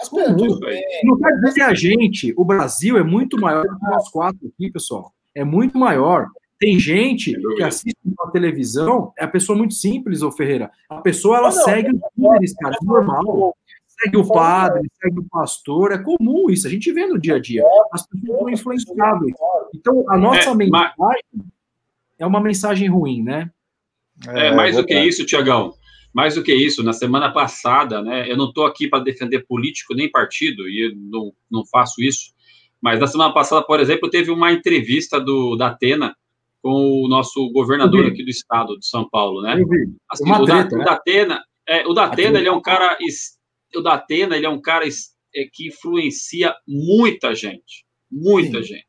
comum. 0.09 0.59
Não 1.03 1.17
quer 1.17 1.33
dizer 1.35 1.53
que 1.53 1.61
a 1.61 1.73
gente, 1.73 2.33
o 2.37 2.45
Brasil, 2.45 2.97
é 2.97 3.03
muito 3.03 3.39
maior 3.39 3.63
do 3.63 3.77
que 3.77 3.85
nós 3.85 4.09
quatro 4.09 4.47
aqui, 4.47 4.71
pessoal. 4.71 5.13
É 5.33 5.43
muito 5.43 5.77
maior. 5.77 6.27
Tem 6.59 6.79
gente 6.79 7.33
que 7.55 7.63
assiste 7.63 7.97
na 8.05 8.31
televisão, 8.31 9.11
é 9.17 9.25
a 9.25 9.27
pessoa 9.27 9.57
muito 9.57 9.73
simples, 9.73 10.21
ô 10.21 10.31
Ferreira. 10.31 10.71
A 10.89 11.01
pessoa, 11.01 11.37
ela 11.37 11.51
segue 11.51 11.89
os 11.89 12.01
líderes, 12.17 12.53
cara, 12.55 12.75
é 12.81 12.85
normal 12.85 13.55
segue 13.99 14.17
o 14.17 14.27
padre, 14.27 14.89
segue 15.01 15.19
o 15.19 15.25
pastor, 15.29 15.91
é 15.91 15.97
comum 15.97 16.49
isso, 16.49 16.67
a 16.67 16.69
gente 16.69 16.91
vê 16.91 17.05
no 17.05 17.19
dia 17.19 17.35
a 17.35 17.39
dia. 17.39 17.63
As 17.91 18.05
pessoas 18.07 18.39
são 18.39 18.49
influenciáveis. 18.49 19.35
Então, 19.73 20.03
a 20.09 20.17
nossa 20.17 20.51
é, 20.51 20.55
mensagem 20.55 20.93
mas... 20.97 21.21
é 22.19 22.25
uma 22.25 22.41
mensagem 22.41 22.89
ruim, 22.89 23.23
né? 23.23 23.49
É, 24.27 24.47
é 24.47 24.55
mais 24.55 24.75
do 24.75 24.85
que 24.85 24.97
isso, 24.97 25.25
Tiagão. 25.25 25.73
Mais 26.13 26.35
do 26.35 26.43
que 26.43 26.53
isso, 26.53 26.81
na 26.81 26.93
semana 26.93 27.31
passada, 27.31 28.01
né? 28.01 28.29
Eu 28.31 28.37
não 28.37 28.49
estou 28.49 28.65
aqui 28.65 28.87
para 28.87 29.03
defender 29.03 29.45
político 29.45 29.93
nem 29.93 30.09
partido, 30.09 30.69
e 30.69 30.87
eu 30.87 30.95
não, 30.95 31.33
não 31.51 31.65
faço 31.65 32.01
isso. 32.01 32.33
Mas 32.81 32.99
na 32.99 33.07
semana 33.07 33.33
passada, 33.33 33.65
por 33.65 33.79
exemplo, 33.79 34.09
teve 34.09 34.31
uma 34.31 34.51
entrevista 34.51 35.19
do, 35.19 35.55
da 35.55 35.67
Atena 35.67 36.15
com 36.61 37.03
o 37.03 37.07
nosso 37.07 37.51
governador 37.51 38.07
aqui 38.07 38.23
do 38.23 38.29
estado 38.29 38.77
de 38.79 38.87
São 38.87 39.07
Paulo, 39.09 39.41
né? 39.41 39.61
Assim, 40.09 40.31
o, 40.31 40.45
treta, 40.45 40.69
da, 40.69 40.77
né? 40.77 40.81
o 40.81 40.85
da 40.85 40.91
Atena, 40.93 41.43
é, 41.67 41.87
o 41.87 41.93
da 41.93 42.05
Atena, 42.05 42.39
ele 42.39 42.47
é 42.47 42.51
um 42.51 42.61
cara 42.61 42.97
o 43.77 43.81
da 43.81 43.93
Atena, 43.93 44.35
ele 44.35 44.45
é 44.45 44.49
um 44.49 44.61
cara 44.61 44.85
é, 44.87 45.45
que 45.51 45.67
influencia 45.67 46.55
muita 46.67 47.33
gente, 47.35 47.85
muita 48.11 48.61
Sim. 48.61 48.69
gente. 48.69 48.85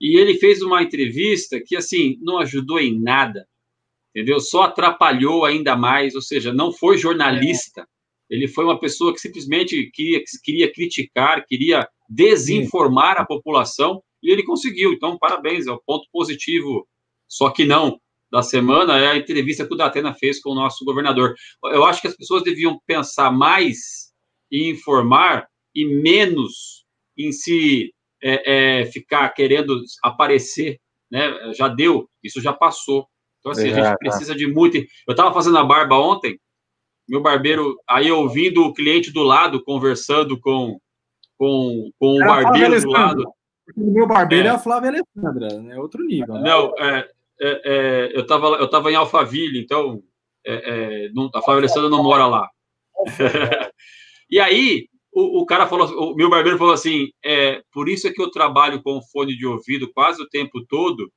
E 0.00 0.18
ele 0.18 0.38
fez 0.38 0.62
uma 0.62 0.82
entrevista 0.82 1.60
que, 1.64 1.76
assim, 1.76 2.16
não 2.22 2.38
ajudou 2.38 2.80
em 2.80 2.98
nada, 2.98 3.46
entendeu? 4.14 4.40
Só 4.40 4.62
atrapalhou 4.62 5.44
ainda 5.44 5.76
mais, 5.76 6.14
ou 6.14 6.22
seja, 6.22 6.52
não 6.52 6.72
foi 6.72 6.96
jornalista. 6.96 7.82
É. 7.82 7.84
Ele 8.34 8.48
foi 8.48 8.64
uma 8.64 8.80
pessoa 8.80 9.12
que 9.12 9.20
simplesmente 9.20 9.90
queria, 9.92 10.22
queria 10.42 10.72
criticar, 10.72 11.44
queria 11.46 11.86
desinformar 12.08 13.16
Sim. 13.16 13.22
a 13.22 13.26
população, 13.26 14.02
e 14.22 14.30
ele 14.30 14.42
conseguiu. 14.42 14.92
Então, 14.92 15.18
parabéns, 15.18 15.66
é 15.66 15.70
o 15.70 15.74
um 15.74 15.80
ponto 15.84 16.08
positivo. 16.10 16.86
Só 17.28 17.50
que 17.50 17.64
não, 17.64 18.00
da 18.30 18.42
semana 18.42 18.98
é 18.98 19.08
a 19.08 19.16
entrevista 19.16 19.66
que 19.66 19.74
o 19.74 19.76
Datena 19.76 20.14
fez 20.14 20.40
com 20.40 20.50
o 20.50 20.54
nosso 20.54 20.84
governador. 20.84 21.34
Eu 21.64 21.84
acho 21.84 22.00
que 22.00 22.08
as 22.08 22.16
pessoas 22.16 22.44
deviam 22.44 22.80
pensar 22.86 23.30
mais 23.30 24.12
em 24.50 24.70
informar 24.70 25.48
e 25.74 25.84
menos 25.84 26.84
em 27.16 27.32
se 27.32 27.92
é, 28.22 28.80
é, 28.80 28.86
ficar 28.86 29.28
querendo 29.30 29.82
aparecer, 30.02 30.78
né? 31.10 31.52
Já 31.54 31.68
deu, 31.68 32.08
isso 32.22 32.40
já 32.40 32.52
passou. 32.52 33.06
Então, 33.40 33.52
assim, 33.52 33.70
é, 33.70 33.80
a 33.80 33.90
gente 33.90 33.98
precisa 33.98 34.34
de 34.34 34.46
muito. 34.46 34.76
Eu 34.76 34.86
estava 35.10 35.32
fazendo 35.32 35.58
a 35.58 35.64
barba 35.64 35.96
ontem, 35.96 36.38
meu 37.08 37.20
barbeiro, 37.20 37.76
aí 37.88 38.12
ouvindo 38.12 38.64
o 38.64 38.72
cliente 38.72 39.10
do 39.10 39.22
lado 39.22 39.64
conversando 39.64 40.38
com, 40.38 40.78
com, 41.36 41.90
com 41.98 42.14
o 42.16 42.18
barbeiro 42.18 42.80
do 42.80 42.90
lado. 42.90 43.24
O 43.76 43.90
meu 43.92 44.06
barbeiro 44.06 44.48
é, 44.48 44.50
é 44.50 44.54
a 44.54 44.58
Flávia 44.58 44.90
Alessandra, 44.90 45.48
é 45.48 45.58
né? 45.58 45.78
outro 45.78 46.04
nível. 46.04 46.34
Né? 46.34 46.42
Não, 46.42 46.74
é, 46.78 47.08
é, 47.40 47.62
é, 47.64 48.16
eu 48.16 48.22
estava 48.22 48.46
eu 48.56 48.68
tava 48.68 48.92
em 48.92 48.94
Alphaville, 48.94 49.58
então 49.58 50.02
é, 50.46 50.54
é, 51.06 51.10
não, 51.12 51.30
a 51.34 51.42
Flávia 51.42 51.62
Alessandra 51.62 51.88
não 51.88 52.02
mora 52.02 52.26
lá. 52.26 52.48
e 54.30 54.38
aí, 54.38 54.88
o, 55.12 55.42
o, 55.42 55.46
cara 55.46 55.66
falou, 55.66 56.12
o 56.12 56.14
meu 56.14 56.30
barbeiro 56.30 56.58
falou 56.58 56.74
assim: 56.74 57.08
é, 57.24 57.62
por 57.72 57.88
isso 57.88 58.06
é 58.06 58.12
que 58.12 58.20
eu 58.20 58.30
trabalho 58.30 58.82
com 58.82 59.02
fone 59.02 59.36
de 59.36 59.46
ouvido 59.46 59.90
quase 59.92 60.22
o 60.22 60.28
tempo 60.28 60.64
todo, 60.66 61.10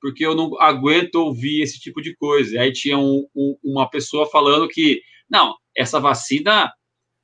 porque 0.00 0.24
eu 0.24 0.34
não 0.34 0.60
aguento 0.60 1.16
ouvir 1.16 1.62
esse 1.62 1.78
tipo 1.80 2.00
de 2.00 2.14
coisa. 2.16 2.54
E 2.54 2.58
aí 2.58 2.72
tinha 2.72 2.98
um, 2.98 3.26
um, 3.34 3.56
uma 3.64 3.88
pessoa 3.88 4.26
falando 4.26 4.68
que, 4.68 5.00
não, 5.30 5.54
essa 5.76 6.00
vacina 6.00 6.72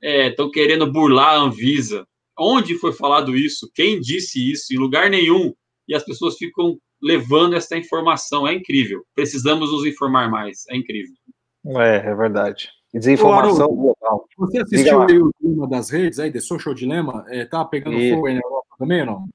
estão 0.01 0.47
é, 0.47 0.51
querendo 0.51 0.91
burlar 0.91 1.35
a 1.35 1.37
Anvisa. 1.37 2.07
Onde 2.37 2.77
foi 2.77 2.91
falado 2.91 3.35
isso? 3.35 3.71
Quem 3.73 3.99
disse 3.99 4.51
isso? 4.51 4.73
Em 4.73 4.77
lugar 4.77 5.09
nenhum. 5.09 5.53
E 5.87 5.95
as 5.95 6.03
pessoas 6.03 6.35
ficam 6.37 6.77
levando 7.05 7.55
essa 7.55 7.77
informação. 7.77 8.47
É 8.47 8.53
incrível. 8.53 9.05
Precisamos 9.13 9.71
nos 9.71 9.85
informar 9.85 10.29
mais. 10.29 10.65
É 10.69 10.75
incrível. 10.75 11.13
É, 11.77 11.97
é 11.97 12.15
verdade. 12.15 12.69
Desinformação 12.91 13.67
global. 13.67 14.27
Você 14.37 14.59
assistiu 14.59 15.27
o 15.27 15.33
clima 15.33 15.69
das 15.69 15.89
redes 15.89 16.17
aí, 16.17 16.31
The 16.31 16.39
Social 16.39 16.73
Dilemma? 16.73 17.23
É, 17.27 17.45
tá 17.45 17.63
pegando 17.63 17.99
e... 17.99 18.11
fogo 18.11 18.25
aí 18.25 18.33
na 18.33 18.41
Europa 18.43 18.75
também 18.79 19.01
ou 19.01 19.05
não? 19.05 19.25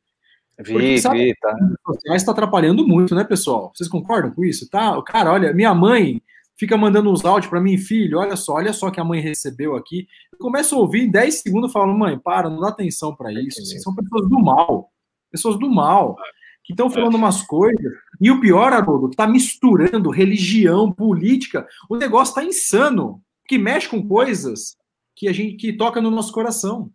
Vi, 0.59 0.73
Porque, 0.73 0.99
sabe, 0.99 1.25
vi, 1.25 1.35
tá. 1.41 1.55
sociais 1.87 2.23
está 2.23 2.33
atrapalhando 2.33 2.87
muito, 2.87 3.15
né, 3.15 3.23
pessoal? 3.25 3.71
Vocês 3.75 3.89
concordam 3.89 4.33
com 4.33 4.45
isso? 4.45 4.69
Tá? 4.69 5.01
Cara, 5.03 5.33
olha, 5.33 5.55
minha 5.55 5.75
mãe 5.75 6.21
fica 6.59 6.77
mandando 6.77 7.11
uns 7.11 7.25
áudios 7.25 7.49
para 7.49 7.61
mim, 7.61 7.79
filho, 7.79 8.19
olha 8.19 8.37
só, 8.37 8.55
olha 8.55 8.73
só 8.73 8.91
que 8.91 9.01
a 9.01 9.05
mãe 9.05 9.21
recebeu 9.21 9.75
aqui. 9.75 10.07
Eu 10.33 10.39
começo 10.39 10.75
a 10.75 10.79
ouvir 10.79 11.05
em 11.05 11.11
10 11.11 11.41
segundos 11.41 11.73
falo, 11.73 11.97
mãe, 11.97 12.19
para, 12.19 12.51
não 12.51 12.61
dá 12.61 12.69
atenção 12.69 13.15
para 13.15 13.33
isso. 13.33 13.61
Assim, 13.61 13.79
são 13.79 13.95
pessoas 13.95 14.29
do 14.29 14.39
mal. 14.39 14.91
Pessoas 15.31 15.59
do 15.59 15.71
mal 15.71 16.17
que 16.65 16.73
estão 16.73 16.91
falando 16.91 17.15
umas 17.15 17.43
coisas. 17.43 17.93
E 18.21 18.31
o 18.31 18.41
pior, 18.41 18.73
Haroldo, 18.73 19.09
que 19.09 19.15
está 19.15 19.27
misturando 19.27 20.11
religião, 20.11 20.93
política. 20.93 21.67
O 21.89 21.97
negócio 21.97 22.33
está 22.33 22.45
insano, 22.45 23.23
que 23.47 23.59
mexe 23.59 23.89
com 23.89 24.07
coisas 24.07 24.77
que 25.15 25.29
a 25.29 25.33
gente 25.33 25.57
que 25.57 25.73
toca 25.73 26.01
no 26.01 26.11
nosso 26.11 26.33
coração. 26.33 26.91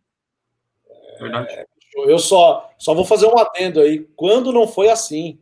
Verdade. 1.20 1.48
É, 1.52 1.66
eu 2.08 2.20
só, 2.20 2.70
só 2.78 2.94
vou 2.94 3.06
fazer 3.06 3.28
um 3.28 3.38
adendo 3.38 3.80
aí. 3.80 4.08
Quando 4.16 4.52
não 4.52 4.68
foi 4.68 4.90
assim? 4.90 5.40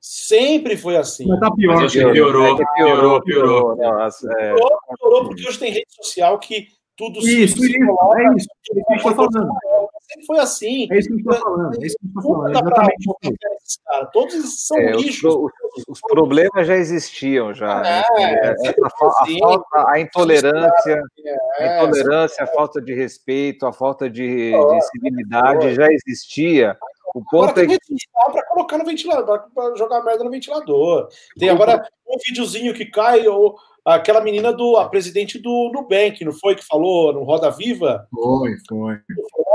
Sempre 0.00 0.76
foi 0.76 0.96
assim. 0.96 1.26
Mas 1.26 1.40
tá 1.40 1.50
pior. 1.52 1.76
Mas 1.76 1.92
piorou, 1.92 2.12
piorou, 2.12 2.56
piorou, 2.56 3.22
piorou. 3.22 3.76
Piorou, 3.76 4.78
piorou, 4.98 5.24
porque 5.26 5.46
hoje 5.46 5.58
tem 5.58 5.72
rede 5.72 5.86
social 5.90 6.38
que 6.38 6.66
tudo 6.96 7.20
isso, 7.20 7.58
se 7.58 7.66
isso, 7.66 7.66
é 7.66 8.36
isso. 8.36 8.48
É 8.90 8.96
isso 8.96 9.02
que 9.02 9.08
eu 9.08 9.14
falando 9.14 9.48
sempre 10.12 10.26
foi 10.26 10.38
assim. 10.38 10.88
É 10.90 10.98
isso 10.98 11.08
que 11.08 11.14
eu 11.14 11.18
estou 11.18 11.34
falando. 11.34 11.82
É 11.82 11.86
isso 11.86 11.96
que 11.98 12.06
eu 12.06 12.08
estou 12.08 12.34
falando. 12.34 12.50
Exatamente. 12.50 13.06
Cara. 13.86 14.06
Todos 14.06 14.66
são 14.66 14.78
é, 14.78 14.92
lixos. 14.92 15.34
Os, 15.34 15.84
os, 15.88 16.00
problemas 16.00 16.66
já 16.66 16.76
existiam, 16.76 17.54
já. 17.54 17.82
É, 17.84 18.22
é, 18.22 18.48
a, 18.48 18.50
a, 18.50 19.22
assim. 19.22 19.38
falta, 19.38 19.90
a 19.90 20.00
intolerância, 20.00 21.02
a 21.58 21.62
é, 21.62 21.76
intolerância, 21.76 22.44
a 22.44 22.46
falta 22.46 22.80
de 22.80 22.94
respeito, 22.94 23.66
a 23.66 23.72
falta 23.72 24.10
de, 24.10 24.52
de 24.52 24.80
civilidade 24.90 25.74
já 25.74 25.86
existia. 25.90 26.76
O 27.14 27.22
ponto 27.24 27.50
agora 27.50 27.74
é 27.74 27.78
que. 27.78 27.96
para 28.32 28.46
colocar 28.46 28.78
no 28.78 28.86
ventilador, 28.86 29.44
para 29.54 29.76
jogar 29.76 30.02
merda 30.02 30.24
no 30.24 30.30
ventilador. 30.30 31.08
Tem 31.38 31.50
agora 31.50 31.86
um 32.08 32.16
videozinho 32.26 32.72
que 32.72 32.86
cai, 32.86 33.28
ou 33.28 33.56
aquela 33.84 34.20
menina 34.20 34.52
do 34.52 34.76
a 34.76 34.88
presidente 34.88 35.38
do 35.38 35.70
Nubank, 35.74 36.24
não 36.24 36.32
foi 36.32 36.54
que 36.54 36.64
falou 36.64 37.12
no 37.12 37.24
Roda 37.24 37.50
Viva? 37.50 38.06
Foi, 38.10 38.56
foi. 38.68 39.00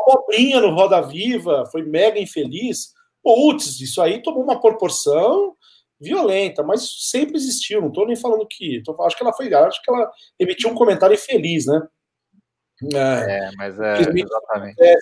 Abobrinha 0.09 0.59
no 0.59 0.73
Roda 0.73 1.01
Viva, 1.01 1.65
foi 1.71 1.83
mega 1.83 2.19
infeliz. 2.19 2.93
Putz, 3.23 3.81
isso 3.81 4.01
aí 4.01 4.21
tomou 4.21 4.43
uma 4.43 4.59
proporção 4.59 5.55
violenta, 5.99 6.63
mas 6.63 7.09
sempre 7.09 7.35
existiu. 7.35 7.81
Não 7.81 7.89
estou 7.89 8.07
nem 8.07 8.15
falando 8.15 8.47
que. 8.47 8.81
Tô, 8.83 9.01
acho 9.03 9.15
que 9.15 9.23
ela 9.23 9.33
foi. 9.33 9.53
Acho 9.53 9.81
que 9.81 9.91
ela 9.91 10.09
emitiu 10.39 10.69
um 10.69 10.75
comentário 10.75 11.13
infeliz, 11.13 11.65
né? 11.65 11.81
É, 12.93 12.97
é 12.97 13.51
mas 13.57 13.79
é, 13.79 14.01
exatamente. 14.01 14.75
É, 14.81 14.95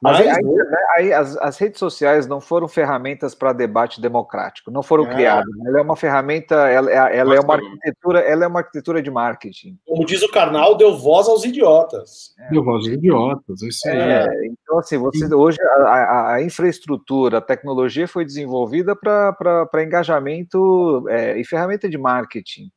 mas 0.00 0.20
aí, 0.20 0.28
aí, 0.28 0.42
né, 0.42 0.78
aí 0.96 1.12
as, 1.12 1.36
as, 1.38 1.58
redes 1.58 1.78
sociais 1.78 2.26
não 2.26 2.40
foram 2.40 2.68
ferramentas 2.68 3.34
para 3.34 3.52
debate 3.52 4.00
democrático, 4.00 4.70
não 4.70 4.82
foram 4.82 5.04
é. 5.06 5.14
criadas. 5.14 5.48
Ela 5.66 5.80
é 5.80 5.82
uma 5.82 5.96
ferramenta, 5.96 6.54
ela, 6.54 6.90
ela 6.90 7.34
é 7.34 7.40
uma 7.40 7.54
arquitetura, 7.54 8.20
ela 8.20 8.44
é 8.44 8.46
uma 8.46 8.60
arquitetura 8.60 9.02
de 9.02 9.10
marketing. 9.10 9.78
Como 9.86 10.06
diz 10.06 10.22
o 10.22 10.30
Karnal, 10.30 10.76
deu 10.76 10.96
voz 10.96 11.28
aos 11.28 11.44
idiotas. 11.44 12.34
É. 12.38 12.50
Deu 12.50 12.64
voz 12.64 12.86
aos 12.86 12.94
idiotas, 12.94 13.62
isso 13.62 13.88
é. 13.88 14.24
é. 14.24 14.46
Então, 14.46 14.78
assim, 14.78 14.98
você, 14.98 15.32
hoje 15.34 15.58
a, 15.60 15.82
a, 15.82 16.34
a, 16.34 16.42
infraestrutura, 16.42 17.38
a 17.38 17.42
tecnologia 17.42 18.06
foi 18.06 18.24
desenvolvida 18.24 18.94
para 18.94 19.82
engajamento 19.82 21.04
é, 21.08 21.38
e 21.38 21.44
ferramenta 21.44 21.88
de 21.88 21.98
marketing. 21.98 22.70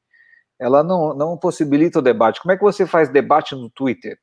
Ela 0.59 0.83
não, 0.83 1.15
não 1.15 1.37
possibilita 1.37 1.99
o 1.99 2.03
debate. 2.03 2.39
Como 2.41 2.51
é 2.51 2.57
que 2.57 2.63
você 2.63 2.85
faz 2.85 3.09
debate 3.09 3.55
no 3.55 3.69
Twitter? 3.69 4.17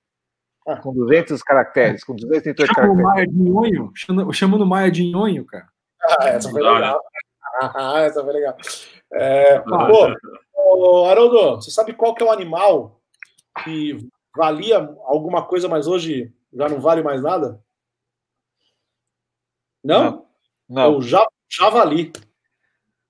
Com 0.83 0.93
200 0.93 1.43
caracteres, 1.43 2.05
com 2.05 2.15
238 2.15 2.75
caracteres. 2.75 3.03
Maia 3.03 3.27
de 3.27 3.35
nhonho, 3.35 3.93
chamando 4.33 4.67
Maia 4.67 4.91
de 4.91 5.11
nhonho, 5.11 5.47
cara. 5.47 5.69
Ah, 6.03 6.29
essa 6.29 6.51
foi 6.51 6.63
legal. 6.63 7.01
Ah, 7.61 8.01
essa 8.01 8.23
foi 8.23 8.33
legal. 8.33 8.57
É, 9.13 9.59
pô, 9.61 10.15
ô, 10.55 11.07
Haroldo, 11.07 11.57
você 11.57 11.71
sabe 11.71 11.95
qual 11.95 12.15
que 12.15 12.23
é 12.23 12.27
o 12.27 12.31
animal 12.31 13.01
que 13.65 14.09
valia 14.37 14.77
alguma 15.05 15.47
coisa, 15.47 15.69
mas 15.69 15.87
hoje 15.87 16.33
já 16.53 16.69
não 16.69 16.81
vale 16.81 17.03
mais 17.03 17.23
nada? 17.23 17.63
Não? 19.83 20.27
Não. 20.69 20.83
É 20.83 20.89
o 20.89 21.01
javali. 21.49 22.13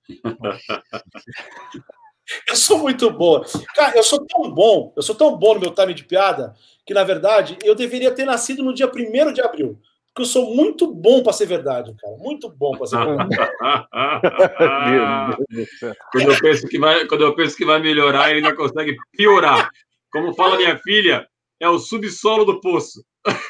Eu 2.47 2.57
sou 2.57 2.79
muito 2.79 3.11
boa. 3.11 3.45
Cara, 3.75 3.97
eu 3.97 4.03
sou 4.03 4.25
tão 4.27 4.53
bom, 4.53 4.93
eu 4.95 5.03
sou 5.03 5.15
tão 5.15 5.37
bom 5.37 5.55
no 5.55 5.61
meu 5.61 5.75
time 5.75 5.95
de 5.95 6.05
piada, 6.05 6.55
que 6.89 6.95
na 6.95 7.05
verdade 7.05 7.59
eu 7.63 7.75
deveria 7.75 8.11
ter 8.11 8.25
nascido 8.25 8.65
no 8.65 8.73
dia 8.73 8.91
1 8.91 9.35
de 9.35 9.43
abril. 9.43 9.79
Porque 10.07 10.23
eu 10.23 10.25
sou 10.25 10.55
muito 10.55 10.91
bom 10.91 11.23
para 11.23 11.35
ser 11.35 11.45
verdade, 11.45 11.95
cara. 12.01 12.17
Muito 12.17 12.49
bom 12.49 12.75
para 12.79 12.87
ser 12.87 12.97
verdade. 12.97 13.29
quando, 16.11 16.33
eu 16.33 16.41
penso 16.41 16.67
que 16.67 16.79
vai, 16.79 17.07
quando 17.07 17.25
eu 17.25 17.35
penso 17.35 17.55
que 17.55 17.67
vai 17.67 17.79
melhorar, 17.79 18.31
ele 18.31 18.39
ainda 18.39 18.57
consegue 18.57 18.97
piorar. 19.13 19.69
Como 20.11 20.35
fala 20.35 20.57
minha 20.57 20.79
filha, 20.79 21.29
é 21.61 21.69
o 21.69 21.79
subsolo 21.79 22.47
do 22.47 22.59
poço. 22.59 23.05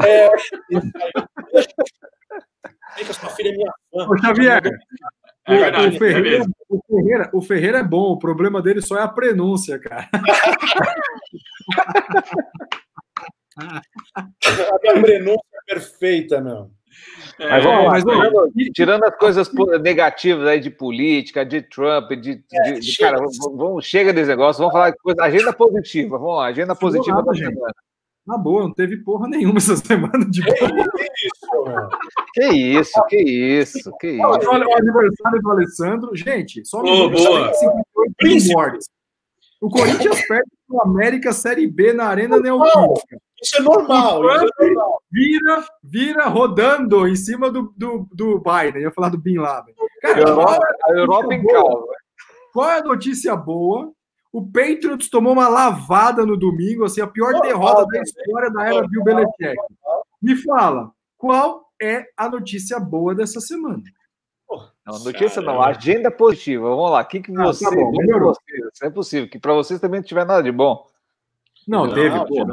É. 0.05 0.29
Sua 3.13 3.31
filha 3.31 3.51
é 3.51 3.53
minha 3.53 3.73
fã. 3.93 4.09
Ô, 4.09 4.19
Xavier, 4.19 4.63
é 5.47 5.57
verdade, 5.57 5.97
o, 5.97 5.99
Ferreira, 6.01 6.39
é 6.39 6.43
o, 6.69 6.81
Ferreira, 6.81 7.31
o 7.33 7.41
Ferreira 7.41 7.79
é 7.79 7.85
bom, 7.85 8.15
o 8.15 8.19
problema 8.19 8.61
dele 8.61 8.83
só 8.83 8.99
é 8.99 9.03
a 9.03 9.09
prenúncia, 9.09 9.79
cara. 9.79 10.11
a 13.59 14.79
minha 14.83 15.03
prenúncia 15.03 15.43
é 15.55 15.75
perfeita, 15.75 16.41
meu. 16.41 16.71
É, 17.39 17.51
mas 17.51 17.65
vamos 17.65 17.85
lá, 17.85 17.91
mas, 17.91 18.05
tirando, 18.05 18.73
tirando, 18.75 19.05
as 19.05 19.17
coisas 19.17 19.51
negativas 19.81 20.47
aí 20.47 20.59
de 20.59 20.71
política, 20.71 21.45
de 21.45 21.63
Trump, 21.63 22.11
de, 22.11 22.37
de, 22.37 22.43
é, 22.53 22.73
de 22.73 22.97
cara, 22.97 23.19
vamos, 23.19 23.39
vamos, 23.39 23.85
chega 23.85 24.13
desse 24.13 24.29
negócio, 24.29 24.59
vamos 24.59 24.73
falar 24.73 24.91
de 24.91 24.97
coisa, 24.99 25.23
agenda 25.23 25.53
positiva, 25.53 26.19
vamos 26.19 26.37
lá, 26.37 26.47
agenda 26.47 26.75
positiva 26.75 27.17
nada, 27.17 27.31
da 27.31 27.35
semana. 27.35 27.73
Na 28.27 28.37
boa, 28.37 28.65
não 28.65 28.75
teve 28.75 28.99
porra 28.99 29.29
nenhuma 29.29 29.59
essa 29.59 29.77
semana 29.77 30.29
de 30.29 30.43
boa. 30.43 31.89
Que 32.35 32.47
isso, 32.49 33.03
que 33.09 33.17
isso, 33.17 33.91
que 33.99 34.09
isso. 34.09 34.23
Olha 34.23 34.69
o 34.69 34.77
aniversário 34.77 35.41
do 35.41 35.51
Alessandro. 35.51 36.15
Gente, 36.15 36.63
só 36.67 36.81
oh, 36.81 37.09
boa. 37.09 37.53
mortes. 38.53 38.89
O 39.61 39.71
Corinthians 39.71 40.21
perde 40.27 40.51
o 40.69 40.83
América 40.83 41.33
Série 41.33 41.67
B 41.67 41.95
na 41.95 42.05
Arena 42.05 42.39
Neoquímica. 42.39 43.19
Isso 43.43 43.57
é 43.57 43.61
normal. 43.61 44.25
Isso 44.25 44.53
é 44.61 44.67
normal. 44.67 45.03
Vira, 45.11 45.65
vira 45.83 46.27
rodando 46.27 47.07
em 47.07 47.17
cima 47.17 47.51
do, 47.51 47.73
do, 47.77 48.09
do 48.13 48.39
Biden. 48.39 48.83
Eu 48.83 48.89
ia 48.89 48.91
falar 48.91 49.09
do 49.11 49.19
Bin 49.19 49.39
Laden. 49.39 49.75
Cara, 50.03 50.17
a 50.17 50.29
Europa, 50.29 50.67
a 50.85 50.93
Europa 50.93 51.35
em 51.35 51.47
calma. 51.47 51.87
Qual 52.53 52.71
é 52.71 52.79
a 52.79 52.83
notícia 52.83 53.37
boa? 53.37 53.93
O 54.33 54.45
Patriots 54.45 55.09
tomou 55.09 55.33
uma 55.33 55.49
lavada 55.49 56.25
no 56.27 56.37
domingo, 56.37 56.85
assim, 56.85 57.01
a 57.01 57.07
pior 57.07 57.35
oh, 57.35 57.41
derrota 57.41 57.83
oh, 57.83 57.87
da 57.87 58.03
história 58.03 58.51
da 58.51 58.67
era 58.67 58.87
Bill 58.87 59.03
Belichick. 59.03 59.57
Me 60.21 60.37
fala, 60.37 60.91
qual 61.17 61.65
é 61.81 62.05
a 62.17 62.29
notícia 62.29 62.79
boa 62.79 63.15
dessa 63.15 63.41
semana? 63.41 63.83
Não, 64.87 64.99
notícia 65.05 65.43
não, 65.43 65.63
agenda 65.63 66.11
positiva. 66.11 66.69
Vamos 66.69 66.91
lá, 66.91 67.03
o 67.03 67.07
que, 67.07 67.21
que 67.21 67.33
ah, 67.37 67.45
você. 67.45 67.65
Tá 67.65 67.71
bom, 67.71 67.93
vocês, 67.93 68.83
é 68.83 68.91
possível, 68.91 69.29
que 69.29 69.39
para 69.39 69.55
vocês 69.55 69.81
também 69.81 70.01
não 70.01 70.07
tiver 70.07 70.25
nada 70.25 70.43
de 70.43 70.51
bom. 70.51 70.87
Não, 71.67 71.87
não 71.87 71.95
teve, 71.95 72.19
pô. 72.27 72.47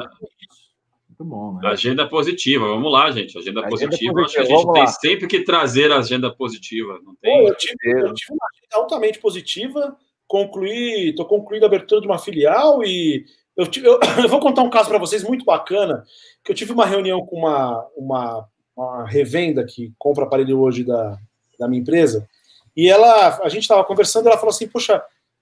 Muito 1.17 1.25
bom, 1.25 1.53
né? 1.53 1.69
Agenda 1.69 2.07
positiva, 2.07 2.67
vamos 2.67 2.91
lá, 2.91 3.09
gente. 3.11 3.37
Agenda, 3.37 3.61
agenda 3.61 3.69
positiva, 3.69 4.13
positiva, 4.13 4.21
acho 4.21 4.33
que 4.33 4.39
a 4.39 4.45
gente 4.45 4.73
tem 4.73 4.81
lá. 4.81 4.87
sempre 4.87 5.27
que 5.27 5.43
trazer 5.43 5.91
a 5.91 5.99
agenda 5.99 6.33
positiva. 6.33 6.99
Não 7.03 7.15
tem... 7.15 7.43
Pô, 7.43 7.49
eu, 7.49 7.55
tive, 7.55 7.75
eu 7.85 8.13
tive 8.13 8.33
uma 8.33 8.47
agenda 8.53 8.75
altamente 8.75 9.19
positiva 9.19 9.97
concluí, 10.27 11.09
estou 11.09 11.25
concluindo 11.25 11.65
a 11.65 11.67
abertura 11.67 12.01
de 12.01 12.07
uma 12.07 12.17
filial 12.17 12.83
e 12.83 13.25
eu, 13.55 13.67
eu, 13.83 13.99
eu 14.23 14.29
vou 14.29 14.39
contar 14.39 14.63
um 14.63 14.69
caso 14.69 14.89
para 14.89 14.97
vocês 14.97 15.23
muito 15.23 15.45
bacana, 15.45 16.03
que 16.43 16.51
eu 16.51 16.55
tive 16.55 16.71
uma 16.71 16.85
reunião 16.85 17.25
com 17.25 17.37
uma, 17.37 17.87
uma, 17.95 18.49
uma 18.75 19.05
revenda 19.05 19.63
que 19.63 19.93
compra 19.97 20.25
aparelho 20.25 20.59
hoje 20.59 20.83
da, 20.83 21.17
da 21.59 21.67
minha 21.67 21.81
empresa, 21.81 22.27
e 22.75 22.89
ela, 22.89 23.39
a 23.41 23.49
gente 23.49 23.61
estava 23.61 23.83
conversando, 23.85 24.27
ela 24.27 24.37
falou 24.37 24.49
assim, 24.49 24.67
poxa, 24.67 25.01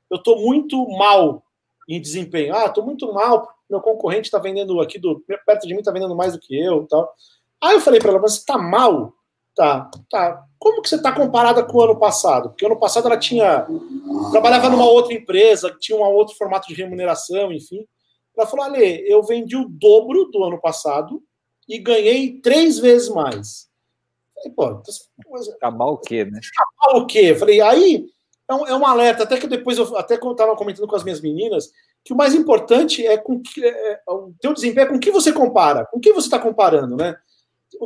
eu 0.09 0.17
estou 0.17 0.39
muito 0.39 0.87
mal 0.89 1.43
em 1.89 1.99
desempenho, 1.99 2.55
ah, 2.55 2.65
estou 2.65 2.85
muito 2.85 3.11
mal, 3.11 3.49
meu 3.73 3.81
concorrente 3.81 4.27
está 4.27 4.37
vendendo 4.37 4.79
aqui, 4.79 4.99
do, 4.99 5.19
perto 5.45 5.67
de 5.67 5.73
mim 5.73 5.79
está 5.79 5.91
vendendo 5.91 6.15
mais 6.15 6.33
do 6.33 6.39
que 6.39 6.57
eu 6.57 6.87
tal. 6.87 7.11
Aí 7.61 7.75
eu 7.75 7.81
falei 7.81 7.99
para 7.99 8.11
ela, 8.11 8.19
mas 8.19 8.33
você 8.33 8.39
está 8.39 8.57
mal? 8.57 9.13
Tá, 9.55 9.89
tá. 10.09 10.43
Como 10.57 10.81
que 10.81 10.89
você 10.89 10.95
está 10.95 11.11
comparada 11.11 11.63
com 11.63 11.77
o 11.77 11.81
ano 11.81 11.99
passado? 11.99 12.49
Porque 12.49 12.65
ano 12.65 12.79
passado 12.79 13.07
ela 13.07 13.17
tinha. 13.17 13.67
Trabalhava 14.31 14.69
numa 14.69 14.85
outra 14.85 15.13
empresa, 15.13 15.75
tinha 15.79 15.97
um 15.97 16.01
outro 16.01 16.35
formato 16.35 16.67
de 16.67 16.73
remuneração, 16.73 17.51
enfim. 17.51 17.85
Ela 18.37 18.47
falou: 18.47 18.65
Ale, 18.65 19.03
eu 19.07 19.21
vendi 19.23 19.55
o 19.55 19.69
dobro 19.69 20.25
do 20.31 20.43
ano 20.43 20.59
passado 20.59 21.21
e 21.67 21.77
ganhei 21.77 22.39
três 22.41 22.79
vezes 22.79 23.09
mais. 23.09 23.67
Falei, 24.33 24.51
pô, 24.55 24.81
então, 24.81 25.57
tá 25.59 25.71
mal 25.71 25.93
o 25.93 25.97
quê, 25.97 26.25
né? 26.25 26.39
Tá 26.55 26.65
mal 26.81 27.01
o 27.01 27.05
quê? 27.05 27.35
Falei, 27.35 27.61
aí 27.61 28.05
é 28.53 28.55
um, 28.55 28.67
é 28.67 28.75
um 28.75 28.85
alerta, 28.85 29.23
até 29.23 29.37
que 29.37 29.47
depois 29.47 29.77
eu 29.77 29.97
até 29.97 30.17
eu 30.21 30.31
estava 30.31 30.55
comentando 30.55 30.87
com 30.87 30.95
as 30.95 31.03
minhas 31.03 31.21
meninas, 31.21 31.71
que 32.03 32.13
o 32.13 32.17
mais 32.17 32.33
importante 32.33 33.05
é 33.05 33.17
com 33.17 33.41
que 33.41 33.63
é, 33.63 33.91
é, 33.93 33.99
o 34.07 34.33
teu 34.39 34.53
desempenho 34.53 34.85
é 34.85 34.89
com 34.89 34.99
que 34.99 35.11
você 35.11 35.31
compara, 35.31 35.85
com 35.85 35.99
que 35.99 36.13
você 36.13 36.27
está 36.27 36.39
comparando, 36.39 36.95
né? 36.95 37.15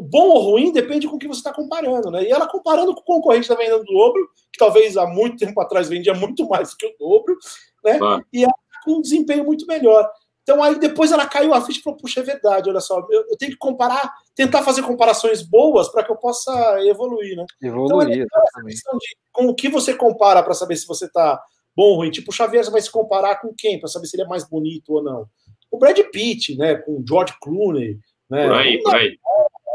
bom 0.01 0.29
ou 0.29 0.51
ruim 0.51 0.71
depende 0.71 1.07
com 1.07 1.15
o 1.15 1.19
que 1.19 1.27
você 1.27 1.39
está 1.39 1.53
comparando, 1.53 2.11
né? 2.11 2.23
E 2.23 2.31
ela 2.31 2.47
comparando 2.47 2.93
com 2.93 3.01
o 3.01 3.03
concorrente 3.03 3.47
da 3.47 3.55
vendendo 3.55 3.81
o 3.81 3.85
dobro, 3.85 4.29
que 4.51 4.59
talvez 4.59 4.97
há 4.97 5.07
muito 5.07 5.37
tempo 5.37 5.59
atrás 5.61 5.89
vendia 5.89 6.13
muito 6.13 6.47
mais 6.47 6.73
que 6.73 6.85
o 6.85 6.95
dobro, 6.99 7.37
né? 7.83 7.99
Ah. 8.01 8.19
E 8.31 8.43
ela 8.43 8.53
tá 8.53 8.79
com 8.83 8.97
um 8.97 9.01
desempenho 9.01 9.45
muito 9.45 9.65
melhor. 9.65 10.09
Então 10.47 10.63
aí 10.63 10.79
depois 10.79 11.11
ela 11.11 11.27
caiu 11.27 11.53
a 11.53 11.59
ficha 11.59 11.81
e 11.81 11.83
falou: 11.83 11.99
puxa, 11.99 12.21
é 12.21 12.23
verdade, 12.23 12.69
olha 12.69 12.79
só, 12.79 13.05
eu, 13.09 13.25
eu 13.29 13.37
tenho 13.37 13.51
que 13.51 13.57
comparar, 13.57 14.13
tentar 14.33 14.63
fazer 14.63 14.81
comparações 14.81 15.41
boas 15.41 15.89
para 15.89 16.05
que 16.05 16.11
eu 16.11 16.15
possa 16.15 16.51
evoluir, 16.85 17.35
né? 17.35 17.45
Evoluir. 17.61 18.21
Então, 18.21 18.41
é 18.61 18.63
questão 18.63 18.97
de 18.97 19.17
com 19.29 19.47
o 19.47 19.53
que 19.53 19.67
você 19.67 19.93
compara 19.93 20.41
para 20.41 20.53
saber 20.53 20.77
se 20.77 20.87
você 20.87 21.03
está 21.03 21.37
bom 21.75 21.89
ou 21.89 21.95
ruim. 21.97 22.11
Tipo, 22.11 22.31
o 22.31 22.33
Xavier 22.33 22.63
vai 22.71 22.79
se 22.79 22.89
comparar 22.89 23.41
com 23.41 23.53
quem 23.57 23.77
para 23.77 23.89
saber 23.89 24.07
se 24.07 24.15
ele 24.15 24.23
é 24.23 24.27
mais 24.27 24.47
bonito 24.47 24.93
ou 24.93 25.03
não. 25.03 25.27
O 25.69 25.77
Brad 25.77 25.99
Pitt, 26.13 26.55
né? 26.57 26.75
Com 26.75 26.93
o 26.93 27.03
George 27.05 27.33
Clooney. 27.41 27.99
Né? 28.29 28.47
Por 28.47 28.55
aí, 28.55 28.81
por 28.81 28.95
aí. 28.95 29.19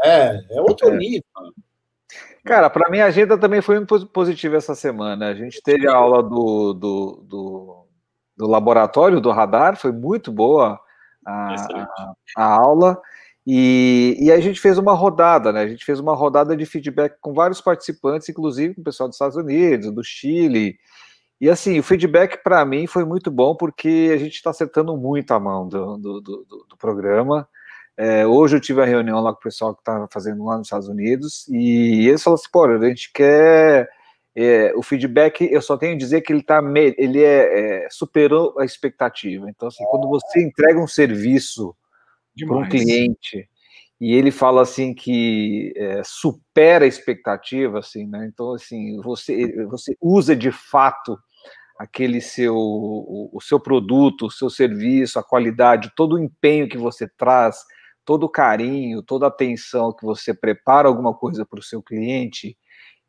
É, 0.03 0.57
é 0.57 0.61
outro 0.61 0.89
é. 0.89 0.97
nível. 0.97 1.23
Cara, 2.43 2.67
para 2.67 2.89
mim 2.89 2.99
a 2.99 3.05
agenda 3.05 3.37
também 3.37 3.61
foi 3.61 3.75
muito 3.77 4.07
positiva 4.07 4.57
essa 4.57 4.73
semana. 4.73 5.27
A 5.27 5.35
gente 5.35 5.61
teve 5.61 5.87
a 5.87 5.95
aula 5.95 6.23
do, 6.23 6.73
do, 6.73 7.23
do, 7.25 7.82
do 8.35 8.47
laboratório 8.47 9.21
do 9.21 9.31
radar, 9.31 9.77
foi 9.77 9.91
muito 9.91 10.31
boa 10.31 10.79
a, 11.25 11.55
a, 11.55 12.13
a 12.37 12.45
aula. 12.45 13.01
E, 13.45 14.17
e 14.19 14.31
a 14.31 14.39
gente 14.39 14.59
fez 14.59 14.77
uma 14.77 14.93
rodada, 14.93 15.51
né? 15.51 15.61
A 15.61 15.67
gente 15.67 15.83
fez 15.83 15.99
uma 15.99 16.15
rodada 16.15 16.55
de 16.55 16.65
feedback 16.65 17.17
com 17.19 17.33
vários 17.33 17.59
participantes, 17.59 18.29
inclusive 18.29 18.73
com 18.73 18.81
o 18.81 18.83
pessoal 18.83 19.09
dos 19.09 19.15
Estados 19.15 19.35
Unidos, 19.35 19.91
do 19.93 20.03
Chile. 20.03 20.77
E 21.41 21.49
assim, 21.49 21.77
o 21.77 21.83
feedback 21.83 22.41
para 22.41 22.63
mim 22.63 22.87
foi 22.87 23.03
muito 23.03 23.29
bom 23.29 23.53
porque 23.55 24.11
a 24.13 24.17
gente 24.17 24.35
está 24.35 24.51
acertando 24.51 24.95
muito 24.95 25.31
a 25.33 25.39
mão 25.39 25.67
do, 25.67 25.97
do, 25.97 26.21
do, 26.21 26.45
do 26.69 26.77
programa. 26.77 27.47
É, 27.97 28.25
hoje 28.25 28.55
eu 28.55 28.61
tive 28.61 28.81
a 28.81 28.85
reunião 28.85 29.19
lá 29.19 29.33
com 29.33 29.39
o 29.39 29.43
pessoal 29.43 29.75
que 29.75 29.81
estava 29.81 30.07
fazendo 30.11 30.45
lá 30.45 30.57
nos 30.57 30.67
Estados 30.67 30.87
Unidos 30.87 31.47
e 31.49 32.07
eles 32.07 32.23
falaram 32.23 32.39
assim: 32.41 32.49
pô, 32.51 32.65
a 32.65 32.87
gente 32.87 33.11
quer 33.13 33.89
é, 34.35 34.73
o 34.75 34.81
feedback, 34.81 35.47
eu 35.51 35.61
só 35.61 35.77
tenho 35.77 35.93
a 35.93 35.97
dizer 35.97 36.21
que 36.21 36.33
ele 36.33 36.41
tá 36.41 36.61
ele 36.97 37.23
é, 37.23 37.83
é 37.83 37.87
superou 37.89 38.59
a 38.59 38.65
expectativa. 38.65 39.49
Então, 39.49 39.67
assim, 39.67 39.83
quando 39.91 40.07
você 40.07 40.41
entrega 40.41 40.79
um 40.79 40.87
serviço 40.87 41.75
para 42.47 42.57
um 42.57 42.67
cliente 42.67 43.47
e 44.01 44.13
ele 44.15 44.31
fala 44.31 44.63
assim 44.63 44.93
que 44.93 45.71
é, 45.75 46.01
supera 46.03 46.85
a 46.85 46.87
expectativa, 46.87 47.79
assim, 47.79 48.07
né? 48.07 48.27
Então, 48.31 48.53
assim, 48.53 48.99
você 49.01 49.65
você 49.65 49.95
usa 50.01 50.35
de 50.35 50.51
fato 50.51 51.17
aquele 51.77 52.19
seu 52.19 52.55
o, 52.55 53.29
o 53.31 53.39
seu 53.41 53.59
produto, 53.59 54.25
o 54.25 54.31
seu 54.31 54.49
serviço, 54.49 55.19
a 55.19 55.23
qualidade, 55.23 55.91
todo 55.95 56.15
o 56.15 56.19
empenho 56.19 56.67
que 56.67 56.77
você 56.77 57.07
traz, 57.07 57.57
todo 58.03 58.23
o 58.23 58.29
carinho, 58.29 59.03
toda 59.03 59.25
a 59.25 59.29
atenção 59.29 59.93
que 59.93 60.03
você 60.03 60.33
prepara 60.33 60.87
alguma 60.87 61.13
coisa 61.13 61.45
para 61.45 61.59
o 61.59 61.63
seu 61.63 61.83
cliente 61.83 62.57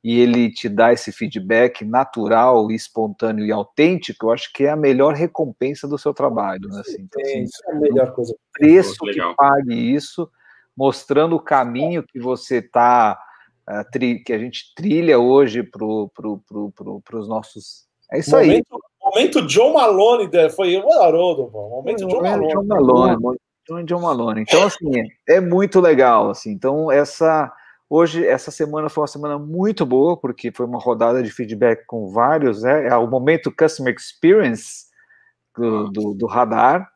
e 0.05 0.21
ele 0.21 0.53
te 0.53 0.69
dá 0.69 0.93
esse 0.93 1.11
feedback 1.11 1.83
natural, 1.83 2.71
espontâneo 2.71 3.47
e 3.47 3.51
autêntico, 3.51 4.27
eu 4.27 4.33
acho 4.33 4.53
que 4.53 4.65
é 4.65 4.71
a 4.71 4.77
melhor 4.77 5.15
recompensa 5.15 5.89
do 5.89 5.97
seu 5.97 6.13
trabalho. 6.13 6.69
Né? 6.69 6.81
Assim, 6.81 7.01
então, 7.01 7.23
assim, 7.23 7.47
é 7.67 7.73
a 7.73 7.81
melhor 7.81 8.13
coisa. 8.13 8.37
Preço 8.53 8.99
que 8.99 9.35
pague 9.35 9.75
isso, 9.75 10.31
mostrando 10.77 11.37
o 11.37 11.41
caminho 11.41 12.03
que 12.03 12.21
você 12.21 12.59
está, 12.59 13.19
eh, 13.67 14.19
que 14.23 14.33
a 14.35 14.39
gente 14.39 14.75
trilha 14.77 15.19
hoje 15.19 15.63
para 15.63 15.79
pro, 15.79 16.11
pro, 16.47 16.71
pro, 17.03 17.19
os 17.19 17.27
nossos. 17.27 17.87
É 18.13 18.19
isso 18.19 18.33
momento, 18.33 18.67
aí. 18.75 18.81
Momento 19.03 19.47
John 19.47 19.73
Malone, 19.73 20.29
foi 20.51 20.77
o 20.77 21.03
Haroldo, 21.03 21.51
momento 21.51 22.07
John 22.07 22.21
Malone. 22.21 22.53
John 22.53 22.65
Malone. 22.65 23.87
John 23.87 24.01
Malone. 24.01 24.43
Então, 24.43 24.65
assim, 24.65 24.91
é 25.27 25.41
muito 25.41 25.81
legal. 25.81 26.29
Assim, 26.29 26.51
então, 26.51 26.93
essa 26.93 27.51
Hoje, 27.89 28.27
essa 28.27 28.51
semana 28.51 28.89
foi 28.89 29.03
uma 29.03 29.09
semana 29.09 29.39
muito 29.39 29.85
boa, 29.85 30.17
porque 30.19 30.51
foi 30.51 30.67
uma 30.67 30.79
rodada 30.79 31.23
de 31.23 31.31
feedback 31.31 31.85
com 31.87 32.11
vários, 32.11 32.63
né? 32.63 32.89
É 32.89 32.97
o 32.97 33.07
momento 33.07 33.55
Customer 33.55 33.95
Experience 33.95 34.87
do, 35.57 35.91
do, 35.91 36.15
do 36.15 36.27
radar. 36.27 36.89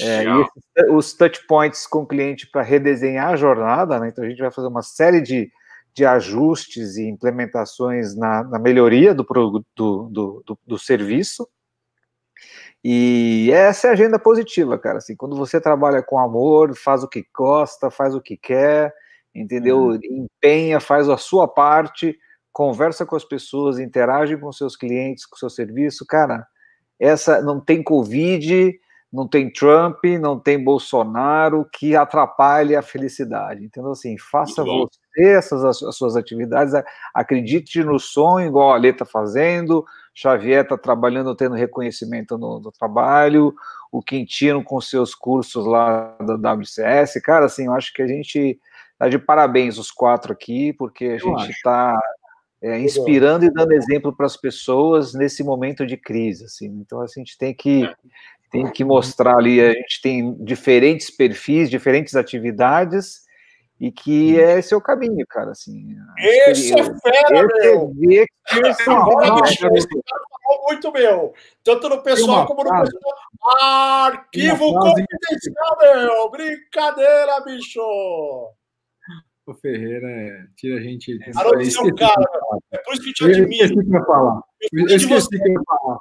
É, 0.00 0.24
e 0.24 0.90
os 0.90 1.12
touch 1.12 1.44
points 1.46 1.86
com 1.86 2.00
o 2.00 2.06
cliente 2.06 2.48
para 2.50 2.62
redesenhar 2.62 3.30
a 3.30 3.36
jornada, 3.36 3.98
né? 3.98 4.08
Então 4.08 4.24
a 4.24 4.28
gente 4.28 4.40
vai 4.40 4.50
fazer 4.50 4.68
uma 4.68 4.82
série 4.82 5.20
de, 5.20 5.50
de 5.94 6.04
ajustes 6.04 6.96
e 6.96 7.04
implementações 7.04 8.16
na, 8.16 8.42
na 8.44 8.58
melhoria 8.58 9.14
do, 9.14 9.24
do, 9.24 9.64
do, 9.76 10.42
do, 10.44 10.58
do 10.66 10.78
serviço. 10.78 11.46
E 12.84 13.50
essa 13.52 13.86
é 13.86 13.90
a 13.90 13.92
agenda 13.92 14.18
positiva, 14.18 14.78
cara. 14.78 14.98
Assim, 14.98 15.14
quando 15.14 15.36
você 15.36 15.60
trabalha 15.60 16.02
com 16.02 16.18
amor, 16.18 16.74
faz 16.74 17.02
o 17.04 17.08
que 17.08 17.24
gosta, 17.34 17.90
faz 17.90 18.14
o 18.14 18.20
que 18.20 18.36
quer, 18.36 18.92
entendeu? 19.34 19.78
Uhum. 19.78 20.00
Empenha, 20.02 20.80
faz 20.80 21.08
a 21.08 21.16
sua 21.16 21.48
parte, 21.48 22.16
conversa 22.52 23.06
com 23.06 23.16
as 23.16 23.24
pessoas, 23.24 23.78
interage 23.78 24.36
com 24.36 24.52
seus 24.52 24.76
clientes, 24.76 25.26
com 25.26 25.36
seu 25.36 25.50
serviço, 25.50 26.04
cara. 26.06 26.46
Essa 27.00 27.40
não 27.42 27.60
tem 27.60 27.82
Covid, 27.82 28.72
não 29.12 29.28
tem 29.28 29.52
Trump, 29.52 30.04
não 30.20 30.38
tem 30.38 30.62
Bolsonaro 30.62 31.68
que 31.72 31.94
atrapalhe 31.94 32.74
a 32.74 32.82
felicidade. 32.82 33.64
Então, 33.64 33.90
assim, 33.90 34.16
faça 34.16 34.64
você 34.64 35.02
essas 35.16 35.64
as 35.64 35.96
suas 35.96 36.16
atividades, 36.16 36.72
acredite 37.14 37.84
no 37.84 37.98
sonho, 37.98 38.46
igual 38.46 38.72
a 38.72 38.78
Lê 38.78 38.88
está 38.88 39.04
fazendo, 39.04 39.84
Xavier 40.14 40.62
está 40.62 40.78
trabalhando, 40.78 41.34
tendo 41.34 41.54
reconhecimento 41.54 42.38
no, 42.38 42.60
no, 42.60 42.72
trabalho, 42.72 43.54
o 43.90 44.02
Quintino 44.02 44.64
com 44.64 44.80
seus 44.80 45.14
cursos 45.14 45.66
lá 45.66 46.16
da 46.18 46.54
WCS. 46.54 47.20
Cara, 47.22 47.46
assim, 47.46 47.66
eu 47.66 47.74
acho 47.74 47.92
que 47.92 48.00
a 48.00 48.06
gente 48.06 48.58
Tá 49.02 49.08
de 49.08 49.18
parabéns 49.18 49.78
os 49.78 49.90
quatro 49.90 50.32
aqui, 50.32 50.72
porque 50.74 51.04
a 51.04 51.14
Eu 51.14 51.18
gente 51.18 51.50
está 51.50 51.98
é, 52.62 52.78
inspirando 52.78 53.44
e 53.44 53.50
dando 53.52 53.72
exemplo 53.72 54.14
para 54.14 54.26
as 54.26 54.36
pessoas 54.36 55.12
nesse 55.12 55.42
momento 55.42 55.84
de 55.84 55.96
crise. 55.96 56.44
Assim. 56.44 56.66
Então, 56.66 57.00
a 57.00 57.06
gente 57.08 57.36
tem 57.36 57.52
que, 57.52 57.92
tem 58.48 58.70
que 58.70 58.84
mostrar 58.84 59.38
ali, 59.38 59.60
a 59.60 59.72
gente 59.72 60.00
tem 60.00 60.34
diferentes 60.44 61.10
perfis, 61.10 61.68
diferentes 61.68 62.14
atividades, 62.14 63.22
e 63.80 63.90
que 63.90 64.40
é 64.40 64.60
esse 64.60 64.72
é 64.72 64.76
o 64.76 64.80
caminho, 64.80 65.26
cara. 65.28 65.50
Assim, 65.50 65.96
esse 66.18 66.72
é 66.72 66.84
fera, 66.84 67.48
meu! 67.60 67.92
Esse 68.68 68.84
falou 68.84 70.62
muito, 70.68 70.92
meu! 70.92 71.34
Tanto 71.64 71.88
no 71.88 72.04
pessoal 72.04 72.46
como 72.46 72.62
no 72.62 72.70
pessoal. 72.70 73.14
Arquivo 74.04 74.72
confidencial, 74.72 75.76
meu! 75.80 76.30
Brincadeira, 76.30 77.40
bicho! 77.40 77.82
O 79.44 79.54
Ferreira 79.54 80.08
é, 80.08 80.46
tira 80.56 80.78
a 80.78 80.80
gente. 80.80 81.18
Haroldo, 81.34 81.62
é 81.62 81.80
um 81.80 81.94
cara, 81.96 82.24
é 82.70 82.78
por 82.78 82.94
isso 82.94 83.02
que 83.02 83.08
eu 83.10 83.14
te 83.14 83.24
admiro. 83.24 83.74
Eu 83.74 83.80
esqueci 83.80 83.90
que 83.90 84.06
falar. 84.06 84.42
Eu 84.72 84.86
esqueci 84.96 85.28
que 85.28 85.50
eu 85.50 85.62
falar. 85.64 85.98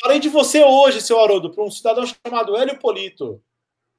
Falei 0.00 0.20
de 0.20 0.28
você 0.28 0.62
hoje, 0.64 1.00
seu 1.00 1.20
Haroldo, 1.20 1.50
para 1.50 1.64
um 1.64 1.70
cidadão 1.70 2.04
chamado 2.06 2.56
Hélio 2.56 2.78
Polito. 2.78 3.42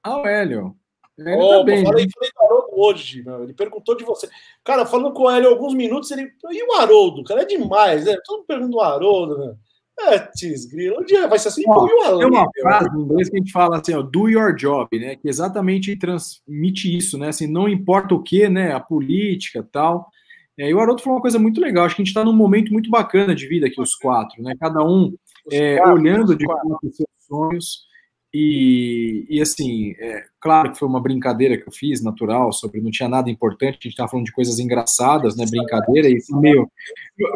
Ah, 0.03 0.21
o 0.21 0.25
Hélio. 0.25 0.75
Ele 1.17 1.35
oh, 1.35 1.49
tá 1.49 1.63
bem, 1.63 1.83
falei, 1.83 2.05
né? 2.05 2.11
falei 2.13 2.31
do 2.31 2.43
Haroldo 2.43 2.67
hoje, 2.71 3.23
meu. 3.23 3.43
ele 3.43 3.53
perguntou 3.53 3.95
de 3.95 4.05
você. 4.05 4.29
Cara, 4.63 4.85
falando 4.85 5.13
com 5.13 5.23
o 5.23 5.29
Hélio 5.29 5.49
alguns 5.49 5.73
minutos, 5.73 6.09
ele. 6.11 6.31
E 6.49 6.63
o 6.63 6.73
Haroldo? 6.73 7.23
Cara, 7.25 7.41
é 7.41 7.45
demais, 7.45 8.05
né? 8.05 8.15
Todo 8.25 8.37
mundo 8.37 8.47
pergunta 8.47 8.71
do 8.71 8.79
Haroldo, 8.79 9.37
né? 9.37 9.55
Putz, 9.99 10.65
grilo, 10.65 11.01
um 11.01 11.05
dia 11.05 11.27
vai 11.27 11.37
ser 11.37 11.49
assim, 11.49 11.63
Ó, 11.67 12.17
Tem 12.17 12.27
uma 12.27 12.47
frase 12.61 12.89
em 12.95 13.01
inglês 13.01 13.29
que 13.29 13.35
a 13.35 13.39
gente 13.39 13.51
fala 13.51 13.79
assim, 13.79 13.93
ó, 13.93 14.01
do 14.01 14.29
your 14.29 14.55
job, 14.55 14.97
né? 14.97 15.15
Que 15.15 15.27
exatamente 15.27 15.95
transmite 15.97 16.95
isso, 16.95 17.17
né? 17.17 17.29
Assim, 17.29 17.47
não 17.47 17.67
importa 17.67 18.15
o 18.15 18.23
que, 18.23 18.47
né? 18.47 18.71
A 18.71 18.79
política 18.79 19.67
tal. 19.71 20.09
É, 20.57 20.69
e 20.69 20.73
o 20.73 20.79
Haroldo 20.79 21.01
falou 21.01 21.17
uma 21.17 21.21
coisa 21.21 21.37
muito 21.37 21.59
legal. 21.59 21.85
Acho 21.85 21.95
que 21.95 22.01
a 22.01 22.05
gente 22.05 22.11
está 22.11 22.23
num 22.23 22.33
momento 22.33 22.71
muito 22.71 22.89
bacana 22.89 23.35
de 23.35 23.47
vida 23.47 23.67
aqui, 23.67 23.79
os 23.81 23.95
quatro, 23.95 24.41
né? 24.41 24.53
Cada 24.59 24.81
um 24.83 25.13
é, 25.51 25.77
quatro, 25.77 25.93
olhando 25.93 26.35
de 26.35 26.45
fato 26.45 26.79
os 26.83 26.95
seus 26.95 27.09
sonhos 27.27 27.88
e, 28.31 29.25
e 29.27 29.41
assim, 29.41 29.95
é, 29.99 30.23
claro 30.39 30.71
que 30.71 30.77
foi 30.77 30.87
uma 30.87 31.01
brincadeira 31.01 31.57
que 31.57 31.67
eu 31.67 31.71
fiz, 31.71 32.03
natural, 32.03 32.53
sobre 32.53 32.79
não 32.79 32.91
tinha 32.91 33.09
nada 33.09 33.29
importante, 33.29 33.71
a 33.71 33.73
gente 33.73 33.87
estava 33.87 34.09
falando 34.09 34.27
de 34.27 34.31
coisas 34.31 34.59
engraçadas, 34.59 35.35
né? 35.35 35.45
Brincadeira, 35.49 36.07
e 36.07 36.19
meio. 36.33 36.69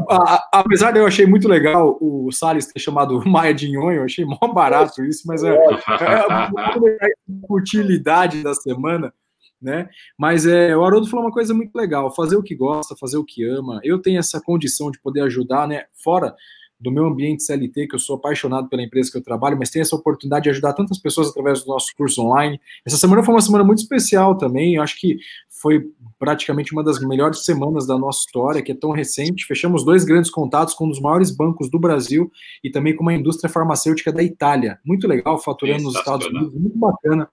A, 0.09 0.59
apesar 0.59 0.91
de 0.91 0.99
eu 0.99 1.07
achei 1.07 1.25
muito 1.25 1.47
legal 1.47 1.97
o 1.99 2.31
Salles 2.31 2.67
ter 2.67 2.79
chamado 2.79 3.19
Maia 3.27 3.53
de 3.55 3.69
Nhonho, 3.69 3.97
eu 3.97 4.03
achei 4.03 4.23
mó 4.23 4.37
barato 4.53 5.03
isso, 5.03 5.23
mas 5.25 5.43
é, 5.43 5.49
é, 5.49 5.73
é 6.03 6.15
a 6.29 7.53
utilidade 7.53 8.43
da 8.43 8.53
semana. 8.53 9.11
Né? 9.59 9.87
Mas 10.19 10.45
é, 10.45 10.75
o 10.75 10.83
Haroldo 10.83 11.09
falou 11.09 11.25
uma 11.25 11.31
coisa 11.31 11.53
muito 11.53 11.73
legal: 11.73 12.13
fazer 12.13 12.35
o 12.35 12.43
que 12.43 12.53
gosta, 12.53 12.97
fazer 12.99 13.17
o 13.17 13.23
que 13.23 13.45
ama. 13.45 13.79
Eu 13.81 13.97
tenho 13.97 14.19
essa 14.19 14.41
condição 14.41 14.91
de 14.91 14.99
poder 14.99 15.21
ajudar, 15.21 15.67
né? 15.67 15.85
Fora 16.03 16.35
do 16.83 16.91
meu 16.91 17.05
ambiente 17.05 17.43
CLT, 17.43 17.87
que 17.87 17.95
eu 17.95 17.99
sou 17.99 18.17
apaixonado 18.17 18.67
pela 18.67 18.83
empresa 18.83 19.11
que 19.11 19.17
eu 19.17 19.23
trabalho, 19.23 19.57
mas 19.57 19.69
tenho 19.69 19.81
essa 19.81 19.95
oportunidade 19.95 20.43
de 20.43 20.49
ajudar 20.49 20.73
tantas 20.73 20.99
pessoas 20.99 21.29
através 21.29 21.63
do 21.63 21.67
nosso 21.67 21.95
curso 21.97 22.21
online. 22.21 22.59
Essa 22.85 22.97
semana 22.97 23.23
foi 23.23 23.33
uma 23.33 23.41
semana 23.41 23.63
muito 23.63 23.79
especial 23.79 24.37
também, 24.37 24.75
eu 24.75 24.83
acho 24.83 24.99
que 24.99 25.17
foi 25.63 25.89
praticamente 26.19 26.73
uma 26.73 26.83
das 26.83 26.99
melhores 26.99 27.45
semanas 27.45 27.87
da 27.87 27.97
nossa 27.97 28.19
história, 28.25 28.61
que 28.61 28.73
é 28.73 28.75
tão 28.75 28.91
recente. 28.91 29.45
Fechamos 29.45 29.85
dois 29.85 30.03
grandes 30.03 30.29
contatos 30.29 30.73
com 30.73 30.85
um 30.85 30.89
dos 30.89 30.99
maiores 30.99 31.31
bancos 31.31 31.69
do 31.69 31.79
Brasil 31.79 32.29
e 32.61 32.69
também 32.69 32.93
com 32.93 33.01
uma 33.01 33.13
indústria 33.13 33.49
farmacêutica 33.49 34.11
da 34.11 34.21
Itália. 34.21 34.77
Muito 34.85 35.07
legal, 35.07 35.39
faturando 35.39 35.83
nos 35.83 35.95
Estados 35.95 36.27
Unidos, 36.27 36.53
muito 36.53 36.77
bacana. 36.77 37.29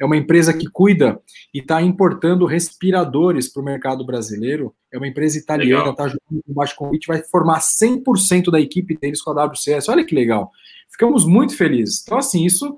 É 0.00 0.04
uma 0.04 0.16
empresa 0.16 0.54
que 0.54 0.66
cuida 0.66 1.20
e 1.52 1.58
está 1.58 1.82
importando 1.82 2.46
respiradores 2.46 3.52
para 3.52 3.60
o 3.60 3.64
mercado 3.64 4.04
brasileiro. 4.04 4.74
É 4.94 4.96
uma 4.96 5.08
empresa 5.08 5.36
italiana, 5.36 5.90
está 5.90 6.04
jogando 6.04 6.42
com 6.46 6.54
baixo 6.54 6.76
convite, 6.76 7.08
vai 7.08 7.20
formar 7.24 7.58
100% 7.58 8.50
da 8.50 8.60
equipe 8.60 8.96
deles 8.96 9.20
com 9.20 9.32
a 9.32 9.44
WCS. 9.44 9.88
Olha 9.88 10.04
que 10.04 10.14
legal. 10.14 10.52
Ficamos 10.88 11.26
muito 11.26 11.56
felizes. 11.56 12.02
Então, 12.04 12.16
assim, 12.16 12.44
isso 12.44 12.76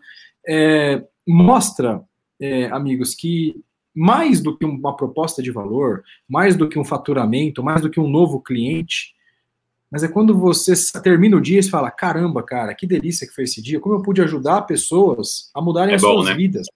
é, 0.49 1.05
mostra, 1.27 2.03
é, 2.41 2.67
amigos, 2.69 3.15
que 3.15 3.63
mais 3.95 4.41
do 4.41 4.57
que 4.57 4.65
uma 4.65 4.97
proposta 4.97 5.43
de 5.43 5.51
valor, 5.51 6.03
mais 6.27 6.57
do 6.57 6.69
que 6.69 6.79
um 6.79 6.85
faturamento, 6.85 7.63
mais 7.63 7.83
do 7.83 7.91
que 7.91 8.01
um 8.01 8.09
novo 8.09 8.41
cliente, 8.41 9.15
mas 9.91 10.03
é 10.03 10.09
quando 10.09 10.37
você 10.37 10.73
termina 11.03 11.37
o 11.37 11.41
dia 11.41 11.61
e 11.61 11.63
fala: 11.63 11.91
caramba, 11.91 12.43
cara, 12.43 12.75
que 12.75 12.87
delícia 12.87 13.27
que 13.27 13.35
foi 13.35 13.45
esse 13.45 13.63
dia, 13.63 13.79
como 13.79 13.95
eu 13.95 14.03
pude 14.03 14.23
ajudar 14.23 14.63
pessoas 14.63 15.51
a 15.55 15.61
mudarem 15.61 15.93
é 15.93 15.97
as 15.97 16.03
bom, 16.03 16.15
suas 16.15 16.27
né? 16.27 16.35
vidas. 16.35 16.67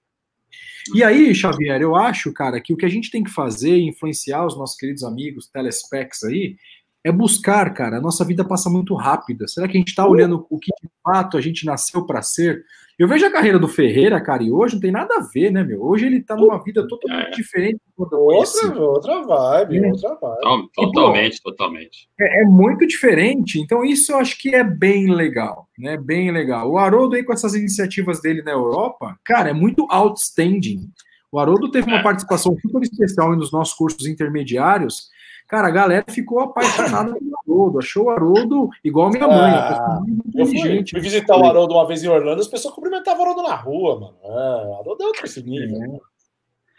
E 0.95 1.05
aí, 1.05 1.35
Xavier, 1.35 1.81
eu 1.81 1.95
acho, 1.95 2.33
cara, 2.33 2.61
que 2.61 2.73
o 2.73 2.77
que 2.77 2.87
a 2.87 2.91
gente 2.91 3.11
tem 3.11 3.23
que 3.23 3.31
fazer, 3.31 3.79
influenciar 3.79 4.47
os 4.47 4.57
nossos 4.57 4.77
queridos 4.77 5.03
amigos 5.03 5.49
telespecs 5.49 6.23
aí, 6.25 6.57
é 7.05 7.11
buscar, 7.11 7.73
cara. 7.73 7.97
A 7.97 8.01
nossa 8.01 8.25
vida 8.25 8.45
passa 8.45 8.69
muito 8.69 8.95
rápida. 8.95 9.49
Será 9.49 9.67
que 9.67 9.77
a 9.77 9.81
gente 9.81 9.89
está 9.89 10.07
olhando 10.07 10.47
o 10.51 10.59
que 10.59 10.71
de 10.83 10.91
fato 11.03 11.37
a 11.37 11.41
gente 11.41 11.65
nasceu 11.65 12.05
para 12.05 12.23
ser? 12.23 12.65
Eu 12.99 13.09
vejo 13.09 13.25
a 13.25 13.31
carreira 13.31 13.59
do 13.59 13.67
Ferreira, 13.67 14.21
cara, 14.21 14.43
e 14.43 14.53
hoje 14.53 14.75
não 14.75 14.83
tem 14.83 14.93
nada 14.93 15.15
a 15.17 15.21
ver, 15.23 15.51
né, 15.51 15.65
meu? 15.65 15.83
Hoje 15.83 16.05
ele 16.05 16.21
tá 16.21 16.37
numa 16.37 16.63
vida 16.63 16.87
totalmente 16.87 17.29
é. 17.29 17.31
diferente. 17.31 17.81
Outra, 17.97 18.19
outra 18.19 19.23
vibe, 19.23 19.79
é. 19.79 19.89
outra 19.91 20.19
vibe. 20.21 20.69
Totalmente, 20.75 21.37
e, 21.37 21.43
pô, 21.43 21.51
totalmente. 21.51 22.09
É, 22.21 22.43
é, 22.43 22.45
muito 22.45 22.87
diferente. 22.87 23.59
Então, 23.59 23.83
isso 23.83 24.13
eu 24.13 24.19
acho 24.19 24.39
que 24.39 24.55
é 24.55 24.63
bem 24.63 25.15
legal, 25.15 25.67
né? 25.79 25.97
Bem 25.97 26.31
legal. 26.31 26.71
O 26.71 26.77
Haroldo 26.77 27.17
aí 27.17 27.25
com 27.25 27.33
essas 27.33 27.55
iniciativas 27.55 28.21
dele 28.21 28.43
na 28.43 28.53
Europa, 28.53 29.19
cara, 29.25 29.49
é 29.49 29.55
muito 29.55 29.87
outstanding. 29.91 30.91
O 31.33 31.39
Haroldo 31.39 31.71
teve 31.71 31.87
uma 31.87 32.01
é. 32.01 32.03
participação 32.03 32.55
super 32.61 32.83
especial 32.83 33.35
nos 33.35 33.51
nossos 33.51 33.73
cursos 33.73 34.07
intermediários 34.07 35.09
Cara, 35.51 35.67
a 35.67 35.71
galera 35.73 36.05
ficou 36.09 36.39
apaixonada 36.39 37.13
pelo 37.13 37.33
Haroldo, 37.45 37.79
achou 37.81 38.05
o 38.05 38.11
Haroldo 38.11 38.71
igual 38.85 39.11
minha 39.11 39.27
mãe. 39.27 39.53
Ah, 39.53 40.01
eu 40.33 40.47
fui, 40.47 40.85
fui, 40.89 41.01
visitar 41.01 41.37
o 41.37 41.45
Haroldo 41.45 41.75
uma 41.75 41.89
vez 41.89 42.05
em 42.05 42.09
Orlando, 42.09 42.41
as 42.41 42.47
pessoas 42.47 42.73
cumprimentavam 42.73 43.21
o 43.21 43.23
Haroldo 43.25 43.43
na 43.43 43.57
rua, 43.57 43.99
mano. 43.99 44.17
É, 44.23 44.29
o 44.29 44.75
Haroldo 44.79 45.03
é 45.03 45.07
outro 45.07 45.27
esse 45.27 45.43
nível. 45.43 45.83
É. 45.83 46.11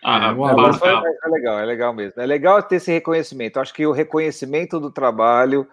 Ah, 0.04 0.34
é, 0.34 1.28
é 1.28 1.30
legal, 1.30 1.60
é 1.60 1.66
legal 1.66 1.94
mesmo. 1.94 2.22
É 2.22 2.26
legal 2.26 2.64
ter 2.64 2.78
esse 2.78 2.92
reconhecimento. 2.92 3.60
Acho 3.60 3.74
que 3.74 3.86
o 3.86 3.92
reconhecimento 3.92 4.80
do 4.80 4.90
trabalho 4.90 5.68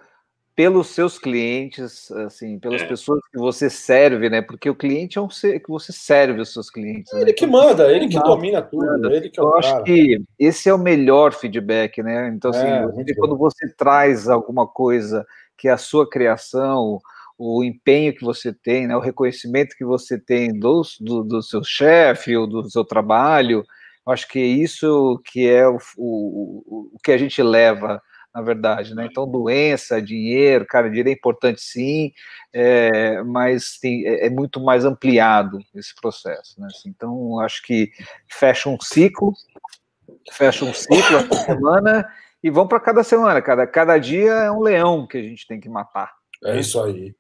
pelos 0.59 0.89
seus 0.89 1.21
clientes, 1.21 2.11
assim, 2.11 2.59
pelas 2.59 2.83
é. 2.83 2.87
pessoas 2.87 3.21
que 3.31 3.39
você 3.39 3.71
serve, 3.71 4.29
né? 4.29 4.43
Porque 4.43 4.69
o 4.69 4.75
cliente 4.75 5.17
é 5.17 5.21
um 5.21 5.31
ser 5.31 5.61
que 5.61 5.69
você 5.69 5.93
serve 5.93 6.41
os 6.41 6.53
seus 6.53 6.69
clientes. 6.69 7.13
Ele 7.13 7.27
né? 7.27 7.33
que 7.33 7.47
manda, 7.47 7.93
ele 7.93 8.09
que 8.09 8.19
domina 8.19 8.61
tudo, 8.61 9.09
ele 9.15 9.31
que 9.31 9.39
é 9.39 9.43
Eu 9.45 9.57
acho 9.57 9.71
cara. 9.71 9.85
que 9.85 10.21
esse 10.37 10.69
é 10.69 10.75
o 10.75 10.79
melhor 10.79 11.33
feedback, 11.33 12.03
né? 12.03 12.33
Então, 12.35 12.51
assim, 12.51 12.67
é, 12.67 12.85
você, 12.89 13.15
quando 13.15 13.39
você 13.39 13.73
traz 13.77 14.29
alguma 14.29 14.67
coisa 14.67 15.25
que 15.57 15.69
é 15.69 15.71
a 15.71 15.77
sua 15.77 16.11
criação, 16.11 16.99
o 17.39 17.63
empenho 17.63 18.13
que 18.13 18.25
você 18.25 18.53
tem, 18.53 18.89
né? 18.89 18.97
O 18.97 19.01
reconhecimento 19.01 19.77
que 19.77 19.85
você 19.85 20.19
tem 20.19 20.53
do, 20.59 20.83
do, 21.01 21.23
do 21.23 21.41
seu 21.41 21.63
chefe 21.63 22.37
ou 22.37 22.49
do 22.49 22.69
seu 22.69 22.85
trabalho, 22.85 23.65
eu 24.05 24.13
acho 24.13 24.27
que 24.27 24.41
é 24.41 24.47
isso 24.47 25.23
que 25.25 25.49
é 25.49 25.69
o, 25.69 25.79
o, 25.97 26.91
o 26.95 26.99
que 27.01 27.13
a 27.13 27.17
gente 27.17 27.41
leva 27.45 28.03
na 28.39 28.43
verdade, 28.43 28.95
né? 28.95 29.09
Então, 29.11 29.29
doença, 29.29 30.01
dinheiro, 30.01 30.65
cara, 30.65 30.89
dinheiro 30.89 31.09
é 31.09 31.13
importante 31.13 31.61
sim, 31.61 32.13
é, 32.53 33.21
mas 33.25 33.79
tem, 33.81 34.07
é, 34.07 34.27
é, 34.27 34.31
muito 34.31 34.61
mais 34.61 34.85
ampliado 34.85 35.59
esse 35.75 35.93
processo, 36.01 36.61
né? 36.61 36.69
Assim, 36.71 36.89
então, 36.89 37.41
acho 37.41 37.61
que 37.65 37.91
fecha 38.29 38.69
um 38.69 38.79
ciclo, 38.81 39.33
fecha 40.31 40.65
um 40.65 40.73
ciclo 40.73 41.17
essa 41.17 41.35
semana 41.47 42.09
e 42.41 42.49
vão 42.49 42.69
para 42.69 42.79
cada 42.79 43.03
semana, 43.03 43.43
cada, 43.43 43.67
cada 43.67 43.99
dia 43.99 44.31
é 44.31 44.51
um 44.53 44.61
leão 44.61 45.05
que 45.05 45.19
a 45.19 45.23
gente 45.23 45.45
tem 45.45 45.59
que 45.59 45.69
matar. 45.69 46.13
É 46.45 46.61
isso 46.61 46.81
aí. 46.81 47.15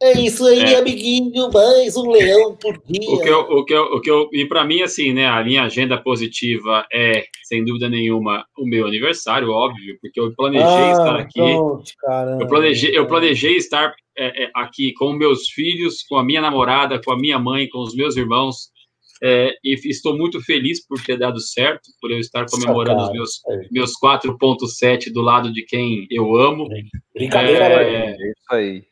É 0.00 0.12
isso 0.12 0.46
aí, 0.46 0.74
é. 0.74 0.78
amiguinho, 0.78 1.50
mais 1.52 1.96
um 1.96 2.08
leão 2.08 2.56
por 2.56 2.80
dia. 2.86 3.10
O 3.10 3.20
que 3.20 3.28
eu, 3.28 3.40
o 3.40 3.64
que 3.64 3.74
eu, 3.74 3.82
o 3.82 4.00
que 4.00 4.10
eu 4.10 4.28
e 4.32 4.46
para 4.46 4.64
mim 4.64 4.80
assim, 4.80 5.12
né, 5.12 5.26
a 5.26 5.42
minha 5.42 5.64
agenda 5.64 6.00
positiva 6.00 6.86
é, 6.92 7.24
sem 7.42 7.64
dúvida 7.64 7.88
nenhuma, 7.88 8.46
o 8.56 8.64
meu 8.64 8.86
aniversário, 8.86 9.50
óbvio, 9.50 9.98
porque 10.00 10.20
eu 10.20 10.32
planejei 10.36 10.68
ah, 10.68 10.92
estar 10.92 11.16
aqui. 11.16 11.40
Pronto, 11.40 11.92
eu 12.40 12.46
planejei, 12.46 12.96
eu 12.96 13.06
planejei 13.08 13.56
estar 13.56 13.92
é, 14.16 14.44
é, 14.44 14.50
aqui 14.54 14.92
com 14.92 15.12
meus 15.12 15.48
filhos, 15.48 16.04
com 16.08 16.16
a 16.16 16.24
minha 16.24 16.40
namorada, 16.40 17.00
com 17.02 17.10
a 17.10 17.18
minha 17.18 17.38
mãe, 17.38 17.68
com 17.68 17.80
os 17.80 17.94
meus 17.96 18.16
irmãos. 18.16 18.70
É, 19.20 19.50
e 19.64 19.74
estou 19.90 20.16
muito 20.16 20.40
feliz 20.40 20.86
por 20.86 21.02
ter 21.02 21.18
dado 21.18 21.40
certo, 21.40 21.90
por 22.00 22.12
eu 22.12 22.20
estar 22.20 22.46
comemorando 22.48 23.02
os 23.02 23.10
meus, 23.10 23.40
meus 23.68 23.92
4.7 24.00 25.12
do 25.12 25.22
lado 25.22 25.52
de 25.52 25.64
quem 25.64 26.06
eu 26.08 26.36
amo. 26.36 26.68
Brincadeira, 27.12 27.82
é, 27.82 28.10
é 28.10 28.12
isso 28.12 28.52
aí. 28.52 28.84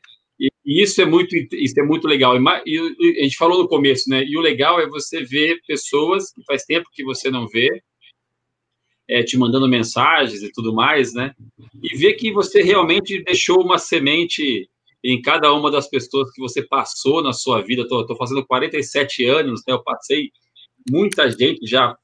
E, 0.67 0.83
isso 0.83 1.01
é 1.01 1.07
muito, 1.07 1.35
isso 1.53 1.79
é 1.79 1.83
muito 1.85 2.09
legal. 2.09 2.37
E, 2.67 2.79
a 3.21 3.23
gente 3.23 3.37
falou 3.37 3.63
no 3.63 3.69
começo, 3.69 4.11
né? 4.11 4.25
E 4.25 4.37
o 4.37 4.41
legal 4.41 4.81
é 4.81 4.89
você 4.89 5.23
ver 5.23 5.61
pessoas 5.67 6.33
que 6.33 6.43
faz 6.45 6.65
tempo 6.65 6.91
que 6.93 7.05
você 7.05 7.31
não 7.31 7.47
vê, 7.47 7.81
é, 9.09 9.23
te 9.23 9.39
mandando 9.39 9.69
mensagens 9.69 10.43
e 10.43 10.51
tudo 10.51 10.75
mais, 10.75 11.15
né? 11.15 11.33
E 11.81 11.97
ver 11.97 12.15
que 12.15 12.33
você 12.33 12.63
realmente 12.63 13.23
deixou 13.23 13.63
uma 13.63 13.79
semente 13.79 14.69
em 15.05 15.23
cada 15.23 15.53
uma 15.53 15.71
das 15.71 15.89
pessoas 15.89 16.33
que 16.33 16.41
você 16.41 16.61
passou 16.61 17.23
na 17.23 17.33
sua 17.33 17.63
vida. 17.63 17.83
Estou 17.83 18.17
fazendo 18.17 18.45
47 18.45 19.25
anos, 19.25 19.63
né? 19.67 19.73
Eu 19.73 19.85
passei 19.85 20.33
muita 20.91 21.31
gente 21.31 21.65
já 21.65 21.97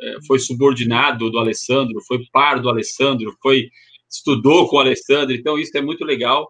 é, 0.00 0.16
foi 0.26 0.40
subordinado 0.40 1.30
do 1.30 1.38
Alessandro, 1.38 2.00
foi 2.06 2.24
par 2.32 2.60
do 2.60 2.68
Alessandro, 2.68 3.36
foi 3.40 3.68
estudou 4.10 4.68
com 4.68 4.76
o 4.76 4.80
Alessandro. 4.80 5.34
Então 5.34 5.56
isso 5.56 5.76
é 5.76 5.80
muito 5.80 6.04
legal 6.04 6.48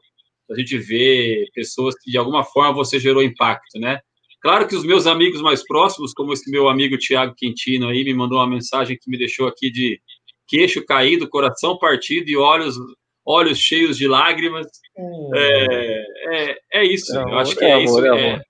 a 0.51 0.59
gente 0.59 0.76
vê 0.78 1.47
pessoas 1.55 1.95
que 2.01 2.11
de 2.11 2.18
alguma 2.18 2.45
forma 2.45 2.74
você 2.74 2.99
gerou 2.99 3.22
impacto, 3.22 3.78
né? 3.78 4.01
Claro 4.40 4.68
que 4.68 4.76
os 4.76 4.84
meus 4.84 5.07
amigos 5.07 5.40
mais 5.40 5.66
próximos, 5.66 6.12
como 6.12 6.32
esse 6.32 6.51
meu 6.51 6.68
amigo 6.68 6.99
Tiago 6.99 7.34
Quintino 7.34 7.88
aí, 7.88 8.05
me 8.05 8.12
mandou 8.12 8.38
uma 8.38 8.47
mensagem 8.47 8.99
que 9.01 9.11
me 9.11 9.16
deixou 9.16 9.49
aqui 9.49 9.70
de 9.70 9.99
queixo 10.47 10.84
caído, 10.84 11.28
coração 11.28 11.78
partido 11.78 12.28
e 12.28 12.36
olhos, 12.36 12.76
olhos 13.24 13.59
cheios 13.59 13.97
de 13.97 14.07
lágrimas. 14.07 14.66
Hum. 14.99 15.30
É, 15.34 16.07
é, 16.30 16.59
é, 16.74 16.84
isso, 16.84 17.16
é 17.16 17.22
eu 17.22 17.38
acho 17.38 17.57
que 17.57 17.64
é, 17.64 17.70
é 17.70 17.84
isso. 17.84 18.07
É, 18.07 18.42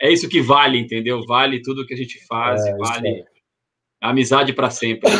é, 0.00 0.12
isso 0.12 0.28
que 0.30 0.40
vale, 0.40 0.78
entendeu? 0.78 1.20
Vale 1.26 1.60
tudo 1.60 1.86
que 1.86 1.92
a 1.92 1.96
gente 1.96 2.24
faz, 2.26 2.64
é, 2.64 2.74
vale 2.76 3.24
Amizade 4.00 4.52
para 4.52 4.70
sempre. 4.70 5.10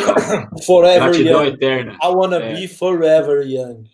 forever 0.64 1.11
Gratidão 1.11 1.45
young. 1.45 1.55
eterna. 1.55 1.99
I 2.03 2.07
wanna 2.09 2.37
é. 2.37 2.55
be 2.55 2.68
forever 2.68 3.43
young. 3.45 3.85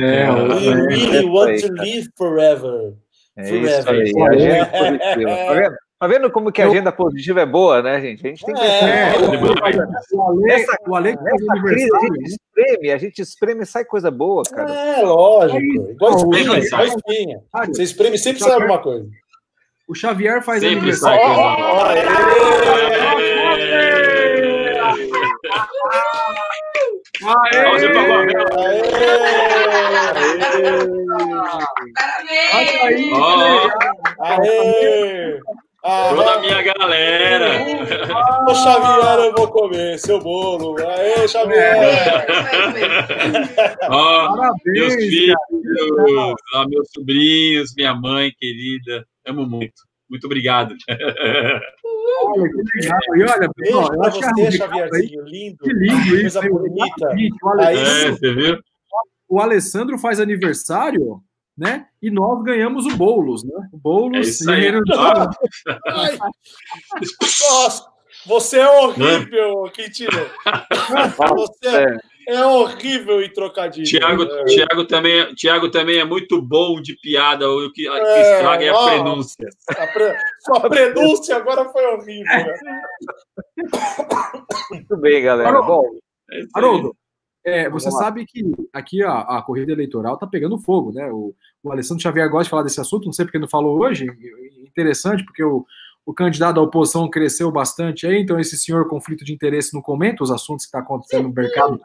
É, 0.00 0.30
We 0.30 0.74
really 0.86 1.26
want 1.26 1.60
to 1.60 1.72
live 1.74 2.08
forever. 2.16 2.94
É 3.36 3.44
forever. 3.44 4.02
isso 4.04 4.18
aí. 4.18 4.28
Agenda 4.28 4.66
Tá 4.66 5.54
vendo? 5.54 5.76
Tá 6.00 6.06
vendo 6.06 6.30
como 6.30 6.50
que 6.50 6.62
a 6.62 6.66
agenda 6.66 6.90
positiva 6.90 7.42
é 7.42 7.46
boa, 7.46 7.82
né, 7.82 8.00
gente? 8.00 8.26
A 8.26 8.30
gente 8.30 8.42
tem 8.42 8.54
que. 8.54 8.62
É, 8.62 9.12
nessa, 10.46 10.76
o 10.88 10.94
Ale 10.96 11.14
nessa 11.14 11.62
crise 11.62 11.90
a 11.94 12.00
gente 12.00 12.24
espreme, 12.24 12.90
a 12.90 12.96
gente 12.96 13.20
espreme 13.20 13.62
e 13.64 13.66
sai 13.66 13.84
coisa 13.84 14.10
boa, 14.10 14.42
cara. 14.44 14.72
É, 14.72 15.02
lógico. 15.02 15.58
É 15.58 15.92
igual 15.92 16.16
espinha, 16.16 16.58
igual 16.58 16.84
espinha. 16.86 17.42
Você 17.66 17.82
espreme 17.82 18.16
sempre 18.16 18.40
sai 18.40 18.52
alguma 18.52 18.78
coisa. 18.78 19.06
O 19.86 19.94
Xavier 19.94 20.42
faz 20.42 20.60
sempre 20.62 20.78
aniversário. 20.78 21.20
Sai 21.20 22.06
coisa 23.14 23.39
Aê! 27.22 27.58
Aê! 27.62 29.00
Aê! 32.48 33.00
Aê! 34.20 35.40
Toda 35.82 36.34
a 36.34 36.40
minha 36.40 36.62
galera. 36.62 37.50
Ô, 38.46 38.54
Xavier, 38.54 39.18
eu 39.26 39.34
vou 39.34 39.48
comer 39.48 39.98
seu 39.98 40.18
bolo. 40.18 40.76
Aê, 40.78 41.26
Xavier! 41.26 42.26
Ó, 43.88 44.36
meus 44.66 44.94
filhos, 44.94 45.36
ó, 46.54 46.68
meus 46.68 46.88
sobrinhos, 46.94 47.74
minha 47.76 47.94
mãe 47.94 48.32
querida. 48.38 49.04
Amo 49.26 49.46
muito. 49.46 49.89
Muito 50.10 50.24
obrigado. 50.26 50.74
Olha, 52.22 52.50
que 52.50 52.78
legal. 52.78 52.98
E 53.16 53.22
olha, 53.22 53.50
pessoal, 53.54 53.94
eu 53.94 54.02
acho 54.02 54.20
você, 54.20 54.52
Xavierzinho, 54.52 55.24
lindo. 55.24 55.58
Que 55.58 55.72
lindo 55.72 56.16
isso. 56.16 56.40
Coisa 56.40 56.50
bonita. 56.50 57.14
Olha, 57.44 57.70
é, 57.70 58.10
você 58.10 58.34
viu? 58.34 58.58
O 59.28 59.40
Alessandro 59.40 59.96
faz 59.96 60.18
aniversário, 60.18 61.22
né? 61.56 61.86
E 62.02 62.10
nós 62.10 62.42
ganhamos 62.42 62.84
o 62.86 62.96
Boulos, 62.96 63.44
né? 63.44 63.68
O 63.72 63.78
Boulos. 63.78 64.16
É 64.16 64.20
isso 64.20 64.50
aí. 64.50 64.72
Nossa, 67.52 67.86
você 68.26 68.58
é 68.58 68.68
horrível? 68.68 69.70
Quintino. 69.72 70.10
Você 71.36 72.00
é, 72.32 72.46
horrível 72.46 73.22
em 73.22 73.32
trocadilho. 73.32 73.86
Tiago, 73.86 74.22
é. 74.24 74.44
Tiago, 74.44 74.84
também, 74.84 75.34
Tiago 75.34 75.70
também 75.70 75.98
é 75.98 76.04
muito 76.04 76.40
bom 76.40 76.80
de 76.80 76.94
piada. 76.96 77.50
O 77.50 77.72
que, 77.72 77.88
é, 77.88 77.90
que 77.90 78.20
estraga 78.20 78.64
é 78.64 78.68
a 78.68 78.74
ó, 78.74 78.86
prenúncia. 78.86 79.48
A 79.68 79.86
pre... 79.86 80.16
Sua 80.40 80.60
prenúncia 80.68 81.36
agora 81.36 81.64
foi 81.70 81.84
horrível. 81.86 82.24
Né? 82.24 82.82
Muito 84.70 84.96
bem, 84.98 85.22
galera. 85.22 85.48
Haroldo, 85.48 85.66
bom, 85.66 85.98
é 86.30 86.44
Haroldo 86.54 86.96
é, 87.44 87.70
você 87.70 87.90
sabe 87.90 88.26
que 88.26 88.42
aqui 88.72 89.02
a, 89.02 89.20
a 89.20 89.42
corrida 89.42 89.72
eleitoral 89.72 90.14
está 90.14 90.26
pegando 90.26 90.58
fogo, 90.58 90.92
né? 90.92 91.10
O, 91.10 91.34
o 91.62 91.72
Alessandro 91.72 92.02
Xavier 92.02 92.28
gosta 92.28 92.44
de 92.44 92.50
falar 92.50 92.62
desse 92.62 92.80
assunto, 92.80 93.06
não 93.06 93.12
sei 93.12 93.24
porque 93.24 93.38
não 93.38 93.48
falou 93.48 93.80
hoje. 93.80 94.06
Interessante, 94.66 95.24
porque 95.24 95.42
o, 95.42 95.64
o 96.04 96.12
candidato 96.12 96.56
da 96.56 96.62
oposição 96.62 97.08
cresceu 97.08 97.50
bastante 97.50 98.06
aí, 98.06 98.20
então 98.20 98.38
esse 98.38 98.58
senhor 98.58 98.86
conflito 98.88 99.24
de 99.24 99.32
interesse 99.32 99.72
não 99.72 99.80
comenta 99.80 100.22
os 100.22 100.30
assuntos 100.30 100.66
que 100.66 100.68
está 100.68 100.80
acontecendo 100.80 101.28
no 101.28 101.34
mercado 101.34 101.80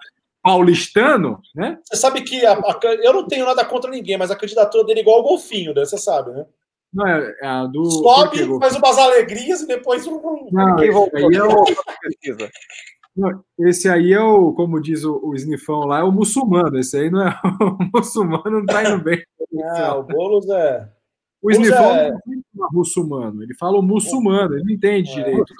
paulistano, 0.46 1.42
né? 1.56 1.80
Você 1.84 2.00
sabe 2.00 2.22
que 2.22 2.46
a, 2.46 2.54
a, 2.54 2.80
eu 3.02 3.12
não 3.12 3.28
tenho 3.28 3.48
nada 3.48 3.66
contra 3.66 3.90
ninguém, 3.90 4.16
mas 4.16 4.30
a 4.30 4.36
candidatura 4.36 4.84
dele 4.84 5.00
é 5.00 5.02
igual 5.02 5.18
ao 5.18 5.24
golfinho, 5.24 5.74
né? 5.74 5.84
Você 5.84 5.98
sabe, 5.98 6.30
né? 6.30 6.46
Não, 6.94 7.08
é, 7.08 7.36
é 7.42 7.48
a 7.48 7.66
do. 7.66 7.84
Sobe, 7.84 8.60
faz 8.60 8.76
umas 8.76 8.96
alegrias 9.00 9.62
e 9.62 9.68
depois. 9.68 10.06
Não, 10.06 10.80
esse 10.80 11.18
aí 11.18 11.36
é 11.36 11.44
o. 11.44 11.66
Não, 13.18 13.44
esse 13.58 13.90
aí 13.90 14.14
é 14.14 14.22
o, 14.22 14.54
como 14.54 14.80
diz 14.80 15.04
o, 15.04 15.20
o 15.24 15.34
Snifão 15.34 15.80
lá, 15.80 16.02
é 16.02 16.04
o 16.04 16.12
muçulmano. 16.12 16.78
Esse 16.78 16.96
aí 16.96 17.10
não 17.10 17.28
é 17.28 17.40
o 17.60 17.98
muçulmano, 17.98 18.60
não 18.60 18.66
tá 18.68 18.84
indo 18.84 19.04
bem. 19.04 19.24
Ah, 19.64 19.96
o 19.96 20.04
Boulos 20.04 20.48
é. 20.50 20.88
O 21.42 21.50
Snifão 21.50 21.96
é... 21.96 22.12
não 22.54 22.68
é 22.68 22.72
muçulmano, 22.72 23.42
ele 23.42 23.56
fala 23.56 23.80
o 23.80 23.82
muçulmano, 23.82 24.54
ele 24.54 24.64
não 24.64 24.74
entende 24.74 25.10
é. 25.10 25.14
direito. 25.16 25.54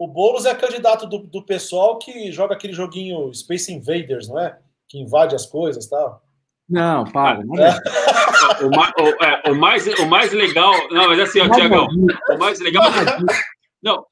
O 0.00 0.08
Boulos 0.08 0.46
é 0.46 0.54
candidato 0.54 1.06
do, 1.06 1.18
do 1.18 1.42
pessoal 1.44 1.98
que 1.98 2.32
joga 2.32 2.54
aquele 2.54 2.72
joguinho 2.72 3.30
Space 3.34 3.70
Invaders, 3.70 4.28
não 4.28 4.40
é? 4.40 4.58
Que 4.88 4.98
invade 4.98 5.34
as 5.34 5.44
coisas 5.44 5.84
e 5.84 5.90
tal. 5.90 6.22
Não, 6.66 7.04
para. 7.04 7.44
Não 7.44 7.54
é. 7.62 7.76
o, 8.64 8.68
o, 8.68 9.24
é, 9.24 9.50
o, 9.50 9.54
mais, 9.54 9.86
o 9.86 10.06
mais 10.06 10.32
legal. 10.32 10.72
Não, 10.90 11.06
mas 11.08 11.20
assim, 11.20 11.40
ó, 11.40 11.50
Tiagão, 11.50 11.86
o 11.86 12.38
mais 12.38 12.58
legal. 12.60 12.90
Não, 13.82 14.06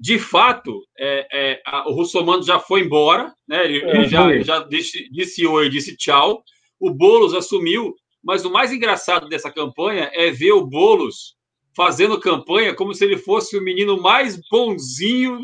de 0.00 0.18
fato, 0.18 0.82
é, 0.98 1.28
é, 1.30 1.62
a, 1.66 1.86
o 1.90 1.92
Russomano 1.92 2.42
já 2.42 2.58
foi 2.58 2.80
embora, 2.80 3.30
né? 3.46 3.66
Ele, 3.66 3.84
É, 3.84 3.96
ele 3.96 4.08
já, 4.08 4.22
foi. 4.22 4.42
já 4.42 4.60
disse, 4.60 5.10
disse 5.12 5.46
oi, 5.46 5.68
disse 5.68 5.94
tchau. 5.94 6.42
O 6.80 6.90
Boulos 6.90 7.34
assumiu, 7.34 7.94
mas 8.24 8.46
o 8.46 8.50
mais 8.50 8.72
engraçado 8.72 9.28
dessa 9.28 9.52
campanha 9.52 10.10
é 10.14 10.30
ver 10.30 10.52
o 10.52 10.64
Boulos 10.64 11.36
fazendo 11.78 12.18
campanha 12.18 12.74
como 12.74 12.92
se 12.92 13.04
ele 13.04 13.16
fosse 13.16 13.56
o 13.56 13.62
menino 13.62 14.02
mais 14.02 14.36
bonzinho 14.50 15.38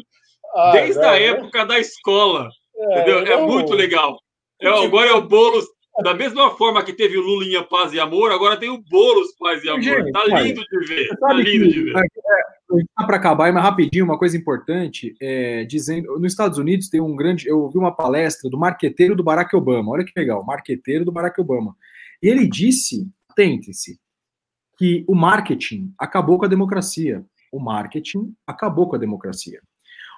Ah, 0.52 0.72
desde 0.72 1.00
é, 1.00 1.08
a 1.08 1.16
é, 1.16 1.26
época 1.28 1.64
da 1.64 1.78
escola. 1.78 2.48
Entendeu? 2.76 3.20
É 3.20 3.46
muito 3.46 3.72
legal. 3.72 4.18
É, 4.60 4.68
agora 4.68 5.10
é 5.10 5.12
o 5.12 5.22
Boulos, 5.22 5.64
da 6.02 6.12
mesma 6.12 6.50
forma 6.50 6.82
que 6.82 6.92
teve 6.92 7.16
o 7.16 7.20
Lulinha 7.20 7.62
Paz 7.62 7.92
e 7.92 8.00
Amor, 8.00 8.32
agora 8.32 8.56
tem 8.56 8.68
o 8.68 8.82
Boulos 8.90 9.28
Paz 9.38 9.62
e 9.62 9.68
Amor. 9.68 9.82
Gente, 9.82 10.10
tá 10.10 10.24
lindo 10.24 10.60
de 10.60 10.86
ver. 10.88 11.08
Tá 11.20 11.32
lindo 11.32 11.68
de 11.68 11.84
ver. 11.84 11.92
para 12.96 13.16
acabar, 13.16 13.52
mas 13.52 13.62
rapidinho, 13.62 14.04
uma 14.04 14.18
coisa 14.18 14.36
importante, 14.36 15.14
é, 15.22 15.64
dizendo, 15.64 16.18
nos 16.18 16.32
Estados 16.32 16.58
Unidos 16.58 16.88
tem 16.88 17.00
um 17.00 17.14
grande, 17.14 17.46
eu 17.46 17.60
ouvi 17.60 17.78
uma 17.78 17.94
palestra 17.94 18.50
do 18.50 18.58
marqueteiro 18.58 19.14
do 19.14 19.22
Barack 19.22 19.54
Obama, 19.54 19.92
olha 19.92 20.04
que 20.04 20.12
legal, 20.16 20.44
marqueteiro 20.44 21.04
do 21.04 21.12
Barack 21.12 21.40
Obama, 21.40 21.76
e 22.20 22.28
ele 22.28 22.48
disse, 22.48 23.06
atentem-se, 23.30 24.00
que 24.76 25.04
o 25.08 25.14
marketing 25.14 25.92
acabou 25.98 26.38
com 26.38 26.44
a 26.44 26.48
democracia, 26.48 27.24
o 27.52 27.60
marketing 27.60 28.34
acabou 28.46 28.88
com 28.88 28.96
a 28.96 28.98
democracia. 28.98 29.60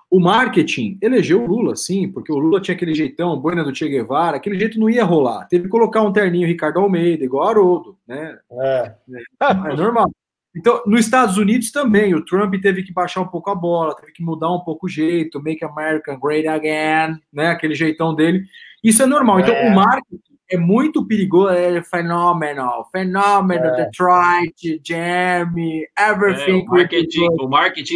O 0.09 0.21
marketing 0.21 0.99
elegeu 1.03 1.43
o 1.43 1.47
Lula, 1.47 1.75
sim, 1.75 2.11
porque 2.11 2.33
o 2.33 2.39
Lula 2.39 2.61
tinha 2.61 2.77
aquele 2.77 2.95
jeitão, 2.95 3.39
boina 3.41 3.65
do 3.65 3.75
Che 3.75 3.89
Guevara, 3.89 4.37
aquele 4.37 4.59
jeito 4.59 4.79
não 4.79 4.89
ia 4.89 5.05
rolar. 5.05 5.47
Teve 5.49 5.65
que 5.65 5.71
colocar 5.71 6.01
um 6.03 6.13
terninho 6.13 6.47
Ricardo 6.47 6.79
Almeida, 6.79 7.25
igual 7.25 7.49
Haroldo, 7.49 7.99
né? 8.07 8.39
É. 8.53 8.95
É 9.43 9.77
normal. 9.77 10.11
Então, 10.55 10.81
nos 10.87 11.01
Estados 11.01 11.37
Unidos 11.37 11.71
também, 11.71 12.15
o 12.15 12.25
Trump 12.25 12.55
teve 12.63 12.83
que 12.83 12.93
baixar 12.93 13.21
um 13.21 13.27
pouco 13.27 13.51
a 13.51 13.55
bola, 13.55 13.95
teve 13.97 14.13
que 14.13 14.23
mudar 14.23 14.51
um 14.51 14.61
pouco 14.61 14.87
o 14.87 14.89
jeito, 14.89 15.43
make 15.43 15.63
America 15.65 16.17
great 16.17 16.47
again, 16.47 17.21
né? 17.33 17.49
Aquele 17.49 17.75
jeitão 17.75 18.15
dele. 18.15 18.45
Isso 18.83 19.03
é 19.03 19.07
normal. 19.07 19.41
Então, 19.41 19.55
É. 19.55 19.71
o 19.71 19.75
marketing 19.75 20.36
é 20.51 20.57
muito 20.57 21.05
perigoso, 21.07 21.51
é 21.51 21.83
phenomenal, 21.83 22.89
phenomenal, 22.93 23.75
É. 23.75 23.85
Detroit, 23.85 24.81
Jamie, 24.87 25.85
É, 25.99 26.11
everything. 26.11 26.63
o, 26.63 26.67
marketing, 26.67 27.27
o 27.41 27.49
marketing 27.49 27.95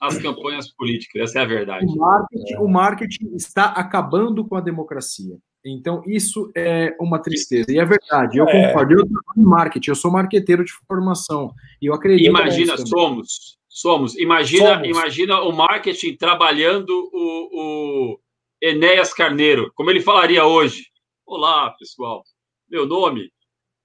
as 0.00 0.18
campanhas 0.18 0.70
políticas, 0.70 1.30
essa 1.30 1.38
é 1.38 1.42
a 1.42 1.46
verdade. 1.46 1.86
O 1.86 1.96
marketing, 1.96 2.54
o 2.56 2.68
marketing 2.68 3.34
está 3.36 3.66
acabando 3.66 4.44
com 4.46 4.56
a 4.56 4.60
democracia. 4.60 5.36
Então, 5.64 6.02
isso 6.06 6.52
é 6.54 6.94
uma 7.00 7.18
tristeza. 7.18 7.72
E 7.72 7.78
é 7.78 7.84
verdade, 7.86 8.36
eu 8.36 8.46
É. 8.46 8.66
concordo. 8.68 8.92
Eu 8.92 8.98
trabalho 9.06 9.38
em 9.38 9.44
marketing, 9.44 9.90
eu 9.90 9.94
sou 9.94 10.10
marqueteiro 10.10 10.62
de 10.62 10.72
formação. 10.86 11.54
E 11.80 11.86
eu 11.86 11.94
acredito 11.94 12.28
Imagina, 12.28 12.76
somos, 12.76 13.56
somos. 13.66 14.14
Imagina, 14.18 14.74
Somos. 14.74 14.88
imagina 14.88 15.40
o 15.40 15.52
marketing 15.52 16.16
trabalhando 16.16 16.90
o, 16.90 18.12
o 18.12 18.20
Enéas 18.60 19.14
Carneiro, 19.14 19.72
como 19.74 19.90
ele 19.90 20.00
falaria 20.00 20.44
hoje. 20.44 20.84
Olá, 21.26 21.70
pessoal. 21.78 22.22
Meu 22.70 22.86
nome 22.86 23.30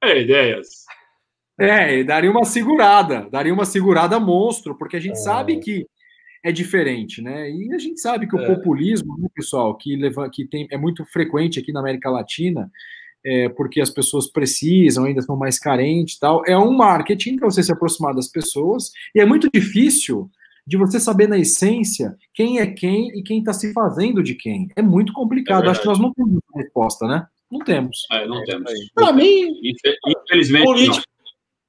é 0.04 0.20
Enéas. 0.22 0.68
É, 1.60 2.00
e 2.00 2.04
daria 2.04 2.32
uma 2.32 2.46
segurada, 2.46 3.30
daria 3.30 3.54
uma 3.54 3.66
segurada 3.66 4.20
monstro, 4.20 4.78
porque 4.78 4.96
a 4.98 5.00
gente 5.00 5.14
É. 5.14 5.22
sabe 5.22 5.58
que 5.60 5.86
é 6.44 6.52
diferente, 6.52 7.22
né? 7.22 7.50
E 7.52 7.74
a 7.74 7.78
gente 7.78 8.00
sabe 8.00 8.28
que 8.28 8.36
o 8.36 8.40
É. 8.40 8.56
populismo, 8.56 9.18
né, 9.18 9.28
pessoal, 9.36 9.76
que, 9.76 9.96
leva, 9.96 10.30
que 10.30 10.46
tem, 10.48 10.68
é 10.72 10.78
muito 10.78 11.04
frequente 11.06 11.60
aqui 11.60 11.72
na 11.74 11.82
América 11.82 12.10
Latina, 12.10 12.72
é, 13.26 13.50
porque 13.50 13.82
as 13.82 13.90
pessoas 13.90 14.32
precisam, 14.32 15.04
ainda 15.06 15.22
são 15.22 15.36
mais 15.36 15.60
carentes 15.60 16.16
e 16.16 16.20
tal, 16.20 16.42
é 16.46 16.58
um 16.58 16.72
marketing 16.72 17.36
para 17.36 17.50
você 17.50 17.62
se 17.62 17.72
aproximar 17.72 18.14
das 18.16 18.30
pessoas, 18.30 18.92
e 19.14 19.20
é 19.20 19.26
muito 19.26 19.50
difícil 19.54 20.30
de 20.70 20.78
você 20.78 20.99
saber 20.99 21.28
na 21.28 21.38
essência 21.38 22.15
quem 22.34 22.59
é 22.59 22.67
quem 22.67 23.09
e 23.17 23.24
quem 23.24 23.39
está 23.39 23.51
se 23.51 23.74
fazendo 23.74 24.22
de 24.22 24.36
quem. 24.36 24.70
É 24.76 24.82
muito 24.84 25.11
complicado. 25.11 25.65
É 25.65 25.70
Acho 25.72 25.82
que 25.82 25.88
nós 25.88 25.97
não 25.99 26.13
temos 26.13 26.36
essa 26.38 26.63
resposta, 26.63 27.07
né? 27.07 27.26
Não 27.51 27.59
temos. 27.59 28.05
É, 28.11 28.28
não 28.28 28.43
temos. 28.43 28.72
Pra 28.93 29.11
mim, 29.11 29.47
Infe- 29.63 29.97
Infelizmente, 30.07 30.63
político. 30.65 31.03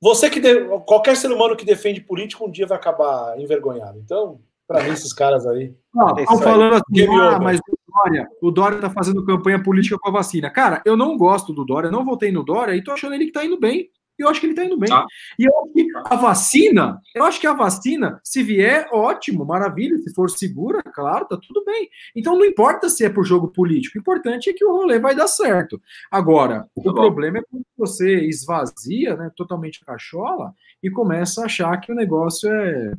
Você 0.02 0.28
que 0.28 0.38
de- 0.38 0.64
qualquer 0.86 1.16
ser 1.16 1.32
humano 1.32 1.56
que 1.56 1.64
defende 1.64 2.02
político 2.02 2.46
um 2.46 2.50
dia 2.50 2.66
vai 2.66 2.76
acabar 2.76 3.40
envergonhado. 3.40 3.98
Então, 3.98 4.38
pra 4.68 4.82
mim 4.82 4.90
esses 4.90 5.12
caras 5.14 5.46
aí. 5.46 5.74
Não, 5.94 6.18
É 6.18 6.22
estão 6.22 6.36
aí. 6.38 6.42
falando 6.44 6.74
assim, 6.74 7.06
ah, 7.08 7.38
mas 7.40 7.58
o 7.58 7.78
Dória, 7.90 8.28
o 8.42 8.50
Dória 8.50 8.78
tá 8.78 8.90
fazendo 8.90 9.24
campanha 9.24 9.62
política 9.62 9.98
com 9.98 10.08
a 10.08 10.12
vacina. 10.12 10.50
Cara, 10.50 10.82
eu 10.84 10.94
não 10.96 11.16
gosto 11.16 11.52
do 11.54 11.64
Dória, 11.64 11.90
não 11.90 12.04
votei 12.04 12.30
no 12.30 12.44
Dória 12.44 12.74
e 12.76 12.84
tô 12.84 12.92
achando 12.92 13.14
ele 13.14 13.26
que 13.26 13.32
tá 13.32 13.44
indo 13.44 13.58
bem. 13.58 13.88
Eu 14.22 14.28
acho 14.28 14.40
que 14.40 14.46
ele 14.46 14.54
tá 14.54 14.64
indo 14.64 14.78
bem. 14.78 14.88
Tá. 14.88 15.06
E 15.38 15.44
eu 15.44 15.52
acho 15.58 15.72
que 15.72 15.86
a 15.94 16.16
vacina, 16.16 17.00
eu 17.14 17.24
acho 17.24 17.40
que 17.40 17.46
a 17.46 17.52
vacina, 17.52 18.20
se 18.22 18.42
vier, 18.42 18.88
ótimo, 18.92 19.44
maravilha. 19.44 19.98
Se 19.98 20.12
for 20.14 20.30
segura, 20.30 20.82
claro, 20.82 21.26
tá 21.26 21.36
tudo 21.36 21.64
bem. 21.64 21.88
Então 22.14 22.38
não 22.38 22.44
importa 22.44 22.88
se 22.88 23.04
é 23.04 23.08
por 23.08 23.24
jogo 23.24 23.48
político, 23.48 23.98
o 23.98 24.00
importante 24.00 24.50
é 24.50 24.52
que 24.52 24.64
o 24.64 24.72
rolê 24.72 24.98
vai 24.98 25.14
dar 25.14 25.28
certo. 25.28 25.80
Agora, 26.10 26.66
o 26.74 26.82
bom. 26.82 26.92
problema 26.92 27.38
é 27.38 27.42
quando 27.50 27.64
você 27.76 28.20
esvazia, 28.26 29.16
né, 29.16 29.30
totalmente 29.36 29.80
a 29.82 29.86
cachola 29.86 30.52
e 30.82 30.90
começa 30.90 31.42
a 31.42 31.46
achar 31.46 31.76
que 31.80 31.92
o 31.92 31.94
negócio 31.94 32.50
é. 32.50 32.92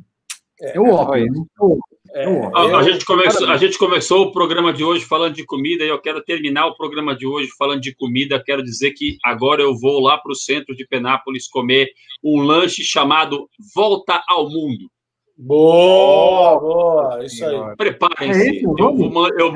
É 0.60 0.80
o 0.80 0.88
óbvio. 0.90 1.32
né? 1.32 1.44
É 1.58 1.62
o 1.62 1.72
óbvio. 1.72 1.91
É, 2.14 2.26
Eu- 2.26 2.54
A, 2.56 2.60
a 2.60 2.64
eu- 2.66 2.82
gente 2.92 3.04
começou, 3.04 3.48
a 3.48 3.56
gente 3.56 3.78
começou 3.78 4.22
o 4.26 4.32
programa 4.32 4.72
de 4.72 4.84
hoje 4.84 5.04
falando 5.04 5.34
de 5.34 5.44
comida 5.46 5.84
e 5.84 5.88
eu 5.88 5.98
quero 6.00 6.22
terminar 6.22 6.66
o 6.66 6.76
programa 6.76 7.16
de 7.16 7.26
hoje 7.26 7.48
falando 7.58 7.80
de 7.80 7.94
comida. 7.94 8.42
Quero 8.44 8.62
dizer 8.62 8.92
que 8.92 9.16
agora 9.24 9.62
eu 9.62 9.74
vou 9.78 10.00
lá 10.00 10.18
para 10.18 10.32
o 10.32 10.34
centro 10.36 10.74
de 10.76 10.86
Penápolis 10.86 11.48
comer 11.48 11.88
um 12.22 12.40
lanche 12.42 12.82
chamado 12.82 13.48
Volta 13.74 14.22
ao 14.28 14.48
Mundo. 14.50 14.90
Boa, 15.38 16.60
boa, 16.60 17.24
isso 17.24 17.44
aí. 17.44 17.54
É 17.56 17.76
Preparem-se. 17.76 18.56
isso, 18.58 18.74
eu, 18.78 18.94
vou 19.10 19.28
eu, 19.38 19.52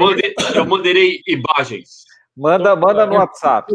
eu 0.55 0.67
mandarei 0.67 1.21
imagens. 1.29 2.05
Manda, 2.37 2.75
manda 2.75 3.07
no 3.07 3.15
WhatsApp. 3.15 3.73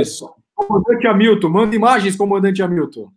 Isso. 0.00 0.30
Comandante 0.54 1.06
Hamilton, 1.06 1.48
manda 1.48 1.74
imagens, 1.76 2.16
comandante 2.16 2.62
Hamilton. 2.62 3.08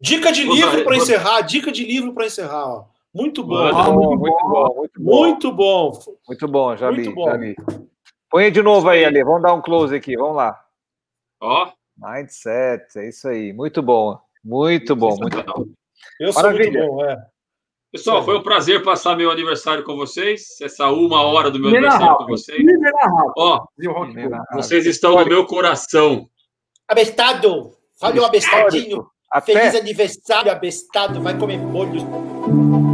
Dica 0.00 0.30
de 0.32 0.44
livro 0.44 0.84
para 0.84 0.96
encerrar, 0.96 1.40
dica 1.42 1.72
de 1.72 1.84
livro 1.84 2.12
para 2.12 2.26
encerrar. 2.26 2.66
ó. 2.66 2.84
Muito 3.16 3.42
bom. 3.42 3.56
Ah, 3.56 3.90
Muito 3.90 3.94
bom, 3.94 4.16
muito 4.18 4.48
bom, 4.48 4.74
muito 4.76 5.00
bom. 5.00 5.10
Muito 5.16 5.52
bom. 5.52 5.98
Muito 6.28 6.48
bom, 6.48 6.76
já 6.76 6.90
Muito 6.92 7.08
li, 7.08 7.14
bom. 7.14 7.24
já 7.24 7.36
li. 7.38 7.56
Põe 8.28 8.52
de 8.52 8.62
novo 8.62 8.90
aí, 8.90 9.06
Ali. 9.06 9.24
Vamos 9.24 9.40
dar 9.42 9.54
um 9.54 9.62
close 9.62 9.94
aqui, 9.96 10.16
vamos 10.16 10.36
lá. 10.36 10.60
Ó, 11.40 11.70
Mindset, 11.96 12.98
é 12.98 13.08
isso 13.08 13.26
aí. 13.26 13.54
Muito 13.54 13.82
bom. 13.82 14.18
Muito 14.44 14.94
bom, 14.94 15.16
muito 15.16 15.42
bom. 15.42 15.64
Eu 16.20 16.30
sou 16.30 16.42
Maravilha. 16.42 16.80
muito 16.82 16.92
bom, 16.92 17.04
é. 17.06 17.16
pessoal, 17.90 18.22
foi 18.22 18.36
um 18.36 18.42
prazer 18.42 18.82
passar 18.84 19.16
meu 19.16 19.30
aniversário 19.30 19.82
com 19.82 19.96
vocês. 19.96 20.60
Essa 20.60 20.90
uma 20.90 21.22
hora 21.22 21.50
do 21.50 21.58
meu 21.58 21.70
Primeira 21.70 21.94
aniversário 21.94 22.18
com 22.18 22.26
vocês. 22.26 22.60
Ó, 23.38 23.64
o 23.78 23.92
Rock 23.92 24.12
Primeira 24.12 24.36
Ball. 24.36 24.46
vocês 24.62 24.84
estão 24.84 25.16
no 25.16 25.24
meu 25.24 25.46
coração. 25.46 26.28
Abestado! 26.86 27.72
Fale 27.98 28.20
um 28.20 28.24
abestadinho! 28.26 29.06
Até. 29.32 29.54
Feliz 29.54 29.74
aniversário, 29.74 30.52
abestado! 30.52 31.22
Vai 31.22 31.36
comer 31.38 31.58
molho. 31.58 32.85